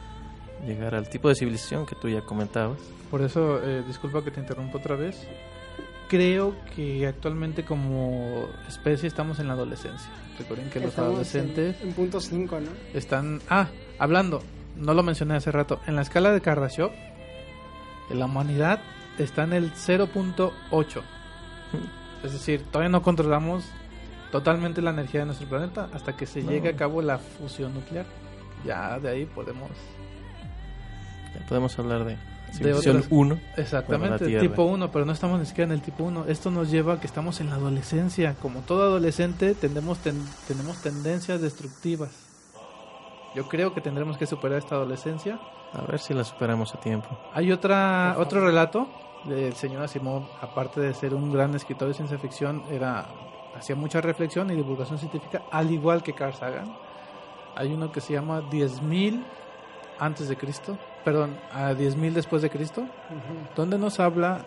llegar 0.66 0.96
al 0.96 1.08
tipo 1.08 1.30
de 1.30 1.36
civilización 1.36 1.86
que 1.86 1.94
tú 1.94 2.10
ya 2.10 2.22
comentabas. 2.22 2.80
Por 3.12 3.22
eso, 3.22 3.62
eh, 3.64 3.84
disculpa 3.86 4.24
que 4.24 4.32
te 4.32 4.40
interrumpa 4.40 4.80
otra 4.80 4.96
vez. 4.96 5.28
Creo 6.10 6.56
que 6.76 7.06
actualmente 7.06 7.64
como 7.64 8.48
especie 8.68 9.08
estamos 9.08 9.38
en 9.38 9.46
la 9.46 9.54
adolescencia. 9.54 10.10
Recuerden 10.40 10.68
que 10.72 10.80
los 10.80 10.90
Estamos 10.90 11.12
adolescentes 11.12 11.80
En, 11.82 11.90
en 11.90 11.94
punto 11.94 12.20
5, 12.20 12.60
¿no? 12.60 12.72
están... 12.96 13.42
Ah, 13.48 13.68
hablando, 14.00 14.42
no 14.76 14.96
lo 14.96 15.04
mencioné 15.04 15.36
hace 15.36 15.52
rato, 15.52 15.82
en 15.86 15.96
la 15.96 16.02
escala 16.02 16.32
de 16.32 16.42
Kardashev, 16.42 16.90
la 18.10 18.26
humanidad 18.26 18.80
está 19.20 19.44
en 19.44 19.54
el 19.54 19.72
0.8. 19.74 21.04
Es 22.24 22.34
decir, 22.34 22.64
todavía 22.72 22.90
no 22.90 23.02
controlamos 23.02 23.64
totalmente 24.32 24.82
la 24.82 24.90
energía 24.92 25.22
de 25.22 25.28
nuestro 25.28 25.48
planeta 25.48 25.90
hasta 25.94 26.16
que 26.18 26.26
se 26.26 26.42
No. 26.44 26.52
llegue 26.52 26.70
a 26.70 26.76
cabo 26.76 27.02
la 27.02 27.18
fusión 27.18 27.74
nuclear. 27.74 28.06
Ya 28.66 29.00
de 29.00 29.10
ahí 29.10 29.26
podemos... 29.26 29.70
Ya 31.34 31.46
podemos 31.48 31.78
hablar 31.78 32.06
de 32.06 32.18
civilización 32.52 32.98
otras- 32.98 33.12
1. 33.12 33.40
Exactamente, 33.58 34.40
tipo 34.40 34.64
1, 34.64 34.92
pero 34.92 35.06
no 35.06 35.12
estamos 35.12 35.40
ni 35.40 35.46
siquiera 35.46 35.66
en 35.72 35.74
el 35.74 35.82
tipo 35.82 36.04
1. 36.04 36.26
Esto 36.28 36.50
nos 36.52 36.72
lleva 36.72 36.94
a 36.94 37.00
que 37.00 37.08
estamos 37.08 37.40
en 37.42 37.50
la 37.50 37.56
adolescencia. 37.56 38.36
Como 38.42 38.62
todo 38.62 38.84
adolescente, 38.84 39.54
tendemos 39.54 40.00
ten- 40.00 40.26
tenemos 40.48 40.82
tendencias 40.82 41.42
destructivas. 41.42 42.10
Yo 43.36 43.48
creo 43.48 43.74
que 43.74 43.82
tendremos 43.82 44.18
que 44.18 44.26
superar 44.26 44.58
esta 44.58 44.76
adolescencia. 44.76 45.40
A 45.74 45.82
ver 45.82 46.00
si 46.00 46.14
la 46.14 46.24
superamos 46.24 46.74
a 46.74 46.80
tiempo. 46.80 47.08
Hay 47.34 47.52
otra 47.52 48.16
otro 48.18 48.44
relato 48.44 48.88
del 49.28 49.54
señor 49.54 49.84
Asimov, 49.84 50.24
aparte 50.42 50.80
de 50.82 50.94
ser 50.94 51.14
un 51.14 51.32
gran 51.32 51.54
escritor 51.56 51.88
de 51.88 51.94
ciencia 51.94 52.18
ficción, 52.18 52.64
era 52.72 53.08
hacía 53.58 53.76
mucha 53.76 54.02
reflexión 54.02 54.52
y 54.52 54.56
divulgación 54.56 55.00
científica, 55.00 55.44
al 55.52 55.72
igual 55.72 56.04
que 56.04 56.14
Carl 56.14 56.34
Sagan. 56.34 56.78
Hay 57.56 57.74
uno 57.74 57.92
que 57.92 58.02
se 58.02 58.14
llama 58.14 58.42
10.000 58.42 59.24
antes 60.00 60.30
de 60.30 60.38
Cristo, 60.38 60.78
perdón, 61.04 61.38
a 61.52 61.72
10.000 61.72 62.14
después 62.14 62.42
de 62.42 62.50
Cristo, 62.50 62.86
donde 63.56 63.80
nos 63.80 64.00
habla 64.00 64.46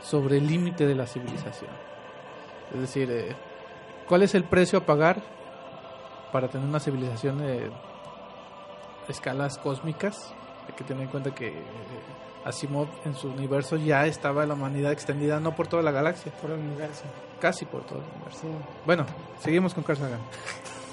sobre 0.00 0.38
el 0.38 0.46
límite 0.46 0.86
de 0.86 0.94
la 0.94 1.06
civilización. 1.06 1.70
Es 2.72 2.80
decir, 2.80 3.10
eh, 3.10 3.36
¿cuál 4.08 4.22
es 4.22 4.34
el 4.34 4.44
precio 4.44 4.78
a 4.78 4.86
pagar 4.86 5.22
para 6.32 6.48
tener 6.48 6.66
una 6.66 6.80
civilización 6.80 7.38
de 7.38 7.70
escalas 9.08 9.58
cósmicas? 9.58 10.34
Hay 10.66 10.74
que 10.74 10.84
tener 10.84 11.04
en 11.04 11.10
cuenta 11.10 11.34
que 11.34 11.48
eh, 11.48 11.62
Asimov 12.44 12.88
en 13.04 13.14
su 13.14 13.28
universo 13.28 13.76
ya 13.76 14.06
estaba 14.06 14.44
la 14.46 14.54
humanidad 14.54 14.92
extendida 14.92 15.40
no 15.40 15.54
por 15.54 15.68
toda 15.68 15.82
la 15.82 15.90
galaxia, 15.92 16.32
Por 16.40 16.50
el 16.50 16.58
universo. 16.60 17.04
casi 17.40 17.64
por 17.64 17.84
todo 17.84 17.98
el 18.00 18.04
universo. 18.14 18.40
Sí. 18.42 18.48
Bueno, 18.86 19.06
seguimos 19.40 19.74
con 19.74 19.84
Carl 19.84 19.98
Sagan. 19.98 20.20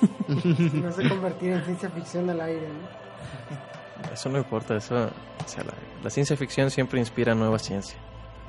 No 0.84 0.92
se 0.94 1.10
convertir 1.10 1.52
en 1.52 1.64
ciencia 1.66 1.90
ficción 1.90 2.30
al 2.30 2.40
aire, 2.42 2.68
¿no? 2.68 4.14
Eso 4.14 4.30
no 4.30 4.38
importa, 4.38 4.78
eso, 4.78 4.96
o 4.96 5.48
sea, 5.48 5.64
la, 5.64 5.74
la 6.04 6.10
ciencia 6.10 6.38
ficción 6.38 6.70
siempre 6.72 7.00
inspira 7.00 7.36
nueva 7.36 7.60
ciencia. 7.60 7.98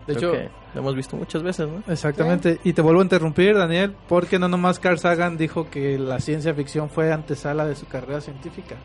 De 0.06 0.14
Creo 0.14 0.32
hecho, 0.32 0.40
que 0.42 0.50
lo 0.74 0.80
hemos 0.80 0.94
visto 0.94 1.16
muchas 1.16 1.42
veces, 1.42 1.68
¿no? 1.68 1.82
Exactamente, 1.92 2.60
y 2.62 2.72
te 2.72 2.82
vuelvo 2.82 3.00
a 3.00 3.04
interrumpir, 3.04 3.56
Daniel, 3.56 3.96
porque 4.08 4.38
no 4.38 4.46
nomás 4.48 4.78
Carl 4.78 4.98
Sagan 4.98 5.36
dijo 5.36 5.68
que 5.68 5.98
la 5.98 6.20
ciencia 6.20 6.54
ficción 6.54 6.88
fue 6.88 7.12
antesala 7.12 7.66
de 7.66 7.74
su 7.74 7.86
carrera 7.86 8.20
científica. 8.20 8.76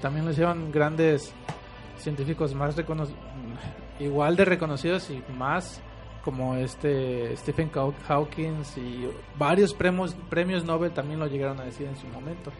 También 0.00 0.24
lo 0.24 0.30
hicieron 0.30 0.70
grandes 0.70 1.32
científicos 2.02 2.54
más 2.54 2.76
reconocidos, 2.76 3.18
igual 3.98 4.36
de 4.36 4.44
reconocidos 4.44 5.10
y 5.10 5.22
más 5.32 5.80
como 6.24 6.54
este 6.56 7.36
Stephen 7.36 7.70
Haw- 7.72 7.94
Hawking 8.06 8.62
y 8.76 9.08
varios 9.38 9.72
premios 9.74 10.14
premios 10.28 10.64
Nobel 10.64 10.92
también 10.92 11.18
lo 11.18 11.26
llegaron 11.26 11.60
a 11.60 11.64
decir 11.64 11.86
en 11.86 11.96
su 11.96 12.06
momento. 12.08 12.50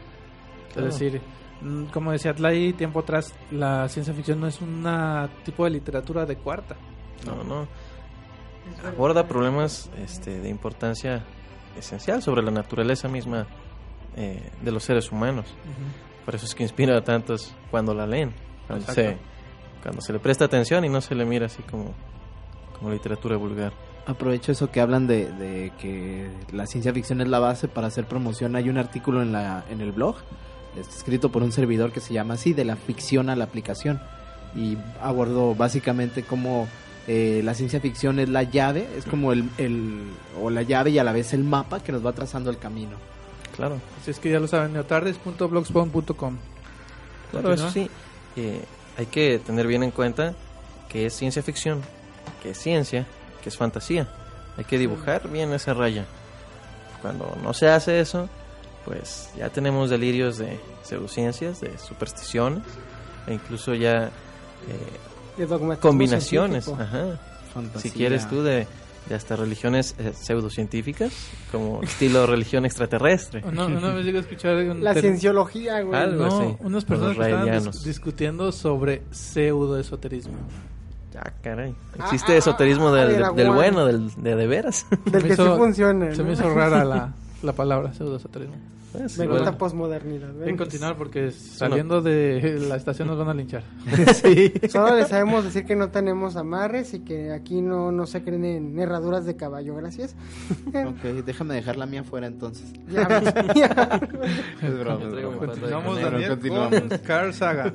Claro. 0.72 0.88
Es 0.88 0.98
decir, 0.98 1.20
mm, 1.60 1.84
como 1.86 2.12
decía 2.12 2.30
Atlay 2.30 2.72
tiempo 2.72 3.00
atrás, 3.00 3.34
la 3.50 3.88
ciencia 3.88 4.14
ficción 4.14 4.40
no 4.40 4.46
es 4.46 4.60
un 4.60 4.84
tipo 5.44 5.64
de 5.64 5.70
literatura 5.70 6.24
de 6.24 6.36
cuarta. 6.36 6.76
No, 7.26 7.42
no. 7.44 7.66
Aborda 8.86 9.26
problemas 9.26 9.90
este, 9.98 10.40
de 10.40 10.48
importancia 10.48 11.22
esencial 11.76 12.22
sobre 12.22 12.42
la 12.42 12.50
naturaleza 12.50 13.08
misma 13.08 13.46
eh, 14.16 14.50
de 14.62 14.72
los 14.72 14.84
seres 14.84 15.10
humanos. 15.12 15.46
Por 16.24 16.34
eso 16.34 16.46
es 16.46 16.54
que 16.54 16.62
inspira 16.62 16.96
a 16.96 17.02
tantos 17.02 17.54
cuando 17.70 17.92
la 17.94 18.06
leen. 18.06 18.32
Cuando 18.70 18.92
se, 18.92 19.00
Exacto. 19.02 19.22
cuando 19.82 20.00
se 20.02 20.12
le 20.12 20.18
presta 20.18 20.44
atención 20.44 20.84
y 20.84 20.88
no 20.88 21.00
se 21.00 21.14
le 21.14 21.24
mira 21.24 21.46
así 21.46 21.62
como, 21.62 21.94
como 22.78 22.90
literatura 22.90 23.36
vulgar. 23.36 23.72
Aprovecho 24.06 24.52
eso 24.52 24.70
que 24.70 24.80
hablan 24.80 25.06
de, 25.06 25.30
de 25.32 25.72
que 25.78 26.28
la 26.52 26.66
ciencia 26.66 26.92
ficción 26.92 27.20
es 27.20 27.28
la 27.28 27.38
base 27.38 27.68
para 27.68 27.86
hacer 27.88 28.06
promoción. 28.06 28.56
Hay 28.56 28.68
un 28.68 28.78
artículo 28.78 29.22
en, 29.22 29.32
la, 29.32 29.64
en 29.70 29.80
el 29.80 29.92
blog 29.92 30.16
este, 30.76 30.96
escrito 30.96 31.30
por 31.30 31.42
un 31.42 31.52
servidor 31.52 31.92
que 31.92 32.00
se 32.00 32.14
llama 32.14 32.34
así, 32.34 32.52
de 32.52 32.64
la 32.64 32.76
ficción 32.76 33.28
a 33.28 33.36
la 33.36 33.44
aplicación. 33.44 34.00
Y 34.54 34.76
abordo 35.00 35.54
básicamente 35.54 36.22
cómo 36.22 36.68
eh, 37.06 37.40
la 37.44 37.54
ciencia 37.54 37.80
ficción 37.80 38.18
es 38.18 38.28
la 38.28 38.42
llave, 38.42 38.88
es 38.96 39.04
como 39.04 39.32
el, 39.32 39.48
el, 39.58 40.00
o 40.40 40.50
la 40.50 40.62
llave 40.62 40.90
y 40.90 40.98
a 40.98 41.04
la 41.04 41.12
vez 41.12 41.32
el 41.32 41.44
mapa 41.44 41.80
que 41.80 41.92
nos 41.92 42.04
va 42.04 42.12
trazando 42.12 42.50
el 42.50 42.58
camino. 42.58 42.96
Claro. 43.56 43.78
Así 44.00 44.10
es 44.10 44.18
que 44.18 44.30
ya 44.30 44.40
lo 44.40 44.48
saben, 44.48 44.72
neotardes.blogspot.com. 44.72 46.36
Claro, 47.30 47.52
eso 47.52 47.70
sí. 47.70 47.90
Hay 48.96 49.06
que 49.06 49.38
tener 49.38 49.66
bien 49.66 49.82
en 49.82 49.90
cuenta 49.90 50.34
que 50.88 51.06
es 51.06 51.14
ciencia 51.14 51.42
ficción, 51.42 51.82
que 52.42 52.50
es 52.50 52.58
ciencia, 52.58 53.06
que 53.42 53.48
es 53.48 53.56
fantasía. 53.56 54.08
Hay 54.56 54.64
que 54.64 54.78
dibujar 54.78 55.28
bien 55.28 55.52
esa 55.52 55.74
raya. 55.74 56.04
Cuando 57.00 57.36
no 57.42 57.54
se 57.54 57.68
hace 57.68 58.00
eso, 58.00 58.28
pues 58.84 59.30
ya 59.36 59.48
tenemos 59.48 59.90
delirios 59.90 60.38
de 60.38 60.58
pseudociencias, 60.82 61.60
de 61.60 61.78
supersticiones, 61.78 62.62
e 63.26 63.34
incluso 63.34 63.74
ya 63.74 64.10
eh, 64.68 65.38
De 65.38 65.76
combinaciones. 65.78 66.64
científico. 66.64 66.96
Ajá. 66.96 67.18
Fantasía. 67.54 67.90
Si 67.90 67.96
quieres 67.96 68.28
tú 68.28 68.42
de, 68.42 68.66
de 69.08 69.14
hasta 69.14 69.34
religiones 69.36 69.94
eh, 69.98 70.12
pseudocientíficas, 70.14 71.12
como 71.50 71.82
estilo 71.82 72.26
religión 72.26 72.64
extraterrestre. 72.64 73.42
Una, 73.46 73.66
una 73.66 73.94
vez 73.94 74.04
llegué 74.04 74.18
a 74.18 74.20
escuchar 74.20 74.56
un 74.56 74.84
La 74.84 74.94
cienciología, 74.94 75.80
güey. 75.82 76.00
Algo 76.00 76.26
no, 76.26 76.38
así, 76.40 76.56
unas 76.60 76.84
personas 76.84 77.16
que 77.16 77.22
estaban 77.24 77.48
dis- 77.48 77.82
discutiendo 77.82 78.52
sobre 78.52 79.02
pseudoesoterismo. 79.10 80.34
Ah, 81.18 81.32
caray. 81.42 81.74
Ah, 81.98 82.04
Existe 82.04 82.32
ah, 82.32 82.36
esoterismo 82.36 82.88
ah, 82.88 83.04
del, 83.04 83.34
del 83.34 83.50
bueno, 83.50 83.84
del, 83.84 84.10
de 84.16 84.36
de 84.36 84.46
veras. 84.46 84.86
Del 85.06 85.22
que 85.22 85.28
sí 85.34 85.42
hizo- 85.42 85.56
funciona. 85.56 86.14
Se 86.14 86.18
¿no? 86.22 86.24
me 86.28 86.32
hizo 86.34 86.48
rara 86.54 86.84
la, 86.84 87.12
la 87.42 87.52
palabra 87.52 87.92
pseudoesoterismo. 87.92 88.56
Pues, 88.92 89.18
Me 89.18 89.24
igual. 89.24 89.38
gusta 89.42 89.56
posmodernidad. 89.56 90.32
Ven 90.34 90.46
ven. 90.46 90.56
continuar 90.56 90.96
porque 90.96 91.30
saliendo 91.30 92.02
de 92.02 92.58
la 92.68 92.74
estación 92.74 93.06
nos 93.06 93.16
van 93.18 93.28
a 93.28 93.34
linchar. 93.34 93.62
Solo 94.68 94.96
les 94.96 95.06
sabemos 95.06 95.44
decir 95.44 95.64
que 95.64 95.76
no 95.76 95.90
tenemos 95.90 96.34
amarres 96.34 96.92
y 96.94 97.00
que 97.00 97.30
aquí 97.32 97.62
no, 97.62 97.92
no 97.92 98.06
se 98.06 98.24
creen 98.24 98.44
en 98.44 98.78
herraduras 98.80 99.24
de 99.26 99.36
caballo. 99.36 99.76
Gracias. 99.76 100.16
Ok, 100.90 101.02
déjame 101.24 101.54
dejar 101.54 101.76
la 101.76 101.86
mía 101.86 102.02
fuera 102.02 102.26
entonces. 102.26 102.72
Ya, 102.88 103.22
ya. 103.54 104.00
Es 104.62 104.78
broma, 104.78 105.38
Continuamos. 105.38 106.00
Daniel, 106.00 106.28
continuamos. 106.30 106.80
con 106.80 106.98
Carl 106.98 107.32
Sagan. 107.32 107.72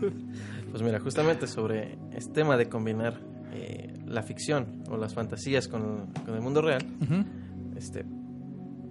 Pues 0.71 0.83
mira, 0.83 0.99
justamente 0.99 1.47
sobre 1.47 1.97
este 2.13 2.33
tema 2.33 2.57
de 2.57 2.67
combinar 2.67 3.21
eh, 3.53 3.93
la 4.05 4.21
ficción 4.21 4.83
o 4.89 4.97
las 4.97 5.13
fantasías 5.13 5.69
con, 5.69 6.07
con 6.25 6.35
el 6.35 6.41
mundo 6.41 6.61
real, 6.61 6.85
Ujú. 7.01 7.23
este, 7.77 8.03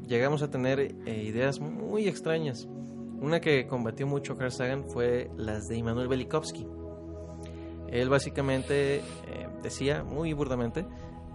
llegamos 0.07 0.43
a 0.43 0.51
tener 0.51 0.81
eh, 0.81 1.23
ideas 1.25 1.61
muy 1.61 2.09
extrañas. 2.09 2.69
Una 3.21 3.41
que 3.41 3.67
combatió 3.67 4.07
mucho 4.07 4.37
Carl 4.37 4.53
Sagan 4.53 4.85
fue 4.89 5.31
las 5.37 5.69
de 5.69 5.77
Immanuel 5.77 6.09
Velikovsky. 6.09 6.67
Él 7.89 8.09
básicamente 8.09 8.97
eh, 8.97 9.03
decía, 9.63 10.03
muy 10.03 10.33
burdamente, 10.33 10.85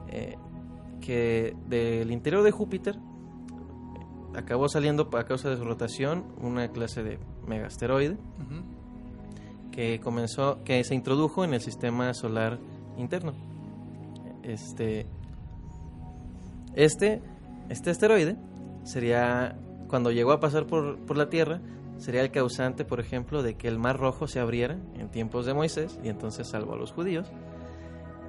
eh, 0.10 0.36
que 1.02 1.56
del 1.68 2.12
interior 2.12 2.44
de 2.44 2.52
Júpiter 2.52 3.00
acabó 4.36 4.70
saliendo 4.70 5.10
a 5.18 5.24
causa 5.24 5.50
de 5.50 5.58
su 5.58 5.64
rotación 5.64 6.26
una 6.42 6.68
clase 6.70 7.02
de 7.02 7.20
megasteroide 7.48 8.14
Ujú. 8.14 9.72
que 9.72 10.00
comenzó, 10.00 10.64
que 10.64 10.84
se 10.84 10.94
introdujo 10.96 11.44
en 11.44 11.54
el 11.54 11.62
sistema 11.62 12.14
solar 12.14 12.60
interno. 12.98 13.34
Este, 14.44 15.06
este, 16.76 17.22
este 17.70 17.90
asteroide 17.90 18.38
sería, 18.84 19.58
cuando 19.88 20.12
llegó 20.12 20.32
a 20.32 20.40
pasar 20.40 20.66
por, 20.66 21.00
por 21.00 21.18
la 21.18 21.30
Tierra, 21.30 21.62
sería 21.98 22.22
el 22.22 22.32
causante, 22.32 22.86
por 22.86 23.00
ejemplo, 23.00 23.44
de 23.44 23.56
que 23.56 23.68
el 23.68 23.78
Mar 23.78 23.98
Rojo 23.98 24.28
se 24.28 24.40
abriera 24.40 24.78
en 24.96 25.10
tiempos 25.10 25.46
de 25.46 25.54
Moisés 25.54 26.00
y 26.04 26.10
entonces 26.10 26.48
salvó 26.48 26.74
a 26.74 26.78
los 26.78 26.92
judíos. 26.92 27.28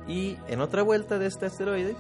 Y 0.08 0.36
en 0.48 0.60
otra 0.60 0.82
vuelta 0.82 1.18
de 1.18 1.26
este 1.26 1.46
asteroide 1.46 1.96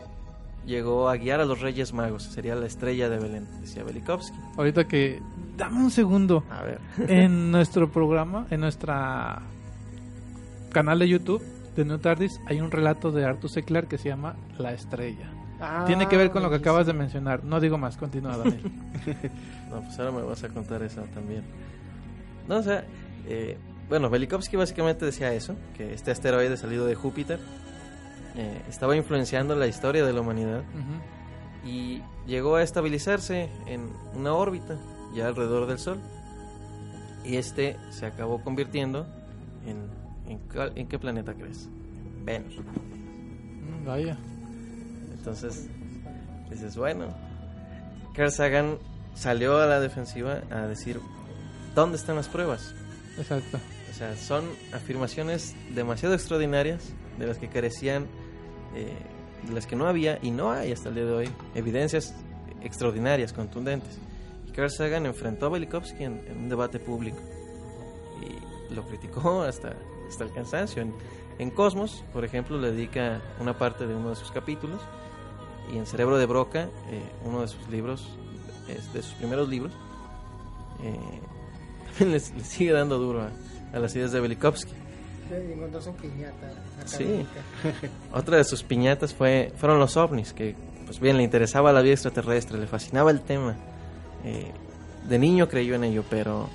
llegó 0.66 1.08
a 1.08 1.16
guiar 1.16 1.40
a 1.40 1.44
los 1.44 1.60
Reyes 1.60 1.92
Magos, 1.92 2.24
sería 2.24 2.54
la 2.54 2.66
estrella 2.66 3.08
de 3.08 3.18
Belén, 3.18 3.46
decía 3.60 3.84
Velikovsky. 3.84 4.36
Ahorita 4.56 4.86
que... 4.86 5.22
Dame 5.56 5.84
un 5.84 5.90
segundo. 5.90 6.44
A 6.50 6.62
ver, 6.62 6.80
En 7.08 7.50
nuestro 7.50 7.90
programa, 7.90 8.46
en 8.50 8.60
nuestra 8.60 9.42
canal 10.70 10.98
de 10.98 11.08
YouTube 11.08 11.42
de 11.76 11.84
New 11.84 11.98
Tardis, 11.98 12.40
hay 12.46 12.60
un 12.60 12.70
relato 12.70 13.10
de 13.12 13.24
Arthur 13.24 13.50
C. 13.50 13.62
Clarke 13.62 13.90
que 13.90 13.98
se 13.98 14.08
llama 14.08 14.36
La 14.58 14.72
Estrella. 14.72 15.30
Ah, 15.60 15.84
Tiene 15.86 16.08
que 16.08 16.16
ver 16.16 16.30
con 16.30 16.42
lo 16.42 16.48
que 16.50 16.56
acabas 16.56 16.86
de 16.86 16.92
mencionar. 16.94 17.44
No 17.44 17.60
digo 17.60 17.76
más, 17.78 17.96
continúa, 17.96 18.36
Daniel. 18.38 18.62
No, 19.70 19.80
pues 19.82 19.98
ahora 19.98 20.10
me 20.12 20.22
vas 20.22 20.42
a 20.44 20.48
contar 20.48 20.82
eso 20.82 21.02
también. 21.14 21.42
No, 22.48 22.56
o 22.56 22.62
sea, 22.62 22.84
eh, 23.26 23.58
bueno, 23.88 24.08
Velikovsky 24.10 24.56
básicamente 24.56 25.04
decía 25.04 25.32
eso, 25.34 25.54
que 25.76 25.92
este 25.92 26.10
asteroide 26.10 26.56
salido 26.56 26.86
de 26.86 26.94
Júpiter 26.94 27.38
eh, 28.36 28.62
estaba 28.68 28.96
influenciando 28.96 29.54
la 29.54 29.66
historia 29.66 30.04
de 30.04 30.12
la 30.12 30.20
humanidad 30.22 30.60
Ujú. 30.60 31.68
y 31.68 32.02
llegó 32.26 32.56
a 32.56 32.62
estabilizarse 32.62 33.50
en 33.66 33.90
una 34.14 34.32
órbita 34.32 34.78
ya 35.14 35.26
alrededor 35.26 35.66
del 35.66 35.78
Sol. 35.78 35.98
Y 37.24 37.36
este 37.36 37.76
se 37.90 38.06
acabó 38.06 38.40
convirtiendo 38.42 39.06
en... 39.66 40.00
¿En, 40.30 40.38
en 40.76 40.86
qué 40.86 40.96
planeta 40.98 41.34
crees? 41.34 41.68
En 42.16 42.24
Venus. 42.24 42.54
Mm, 42.58 43.84
Vaya. 43.84 44.16
Entonces, 45.20 45.68
dices, 46.48 46.78
bueno, 46.78 47.14
Carl 48.14 48.32
Sagan 48.32 48.78
salió 49.14 49.58
a 49.58 49.66
la 49.66 49.78
defensiva 49.78 50.40
a 50.50 50.62
decir, 50.66 50.98
¿dónde 51.74 51.98
están 51.98 52.16
las 52.16 52.26
pruebas? 52.28 52.74
Exacto. 53.18 53.58
O 53.90 53.92
sea, 53.92 54.16
son 54.16 54.46
afirmaciones 54.72 55.54
demasiado 55.74 56.14
extraordinarias 56.14 56.94
de 57.18 57.26
las 57.26 57.36
que 57.36 57.48
carecían, 57.48 58.06
eh, 58.74 58.96
de 59.46 59.52
las 59.52 59.66
que 59.66 59.76
no 59.76 59.86
había 59.86 60.18
y 60.22 60.30
no 60.30 60.52
hay 60.52 60.72
hasta 60.72 60.88
el 60.88 60.94
día 60.94 61.04
de 61.04 61.12
hoy, 61.12 61.30
evidencias 61.54 62.14
extraordinarias, 62.62 63.34
contundentes. 63.34 63.98
Y 64.48 64.52
Carl 64.52 64.70
Sagan 64.70 65.04
enfrentó 65.04 65.46
a 65.46 65.48
Velikovsky 65.50 66.02
en, 66.02 66.22
en 66.26 66.38
un 66.38 66.48
debate 66.48 66.78
público 66.78 67.18
y 68.22 68.74
lo 68.74 68.86
criticó 68.88 69.42
hasta, 69.42 69.74
hasta 70.08 70.24
el 70.24 70.32
cansancio. 70.32 70.80
En, 70.80 70.94
en 71.38 71.50
Cosmos, 71.50 72.04
por 72.14 72.24
ejemplo, 72.24 72.58
le 72.58 72.72
dedica 72.72 73.20
una 73.38 73.58
parte 73.58 73.86
de 73.86 73.94
uno 73.94 74.08
de 74.08 74.16
sus 74.16 74.32
capítulos 74.32 74.80
y 75.72 75.78
en 75.78 75.86
Cerebro 75.86 76.18
de 76.18 76.26
Broca, 76.26 76.68
eh, 76.90 77.02
uno 77.24 77.42
de 77.42 77.48
sus 77.48 77.68
libros, 77.68 78.08
es 78.68 78.92
de 78.92 79.02
sus 79.02 79.14
primeros 79.14 79.48
libros, 79.48 79.72
eh, 80.82 80.96
también 81.86 82.12
les 82.12 82.32
sigue 82.42 82.72
dando 82.72 82.98
duro 82.98 83.22
a, 83.22 83.30
a 83.76 83.78
las 83.78 83.94
ideas 83.94 84.12
de 84.12 84.20
Velikovsky. 84.20 84.72
Sí. 86.86 87.24
Otra 88.12 88.36
de 88.38 88.44
sus 88.44 88.62
piñatas 88.64 89.14
fue, 89.14 89.52
fueron 89.56 89.78
los 89.78 89.96
ovnis, 89.96 90.32
que 90.32 90.56
pues 90.90 90.98
bien, 90.98 91.16
le 91.16 91.22
interesaba 91.22 91.72
la 91.72 91.82
vida 91.82 91.92
extraterrestre, 91.92 92.58
le 92.58 92.66
fascinaba 92.66 93.12
el 93.12 93.20
tema. 93.20 93.54
Eh, 94.24 94.50
de 95.08 95.18
niño 95.20 95.48
creyó 95.48 95.76
en 95.76 95.84
ello, 95.84 96.02
pero 96.10 96.48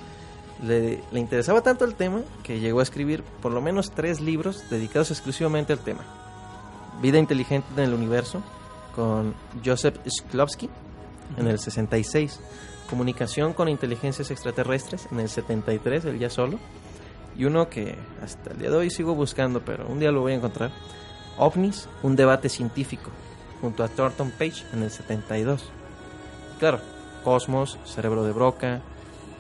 le, 0.62 1.02
le 1.10 1.20
interesaba 1.22 1.62
tanto 1.62 1.86
el 1.86 1.96
tema 1.96 2.22
que 2.44 2.60
llegó 2.60 2.82
a 2.82 2.84
escribir 2.84 3.24
por 3.42 3.54
lo 3.54 3.62
menos 3.62 3.92
tres 3.92 4.20
libros 4.20 4.70
dedicados 4.70 5.10
exclusivamente 5.10 5.72
al 5.72 5.80
tema. 5.80 6.02
Vida 7.02 7.18
inteligente 7.18 7.68
en 7.78 7.84
el 7.84 7.94
universo, 7.94 8.44
con 8.96 9.36
Joseph 9.64 9.98
Shklovsky 10.06 10.70
en 11.38 11.48
el 11.48 11.60
66. 11.60 12.40
Comunicación 12.90 13.54
con 13.54 13.68
inteligencias 13.68 14.32
extraterrestres 14.32 15.08
en 15.12 15.20
el 15.20 15.30
73, 15.30 16.06
el 16.06 16.20
ya 16.20 16.30
solo. 16.30 16.60
Y 17.38 17.46
uno 17.46 17.68
que 17.70 17.98
hasta 18.24 18.52
el 18.52 18.60
día 18.60 18.70
de 18.70 18.78
hoy 18.78 18.90
sigo 18.90 19.14
buscando, 19.16 19.62
pero 19.62 19.88
un 19.88 20.00
día 20.00 20.12
lo 20.12 20.22
voy 20.22 20.34
a 20.34 20.36
encontrar. 20.36 20.72
OVNIs, 21.38 21.90
un 22.04 22.16
debate 22.16 22.48
científico, 22.48 23.10
junto 23.60 23.84
a 23.84 23.90
Thornton 23.90 24.32
Page 24.32 24.64
en 24.72 24.84
el 24.84 24.92
72. 24.92 25.70
Y 26.56 26.60
claro, 26.60 26.80
Cosmos, 27.24 27.78
Cerebro 27.84 28.24
de 28.24 28.32
Broca 28.32 28.82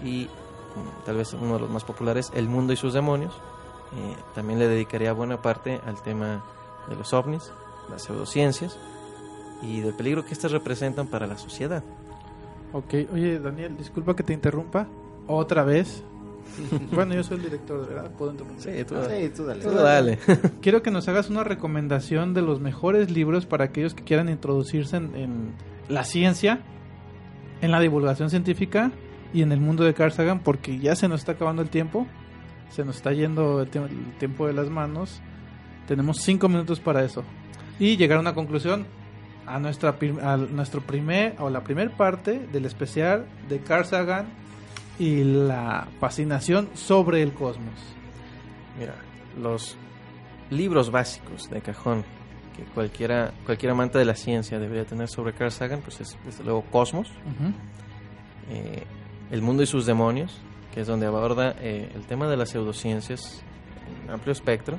y 0.03 0.25
mm, 0.25 1.05
tal 1.05 1.17
vez 1.17 1.33
uno 1.33 1.53
de 1.53 1.61
los 1.61 1.69
más 1.69 1.85
populares, 1.85 2.31
El 2.35 2.49
Mundo 2.49 2.73
y 2.73 2.77
sus 2.77 2.93
Demonios. 2.93 3.33
Eh, 3.33 4.17
también 4.33 4.59
le 4.59 4.67
dedicaría 4.67 5.13
buena 5.13 5.41
parte 5.41 5.79
al 5.85 6.01
tema 6.01 6.43
de 6.89 6.95
los 6.97 7.13
ovnis, 7.13 7.51
las 7.89 8.03
pseudociencias 8.03 8.77
y 9.67 9.81
del 9.81 9.93
peligro 9.93 10.25
que 10.25 10.33
éstas 10.33 10.51
representan 10.51 11.07
para 11.07 11.27
la 11.27 11.37
sociedad. 11.37 11.83
Ok, 12.73 12.93
oye 13.13 13.39
Daniel, 13.39 13.75
disculpa 13.77 14.15
que 14.15 14.23
te 14.23 14.33
interrumpa. 14.33 14.87
Otra 15.27 15.63
vez. 15.63 16.03
bueno, 16.91 17.15
yo 17.15 17.23
soy 17.23 17.37
el 17.37 17.43
director, 17.43 17.87
¿verdad? 17.87 18.11
Puedo 18.17 18.31
interrumpir. 18.31 18.61
Sí, 18.63 18.83
tú, 18.85 18.95
Sí, 19.09 19.29
tú 19.35 19.45
dale. 19.45 19.61
tú 19.63 19.71
dale. 19.71 20.19
Quiero 20.61 20.83
que 20.83 20.91
nos 20.91 21.07
hagas 21.07 21.29
una 21.29 21.43
recomendación 21.43 22.33
de 22.33 22.41
los 22.41 22.59
mejores 22.59 23.09
libros 23.09 23.45
para 23.45 23.65
aquellos 23.65 23.93
que 23.93 24.03
quieran 24.03 24.29
introducirse 24.29 24.97
en, 24.97 25.15
en 25.15 25.53
la 25.89 26.03
ciencia, 26.03 26.59
en 27.61 27.71
la 27.71 27.79
divulgación 27.79 28.29
científica 28.29 28.91
y 29.33 29.41
en 29.41 29.51
el 29.51 29.59
mundo 29.59 29.83
de 29.83 29.93
Carl 29.93 30.11
Sagan, 30.11 30.39
porque 30.39 30.77
ya 30.79 30.95
se 30.95 31.07
nos 31.07 31.21
está 31.21 31.31
acabando 31.33 31.61
el 31.61 31.69
tiempo, 31.69 32.05
se 32.69 32.85
nos 32.85 32.97
está 32.97 33.11
yendo 33.13 33.61
el, 33.61 33.69
el 33.73 34.17
tiempo 34.19 34.45
de 34.47 34.53
las 34.53 34.69
manos. 34.69 35.21
Tenemos 35.87 36.17
cinco 36.21 36.47
minutos 36.49 36.79
para 36.79 37.03
eso 37.03 37.23
y 37.79 37.97
llegar 37.97 38.17
a 38.17 38.21
una 38.21 38.33
conclusión 38.35 38.85
a 39.47 39.59
nuestra 39.59 39.95
a 40.21 40.37
nuestro 40.37 40.81
primer 40.81 41.35
o 41.39 41.49
la 41.49 41.63
primer 41.63 41.91
parte 41.91 42.39
del 42.51 42.65
especial 42.65 43.25
de 43.47 43.59
Carl 43.59 43.85
Sagan 43.85 44.27
y 44.97 45.23
la 45.23 45.87
fascinación 45.99 46.69
sobre 46.73 47.21
el 47.21 47.33
cosmos. 47.33 47.79
Mira, 48.79 48.95
los 49.41 49.77
libros 50.49 50.91
básicos 50.91 51.49
de 51.49 51.61
cajón 51.61 52.03
que 52.55 52.63
cualquiera, 52.63 53.33
cualquier 53.45 53.71
amante 53.73 53.97
de 53.97 54.05
la 54.05 54.15
ciencia 54.15 54.59
debería 54.59 54.85
tener 54.85 55.09
sobre 55.09 55.33
Carl 55.33 55.51
Sagan, 55.51 55.81
pues 55.81 55.99
es 56.01 56.17
desde 56.25 56.43
luego 56.43 56.63
Cosmos, 56.71 57.11
eh, 58.49 58.83
El 59.31 59.41
mundo 59.41 59.63
y 59.63 59.65
sus 59.65 59.85
demonios, 59.85 60.39
que 60.73 60.81
es 60.81 60.87
donde 60.87 61.07
aborda 61.07 61.55
eh, 61.59 61.91
el 61.95 62.05
tema 62.05 62.27
de 62.27 62.37
las 62.37 62.49
pseudociencias 62.49 63.41
en 64.03 64.11
amplio 64.11 64.31
espectro, 64.31 64.77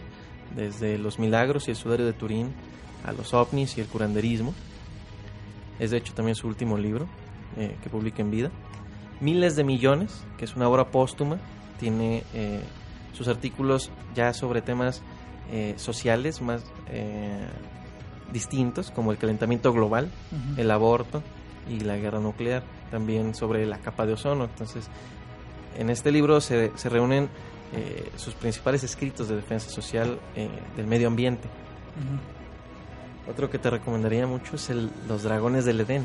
desde 0.54 0.98
los 0.98 1.18
milagros 1.18 1.68
y 1.68 1.72
el 1.72 1.76
sudario 1.76 2.06
de 2.06 2.12
Turín 2.12 2.54
a 3.06 3.12
los 3.12 3.32
ovnis 3.34 3.78
y 3.78 3.80
el 3.80 3.86
curanderismo. 3.86 4.52
Es 5.78 5.90
de 5.90 5.98
hecho 5.98 6.12
también 6.14 6.34
su 6.34 6.46
último 6.48 6.76
libro 6.78 7.06
eh, 7.56 7.76
que 7.82 7.88
publica 7.90 8.22
en 8.22 8.30
vida. 8.30 8.50
Miles 9.20 9.56
de 9.56 9.64
millones, 9.64 10.24
que 10.38 10.44
es 10.44 10.56
una 10.56 10.68
obra 10.68 10.90
póstuma, 10.90 11.38
tiene 11.78 12.22
eh, 12.34 12.60
sus 13.12 13.28
artículos 13.28 13.90
ya 14.14 14.32
sobre 14.34 14.60
temas 14.62 15.02
eh, 15.50 15.74
sociales 15.76 16.42
más 16.42 16.64
eh, 16.90 17.46
distintos, 18.32 18.90
como 18.90 19.12
el 19.12 19.18
calentamiento 19.18 19.72
global, 19.72 20.10
Ujú. 20.32 20.60
el 20.60 20.70
aborto 20.70 21.22
y 21.68 21.80
la 21.80 21.96
guerra 21.96 22.20
nuclear, 22.20 22.62
también 22.90 23.34
sobre 23.34 23.64
la 23.66 23.78
capa 23.78 24.06
de 24.06 24.14
ozono. 24.14 24.44
Entonces, 24.44 24.88
en 25.78 25.90
este 25.90 26.10
libro 26.10 26.40
se, 26.40 26.72
se 26.76 26.88
reúnen 26.88 27.28
eh, 27.74 28.10
sus 28.16 28.34
principales 28.34 28.82
escritos 28.84 29.28
de 29.28 29.36
defensa 29.36 29.70
social 29.70 30.18
eh, 30.34 30.48
del 30.76 30.86
medio 30.86 31.08
ambiente. 31.08 31.48
Ujú. 31.48 32.35
Otro 33.28 33.50
que 33.50 33.58
te 33.58 33.70
recomendaría 33.70 34.26
mucho 34.26 34.56
es 34.56 34.70
Los 35.08 35.24
Dragones 35.24 35.64
del 35.64 35.80
Edén. 35.80 36.04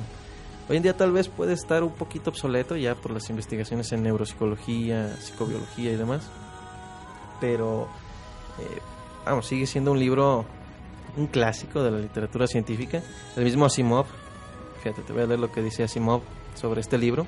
Hoy 0.70 0.78
en 0.78 0.84
día 0.84 0.96
tal 0.96 1.12
vez 1.12 1.28
puede 1.28 1.54
estar 1.54 1.84
un 1.84 1.92
poquito 1.92 2.30
obsoleto 2.30 2.76
ya 2.76 2.96
por 2.96 3.12
las 3.12 3.30
investigaciones 3.30 3.92
en 3.92 4.04
neuropsicología, 4.04 5.16
psicobiología 5.18 5.92
y 5.92 5.96
demás, 5.96 6.30
pero 7.40 7.90
eh, 8.60 8.80
vamos, 9.26 9.48
sigue 9.48 9.68
siendo 9.68 9.92
un 9.92 10.00
libro, 10.00 10.46
un 11.18 11.28
clásico 11.28 11.84
de 11.84 11.92
la 11.92 12.00
literatura 12.00 12.48
científica. 12.48 13.02
El 13.36 13.44
mismo 13.44 13.66
Asimov, 13.66 14.06
fíjate, 14.82 15.02
te 15.02 15.14
voy 15.14 15.24
a 15.24 15.28
leer 15.28 15.40
lo 15.40 15.52
que 15.52 15.62
dice 15.62 15.84
Asimov 15.84 16.22
sobre 16.56 16.82
este 16.82 16.98
libro. 16.98 17.28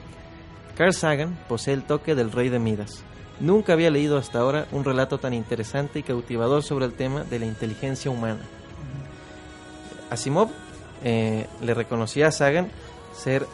Carl 0.78 0.94
Sagan 0.94 1.38
posee 1.48 1.74
el 1.74 1.84
toque 1.84 2.16
del 2.16 2.32
rey 2.32 2.50
de 2.50 2.60
Midas. 2.60 3.04
Nunca 3.40 3.74
había 3.74 3.92
leído 3.92 4.18
hasta 4.18 4.40
ahora 4.40 4.68
un 4.72 4.84
relato 4.84 5.18
tan 5.18 5.34
interesante 5.34 6.00
y 6.00 6.04
cautivador 6.04 6.64
sobre 6.64 6.86
el 6.86 6.94
tema 6.94 7.24
de 7.24 7.40
la 7.40 7.46
inteligencia 7.46 8.10
humana. 8.10 8.42
Asimov 10.14 10.50
eh, 11.04 11.48
le 11.62 11.74
reconocía 11.74 12.28
a 12.28 12.32
Sagan 12.32 12.70
ser 13.16 13.46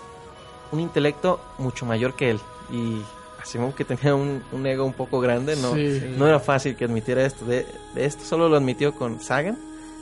un 0.71 0.79
intelecto 0.79 1.39
mucho 1.57 1.85
mayor 1.85 2.15
que 2.15 2.29
él. 2.31 2.39
Y 2.71 3.01
Asimov, 3.41 3.73
que 3.73 3.85
tenía 3.85 4.13
un, 4.15 4.43
un 4.51 4.65
ego 4.67 4.85
un 4.85 4.93
poco 4.93 5.19
grande, 5.19 5.55
no, 5.55 5.73
Sí. 5.73 6.15
no 6.17 6.27
era 6.27 6.39
fácil 6.39 6.75
que 6.75 6.85
admitiera 6.85 7.25
esto. 7.25 7.45
De, 7.45 7.65
de 7.95 8.05
esto 8.05 8.23
solo 8.23 8.47
lo 8.49 8.57
admitió 8.57 8.93
con 8.93 9.19
Sagan 9.19 9.57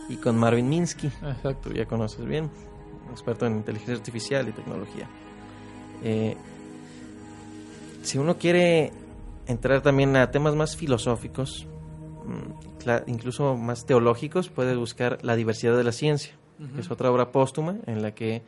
y 0.09 0.17
con 0.17 0.37
Marvin 0.37 0.67
Minsky. 0.69 1.07
Exacto. 1.07 1.69
Tú 1.69 1.73
ya 1.73 1.85
conoces 1.85 2.25
bien, 2.25 2.49
experto 3.11 3.45
en 3.45 3.57
inteligencia 3.57 3.95
artificial 3.95 4.47
y 4.49 4.51
tecnología. 4.51 5.07
Eh, 6.03 6.35
si 8.03 8.17
uno 8.17 8.37
quiere 8.37 8.91
entrar 9.47 9.81
también 9.81 10.15
a 10.17 10.31
temas 10.31 10.55
más 10.55 10.75
filosóficos, 10.75 11.65
mm, 12.25 13.09
incluso 13.09 13.55
más 13.55 13.85
teológicos, 13.85 14.49
puede 14.49 14.75
buscar 14.75 15.17
La 15.23 15.35
diversidad 15.35 15.75
de 15.77 15.83
la 15.83 15.91
ciencia, 15.91 16.33
que 16.73 16.81
es 16.81 16.89
otra 16.91 17.11
obra 17.11 17.31
póstuma 17.31 17.75
en 17.85 18.01
la 18.01 18.11
que 18.11 18.43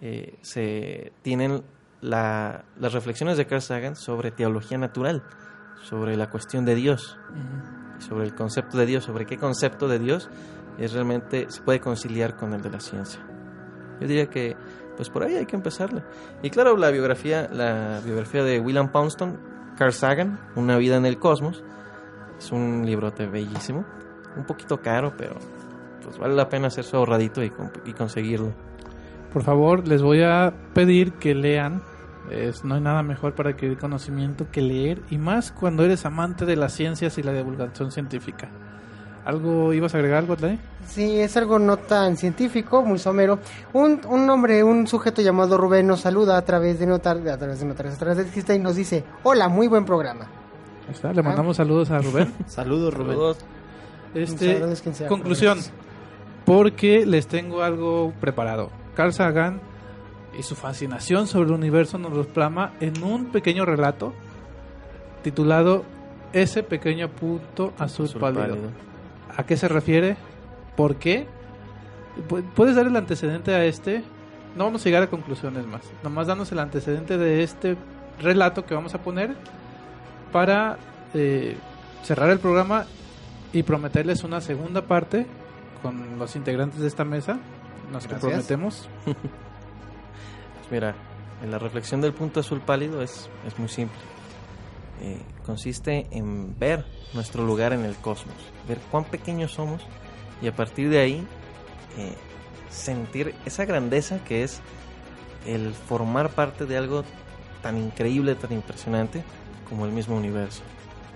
eh, 0.00 0.34
se 0.42 1.12
tienen 1.22 1.62
la- 2.00 2.64
las 2.78 2.92
reflexiones 2.92 3.36
de 3.36 3.46
Carl 3.46 3.60
Sagan 3.62 3.94
sobre 3.94 4.30
teología 4.30 4.78
natural, 4.78 5.22
sobre 5.82 6.16
la 6.16 6.30
cuestión 6.30 6.64
de 6.64 6.74
Dios, 6.74 7.18
y 7.98 8.02
sobre 8.02 8.24
el 8.26 8.34
concepto 8.34 8.78
de 8.78 8.86
Dios, 8.86 9.04
sobre 9.04 9.26
qué 9.26 9.36
concepto 9.36 9.86
de 9.88 9.98
Dios 9.98 10.28
es 10.78 10.92
realmente 10.92 11.46
se 11.50 11.60
puede 11.62 11.78
conciliar 11.80 12.36
con 12.36 12.54
el 12.54 12.62
de 12.62 12.70
la 12.70 12.80
ciencia. 12.80 13.20
Yo 14.00 14.06
diría 14.08 14.26
que 14.26 14.56
pues 14.96 15.08
por 15.10 15.22
ahí 15.22 15.36
hay 15.36 15.46
que 15.46 15.56
empezarle. 15.56 16.02
Y 16.42 16.50
claro, 16.50 16.76
la 16.76 16.90
biografía, 16.90 17.48
la 17.52 18.00
biografía 18.04 18.42
de 18.44 18.60
William 18.60 18.90
Poundstone, 18.90 19.36
Carl 19.76 19.92
Sagan, 19.92 20.38
Una 20.56 20.76
vida 20.78 20.96
en 20.96 21.06
el 21.06 21.18
cosmos, 21.18 21.62
es 22.38 22.50
un 22.52 22.84
librote 22.84 23.26
bellísimo, 23.26 23.84
un 24.36 24.44
poquito 24.44 24.80
caro, 24.82 25.14
pero 25.16 25.34
pues 26.02 26.18
vale 26.18 26.34
la 26.34 26.48
pena 26.48 26.68
hacerse 26.68 26.96
ahorradito 26.96 27.42
y, 27.42 27.50
con- 27.50 27.70
y 27.84 27.92
conseguirlo. 27.92 28.52
Por 29.32 29.42
favor, 29.42 29.86
les 29.88 30.02
voy 30.02 30.22
a 30.22 30.52
pedir 30.74 31.12
que 31.14 31.34
lean. 31.34 31.82
Es, 32.30 32.64
no 32.64 32.74
hay 32.76 32.80
nada 32.80 33.02
mejor 33.02 33.34
para 33.34 33.50
adquirir 33.50 33.78
conocimiento 33.78 34.46
que 34.52 34.62
leer, 34.62 35.00
y 35.10 35.18
más 35.18 35.50
cuando 35.52 35.84
eres 35.84 36.06
amante 36.06 36.44
de 36.46 36.56
las 36.56 36.72
ciencias 36.72 37.18
y 37.18 37.22
la 37.22 37.32
divulgación 37.32 37.90
científica. 37.90 38.48
¿Algo 39.24 39.72
ibas 39.72 39.94
a 39.94 39.98
agregar, 39.98 40.18
algo? 40.20 40.36
Sí, 40.86 41.20
es 41.20 41.36
algo 41.36 41.58
no 41.58 41.76
tan 41.76 42.16
científico, 42.16 42.82
muy 42.82 42.98
somero. 42.98 43.38
Un, 43.72 44.00
un 44.08 44.28
hombre, 44.30 44.64
un 44.64 44.86
sujeto 44.88 45.22
llamado 45.22 45.56
Rubén 45.58 45.86
nos 45.86 46.00
saluda 46.00 46.36
a 46.36 46.42
través 46.42 46.78
de 46.80 46.86
notar, 46.86 47.18
a 47.28 47.36
través 47.38 47.60
de 47.60 47.66
notar, 47.66 47.86
a 47.86 47.96
través 47.96 48.16
de 48.18 48.24
Xista 48.24 48.54
y 48.54 48.58
nos 48.58 48.74
dice, 48.76 49.04
hola, 49.22 49.48
muy 49.48 49.68
buen 49.68 49.84
programa. 49.84 50.24
Ahí 50.88 50.92
está, 50.94 51.12
Le 51.12 51.22
mandamos 51.22 51.56
saludos 51.56 51.90
a 51.92 51.98
Rubén. 51.98 52.32
Saludos, 52.46 52.92
Rubén. 52.94 53.12
Saludos. 53.12 53.38
Este, 54.14 54.60
conclusión, 55.08 55.58
porque 56.44 57.06
les 57.06 57.26
tengo 57.26 57.62
algo 57.62 58.12
preparado. 58.20 58.70
Carl 58.94 59.12
Sagan 59.12 59.60
y 60.38 60.42
su 60.42 60.54
fascinación 60.54 61.26
sobre 61.26 61.48
el 61.48 61.54
universo 61.54 61.98
nos 61.98 62.12
lo 62.12 62.24
plasma 62.24 62.72
en 62.80 63.02
un 63.02 63.26
pequeño 63.26 63.64
relato 63.64 64.12
titulado 65.22 65.84
Ese 66.32 66.62
pequeño 66.62 67.08
punto 67.10 67.72
azul, 67.78 68.06
Azul 68.06 68.20
pálido. 68.20 68.42
pálido. 68.42 68.68
¿A 69.36 69.44
qué 69.44 69.56
se 69.56 69.68
refiere? 69.68 70.16
¿Por 70.76 70.96
qué? 70.96 71.26
Pu- 72.28 72.42
¿Puedes 72.54 72.74
dar 72.76 72.86
el 72.86 72.96
antecedente 72.96 73.54
a 73.54 73.64
este? 73.64 74.02
No 74.56 74.64
vamos 74.64 74.82
a 74.82 74.84
llegar 74.84 75.02
a 75.02 75.06
conclusiones 75.08 75.66
más. 75.66 75.82
Nomás 76.02 76.26
danos 76.26 76.50
el 76.52 76.58
antecedente 76.58 77.16
de 77.18 77.42
este 77.42 77.76
relato 78.20 78.64
que 78.66 78.74
vamos 78.74 78.94
a 78.94 78.98
poner 79.02 79.34
para 80.32 80.76
eh, 81.14 81.56
cerrar 82.02 82.30
el 82.30 82.38
programa 82.38 82.84
y 83.52 83.62
prometerles 83.62 84.24
una 84.24 84.40
segunda 84.40 84.82
parte 84.82 85.26
con 85.82 86.18
los 86.18 86.36
integrantes 86.36 86.80
de 86.80 86.88
esta 86.88 87.04
mesa. 87.04 87.38
Nos 87.90 88.06
Gracias. 88.06 88.20
comprometemos. 88.20 88.88
Pues 90.62 90.70
mira, 90.70 90.94
en 91.42 91.50
la 91.50 91.58
reflexión 91.58 92.00
del 92.00 92.12
punto 92.12 92.38
azul 92.38 92.60
pálido 92.60 93.02
es, 93.02 93.28
es 93.46 93.58
muy 93.58 93.68
simple. 93.68 93.98
Eh, 95.02 95.20
consiste 95.44 96.06
en 96.12 96.56
ver 96.56 96.86
nuestro 97.12 97.44
lugar 97.44 97.72
en 97.72 97.84
el 97.84 97.96
cosmos, 97.96 98.36
ver 98.68 98.78
cuán 98.90 99.04
pequeños 99.04 99.52
somos 99.52 99.82
y 100.40 100.46
a 100.46 100.54
partir 100.54 100.88
de 100.88 101.00
ahí 101.00 101.26
eh, 101.98 102.14
sentir 102.70 103.34
esa 103.44 103.64
grandeza 103.64 104.22
que 104.22 104.44
es 104.44 104.60
el 105.44 105.74
formar 105.74 106.30
parte 106.30 106.66
de 106.66 106.76
algo 106.76 107.02
tan 107.62 107.76
increíble, 107.78 108.36
tan 108.36 108.52
impresionante 108.52 109.24
como 109.68 109.84
el 109.84 109.92
mismo 109.92 110.16
universo. 110.16 110.62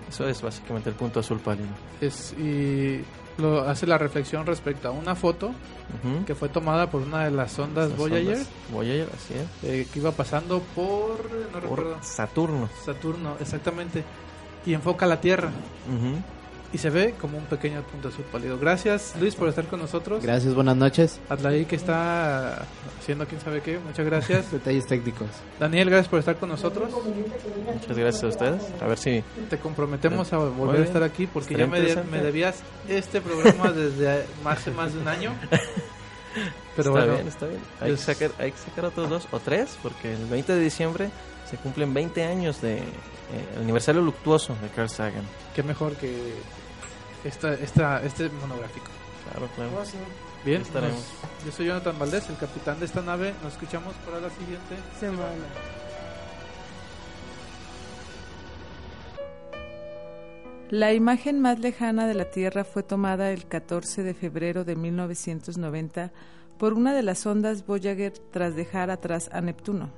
Eso 0.09 0.27
es 0.27 0.41
básicamente 0.41 0.89
el 0.89 0.95
punto 0.95 1.21
azul 1.21 1.39
pálido. 1.39 1.69
Es, 2.01 2.33
y 2.33 3.03
lo, 3.37 3.61
hace 3.67 3.85
la 3.87 3.97
reflexión 3.97 4.45
respecto 4.45 4.87
a 4.87 4.91
una 4.91 5.15
foto 5.15 5.51
que 6.25 6.35
fue 6.35 6.49
tomada 6.49 6.89
por 6.89 7.01
una 7.01 7.23
de 7.25 7.31
las 7.31 7.51
sondas 7.53 7.89
Las 7.89 7.97
Voyager 7.97 8.33
ondas 8.37 8.47
Voyager, 8.71 9.09
así 9.15 9.33
es. 9.35 9.63
eh, 9.69 9.87
que 9.91 9.99
iba 9.99 10.11
pasando 10.11 10.61
por, 10.75 11.29
no 11.53 11.59
recuerdo, 11.59 11.97
Saturno. 12.01 12.69
Saturno, 12.85 13.35
exactamente, 13.39 14.03
y 14.65 14.73
enfoca 14.73 15.05
la 15.05 15.21
Tierra. 15.21 15.49
Ujú. 15.87 16.17
Y 16.73 16.77
se 16.77 16.89
ve 16.89 17.15
como 17.19 17.37
un 17.37 17.45
pequeño 17.45 17.81
punto 17.83 18.09
azul 18.09 18.25
pálido. 18.31 18.57
Gracias 18.59 19.15
Luis 19.19 19.35
por 19.35 19.47
estar 19.49 19.65
con 19.67 19.79
nosotros. 19.79 20.21
Gracias, 20.23 20.53
buenas 20.53 20.75
noches. 20.75 21.19
Adlaí 21.29 21.65
que 21.65 21.75
está 21.75 22.65
haciendo 22.99 23.25
quién 23.25 23.39
sabe 23.41 23.61
qué, 23.61 23.79
muchas 23.79 24.05
gracias. 24.05 24.51
Detalles 24.51 24.85
técnicos. 24.85 25.27
Daniel, 25.59 25.89
gracias 25.89 26.09
por 26.09 26.19
estar 26.19 26.35
con 26.37 26.49
nosotros. 26.49 26.89
Muchas 27.73 27.97
gracias 27.97 28.23
a 28.23 28.27
ustedes. 28.27 28.61
A 28.81 28.87
ver 28.87 28.97
si 28.97 29.23
Te 29.49 29.57
comprometemos 29.57 30.33
a 30.33 30.37
volver 30.37 30.81
a 30.81 30.83
estar 30.83 31.03
aquí 31.03 31.27
porque 31.27 31.55
ya 31.55 31.67
me, 31.67 31.79
de- 31.81 32.03
me 32.03 32.21
debías 32.21 32.59
este 32.89 33.21
programa 33.21 33.71
desde 33.73 34.25
hace 34.45 34.71
más 34.71 34.93
de 34.93 34.99
un 34.99 35.07
año. 35.07 35.33
Pero 36.75 36.89
está 36.89 36.91
bueno, 36.91 37.13
bien, 37.15 37.27
está 37.27 37.47
bien. 37.47 37.61
Hay, 37.81 37.91
que 37.91 37.97
sacar, 37.97 38.31
hay 38.37 38.51
que 38.51 38.57
sacar 38.59 38.85
otros 38.85 39.09
dos 39.09 39.27
o 39.31 39.39
tres 39.39 39.75
porque 39.81 40.13
el 40.13 40.25
20 40.25 40.53
de 40.53 40.61
diciembre 40.61 41.09
se 41.49 41.57
cumplen 41.57 41.93
20 41.93 42.23
años 42.23 42.61
de 42.61 42.77
eh, 42.77 42.83
el 43.55 43.61
aniversario 43.63 44.01
luctuoso 44.01 44.55
de 44.61 44.69
Carl 44.69 44.89
Sagan. 44.89 45.23
qué 45.55 45.63
mejor 45.63 45.95
que 45.95 46.33
esta, 47.23 47.53
esta, 47.53 48.01
este 48.03 48.29
monográfico. 48.29 48.87
Claro, 49.31 49.47
claro. 49.55 49.71
Bien, 50.45 50.61
Estaremos. 50.61 50.95
nos- 50.99 51.45
yo 51.45 51.51
soy 51.51 51.65
Jonathan 51.67 51.97
Valdés, 51.99 52.29
el 52.29 52.37
capitán 52.37 52.79
de 52.79 52.85
esta 52.85 53.01
nave. 53.01 53.33
Nos 53.43 53.53
escuchamos 53.53 53.93
para 54.05 54.19
la 54.21 54.29
siguiente 54.29 54.75
Semana. 54.99 55.45
La 60.69 60.93
imagen 60.93 61.39
más 61.39 61.59
lejana 61.59 62.07
de 62.07 62.13
la 62.13 62.25
Tierra 62.29 62.65
fue 62.65 62.83
tomada 62.83 63.31
el 63.31 63.47
14 63.47 64.03
de 64.03 64.13
febrero 64.13 64.65
de 64.65 64.75
1990 64.75 66.11
por 66.57 66.73
una 66.73 66.93
de 66.93 67.03
las 67.03 67.25
ondas 67.25 67.65
Voyager 67.65 68.13
tras 68.31 68.55
dejar 68.55 68.89
atrás 68.91 69.29
a 69.31 69.39
Neptuno. 69.41 69.89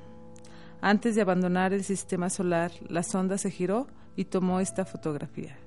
Antes 0.81 1.15
de 1.15 1.21
abandonar 1.21 1.73
el 1.73 1.83
sistema 1.83 2.29
solar, 2.29 2.71
la 2.87 3.03
sonda 3.03 3.37
se 3.37 3.51
giró 3.51 3.87
y 4.15 4.25
tomó 4.25 4.61
esta 4.61 4.85
fotografía, 4.85 5.57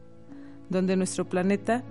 donde 0.70 0.96
nuestro 0.96 1.28
planeta, 1.28 1.82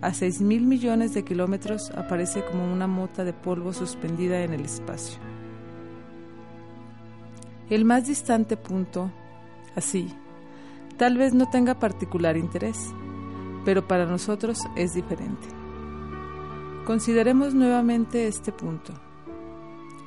a 0.00 0.14
6 0.14 0.40
mil 0.40 0.66
millones 0.66 1.12
de 1.12 1.22
kilómetros, 1.22 1.90
aparece 1.90 2.42
como 2.42 2.72
una 2.72 2.86
mota 2.86 3.22
de 3.22 3.34
polvo 3.34 3.74
suspendida 3.74 4.42
en 4.42 4.54
el 4.54 4.62
espacio. 4.62 5.20
El 7.68 7.84
más 7.84 8.06
distante 8.06 8.56
punto, 8.56 9.12
así, 9.76 10.08
tal 10.96 11.18
vez 11.18 11.34
no 11.34 11.50
tenga 11.50 11.78
particular 11.78 12.38
interés, 12.38 12.78
pero 13.66 13.86
para 13.86 14.06
nosotros 14.06 14.58
es 14.74 14.94
diferente. 14.94 15.46
Consideremos 16.86 17.54
nuevamente 17.54 18.26
este 18.26 18.52
punto. 18.52 18.94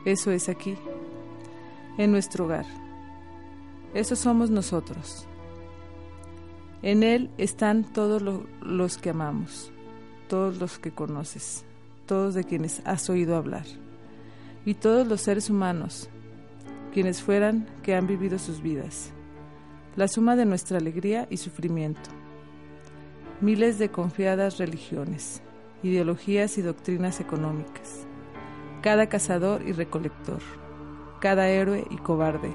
Eso 0.05 0.31
es 0.31 0.49
aquí, 0.49 0.75
en 1.97 2.11
nuestro 2.11 2.45
hogar. 2.45 2.65
Eso 3.93 4.15
somos 4.15 4.49
nosotros. 4.49 5.27
En 6.81 7.03
él 7.03 7.29
están 7.37 7.83
todos 7.83 8.21
lo- 8.21 8.45
los 8.61 8.97
que 8.97 9.11
amamos, 9.11 9.71
todos 10.27 10.57
los 10.59 10.79
que 10.79 10.91
conoces, 10.91 11.63
todos 12.05 12.33
de 12.33 12.43
quienes 12.43 12.81
has 12.85 13.09
oído 13.09 13.35
hablar, 13.35 13.65
y 14.65 14.73
todos 14.73 15.07
los 15.07 15.21
seres 15.21 15.49
humanos, 15.49 16.09
quienes 16.91 17.21
fueran 17.21 17.67
que 17.83 17.95
han 17.95 18.07
vivido 18.07 18.37
sus 18.39 18.61
vidas 18.61 19.11
la 19.95 20.07
suma 20.07 20.35
de 20.35 20.45
nuestra 20.45 20.79
alegría 20.79 21.27
y 21.29 21.37
sufrimiento. 21.37 22.09
Miles 23.41 23.77
de 23.77 23.89
confiadas 23.91 24.57
religiones, 24.57 25.43
ideologías 25.83 26.57
y 26.57 26.63
doctrinas 26.63 27.19
económicas. 27.19 28.07
Cada 28.81 29.07
cazador 29.07 29.61
y 29.67 29.71
recolector. 29.71 30.41
Cada 31.23 31.47
héroe 31.47 31.87
y 31.89 31.95
cobarde. 31.95 32.51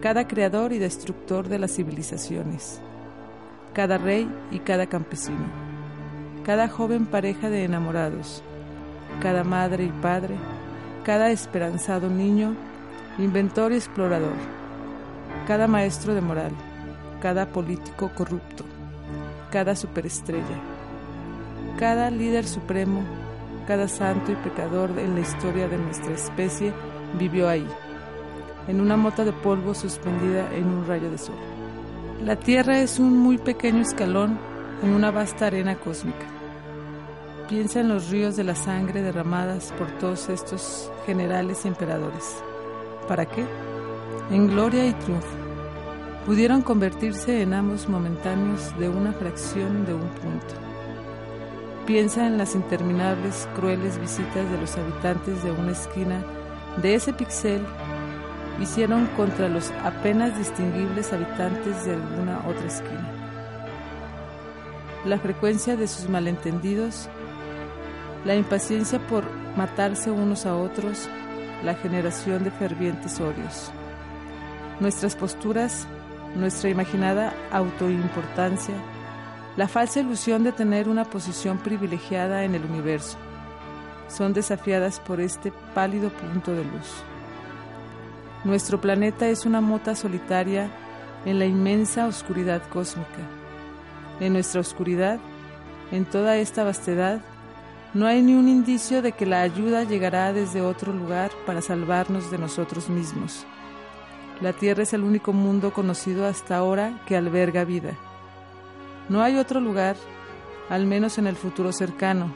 Cada 0.00 0.28
creador 0.28 0.72
y 0.72 0.78
destructor 0.78 1.48
de 1.48 1.58
las 1.58 1.74
civilizaciones. 1.74 2.80
Cada 3.74 3.98
rey 3.98 4.30
y 4.52 4.60
cada 4.60 4.86
campesino. 4.86 5.46
Cada 6.44 6.68
joven 6.68 7.06
pareja 7.06 7.50
de 7.50 7.64
enamorados. 7.64 8.42
Cada 9.20 9.42
madre 9.42 9.84
y 9.84 9.92
padre. 10.00 10.36
Cada 11.02 11.30
esperanzado 11.32 12.08
niño, 12.08 12.54
inventor 13.18 13.72
y 13.72 13.74
explorador 13.74 14.62
cada 15.46 15.66
maestro 15.66 16.14
de 16.14 16.20
moral, 16.20 16.52
cada 17.20 17.46
político 17.46 18.10
corrupto, 18.14 18.64
cada 19.50 19.74
superestrella, 19.74 20.60
cada 21.78 22.10
líder 22.10 22.46
supremo, 22.46 23.02
cada 23.66 23.88
santo 23.88 24.32
y 24.32 24.36
pecador 24.36 24.90
en 24.98 25.14
la 25.14 25.20
historia 25.20 25.68
de 25.68 25.78
nuestra 25.78 26.12
especie 26.12 26.72
vivió 27.18 27.48
ahí, 27.48 27.66
en 28.68 28.80
una 28.80 28.96
mota 28.96 29.24
de 29.24 29.32
polvo 29.32 29.74
suspendida 29.74 30.52
en 30.54 30.66
un 30.66 30.86
rayo 30.86 31.10
de 31.10 31.18
sol. 31.18 31.36
La 32.24 32.36
Tierra 32.36 32.80
es 32.80 32.98
un 32.98 33.18
muy 33.18 33.38
pequeño 33.38 33.80
escalón 33.80 34.38
en 34.82 34.90
una 34.90 35.10
vasta 35.10 35.46
arena 35.46 35.76
cósmica. 35.76 36.26
Piensa 37.48 37.80
en 37.80 37.88
los 37.88 38.10
ríos 38.10 38.36
de 38.36 38.44
la 38.44 38.54
sangre 38.54 39.02
derramadas 39.02 39.72
por 39.78 39.90
todos 39.98 40.28
estos 40.28 40.90
generales 41.06 41.64
y 41.64 41.68
emperadores. 41.68 42.42
¿Para 43.08 43.26
qué? 43.26 43.44
en 44.30 44.48
gloria 44.48 44.86
y 44.86 44.92
triunfo, 44.94 45.36
pudieron 46.26 46.62
convertirse 46.62 47.42
en 47.42 47.52
ambos 47.52 47.88
momentáneos 47.88 48.76
de 48.78 48.88
una 48.88 49.12
fracción 49.12 49.84
de 49.84 49.94
un 49.94 50.08
punto. 50.08 50.54
Piensa 51.86 52.26
en 52.26 52.38
las 52.38 52.54
interminables, 52.54 53.48
crueles 53.56 53.98
visitas 53.98 54.50
de 54.50 54.58
los 54.58 54.76
habitantes 54.76 55.42
de 55.42 55.50
una 55.50 55.72
esquina 55.72 56.24
de 56.80 56.94
ese 56.94 57.12
pixel 57.12 57.64
hicieron 58.60 59.06
contra 59.16 59.48
los 59.48 59.70
apenas 59.84 60.36
distinguibles 60.38 61.12
habitantes 61.12 61.84
de 61.84 61.94
alguna 61.94 62.40
otra 62.46 62.66
esquina. 62.66 63.10
La 65.04 65.18
frecuencia 65.18 65.76
de 65.76 65.88
sus 65.88 66.08
malentendidos, 66.08 67.08
la 68.24 68.36
impaciencia 68.36 68.98
por 69.08 69.24
matarse 69.56 70.10
unos 70.10 70.46
a 70.46 70.56
otros, 70.56 71.08
la 71.64 71.74
generación 71.74 72.44
de 72.44 72.50
fervientes 72.52 73.20
odios 73.20 73.72
nuestras 74.82 75.14
posturas, 75.14 75.86
nuestra 76.34 76.68
imaginada 76.68 77.32
autoimportancia, 77.50 78.74
la 79.56 79.68
falsa 79.68 80.00
ilusión 80.00 80.44
de 80.44 80.52
tener 80.52 80.88
una 80.88 81.04
posición 81.04 81.58
privilegiada 81.58 82.44
en 82.44 82.54
el 82.54 82.64
universo, 82.64 83.16
son 84.08 84.32
desafiadas 84.32 85.00
por 85.00 85.20
este 85.20 85.52
pálido 85.74 86.10
punto 86.10 86.52
de 86.52 86.64
luz. 86.64 87.04
Nuestro 88.44 88.80
planeta 88.80 89.28
es 89.28 89.46
una 89.46 89.60
mota 89.60 89.94
solitaria 89.94 90.68
en 91.24 91.38
la 91.38 91.46
inmensa 91.46 92.06
oscuridad 92.06 92.62
cósmica. 92.68 93.20
En 94.20 94.32
nuestra 94.32 94.60
oscuridad, 94.60 95.20
en 95.92 96.04
toda 96.04 96.36
esta 96.36 96.64
vastedad, 96.64 97.20
no 97.94 98.06
hay 98.06 98.22
ni 98.22 98.34
un 98.34 98.48
indicio 98.48 99.02
de 99.02 99.12
que 99.12 99.26
la 99.26 99.42
ayuda 99.42 99.84
llegará 99.84 100.32
desde 100.32 100.62
otro 100.62 100.92
lugar 100.92 101.30
para 101.46 101.60
salvarnos 101.60 102.30
de 102.30 102.38
nosotros 102.38 102.88
mismos. 102.88 103.46
La 104.40 104.52
Tierra 104.52 104.82
es 104.82 104.92
el 104.92 105.04
único 105.04 105.32
mundo 105.32 105.72
conocido 105.72 106.26
hasta 106.26 106.56
ahora 106.56 107.00
que 107.06 107.16
alberga 107.16 107.64
vida. 107.64 107.92
No 109.08 109.22
hay 109.22 109.36
otro 109.36 109.60
lugar, 109.60 109.94
al 110.68 110.86
menos 110.86 111.18
en 111.18 111.26
el 111.26 111.36
futuro 111.36 111.70
cercano, 111.72 112.34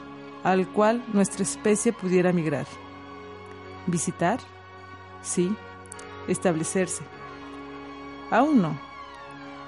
al 0.51 0.67
cual 0.69 1.03
nuestra 1.11 1.43
especie 1.43 1.91
pudiera 1.91 2.31
migrar. 2.31 2.65
¿Visitar? 3.85 4.39
Sí. 5.21 5.53
Establecerse. 6.27 7.03
Aún 8.31 8.61
no. 8.61 8.79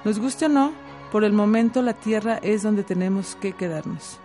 Nos 0.04 0.18
guste 0.18 0.46
o 0.46 0.48
no, 0.48 0.72
por 1.12 1.24
el 1.24 1.34
momento 1.34 1.82
la 1.82 1.92
Tierra 1.92 2.38
es 2.42 2.62
donde 2.62 2.82
tenemos 2.82 3.36
que 3.36 3.52
quedarnos. 3.52 4.18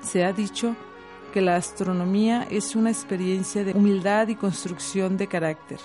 Se 0.00 0.24
ha 0.24 0.32
dicho 0.32 0.76
que 1.32 1.40
la 1.40 1.56
astronomía 1.56 2.46
es 2.48 2.76
una 2.76 2.90
experiencia 2.90 3.64
de 3.64 3.72
humildad 3.72 4.28
y 4.28 4.36
construcción 4.36 5.16
de 5.16 5.26
carácter. 5.26 5.80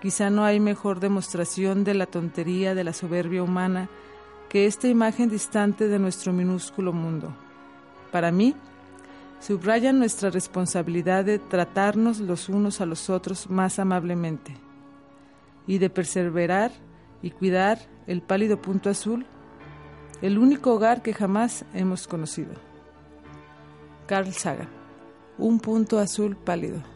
Quizá 0.00 0.30
no 0.30 0.44
hay 0.44 0.60
mejor 0.60 1.00
demostración 1.00 1.84
de 1.84 1.94
la 1.94 2.06
tontería 2.06 2.74
de 2.74 2.84
la 2.84 2.94
soberbia 2.94 3.42
humana 3.42 3.90
que 4.48 4.66
esta 4.66 4.88
imagen 4.88 5.28
distante 5.28 5.88
de 5.88 5.98
nuestro 5.98 6.32
minúsculo 6.32 6.92
mundo. 6.92 7.34
Para 8.16 8.32
mí, 8.32 8.54
subrayan 9.40 9.98
nuestra 9.98 10.30
responsabilidad 10.30 11.26
de 11.26 11.38
tratarnos 11.38 12.18
los 12.18 12.48
unos 12.48 12.80
a 12.80 12.86
los 12.86 13.10
otros 13.10 13.50
más 13.50 13.78
amablemente 13.78 14.56
y 15.66 15.76
de 15.76 15.90
perseverar 15.90 16.70
y 17.20 17.30
cuidar 17.30 17.78
el 18.06 18.22
pálido 18.22 18.62
punto 18.62 18.88
azul, 18.88 19.26
el 20.22 20.38
único 20.38 20.72
hogar 20.72 21.02
que 21.02 21.12
jamás 21.12 21.66
hemos 21.74 22.08
conocido. 22.08 22.54
Carl 24.06 24.32
Sagan, 24.32 24.70
un 25.36 25.60
punto 25.60 25.98
azul 25.98 26.36
pálido. 26.36 26.95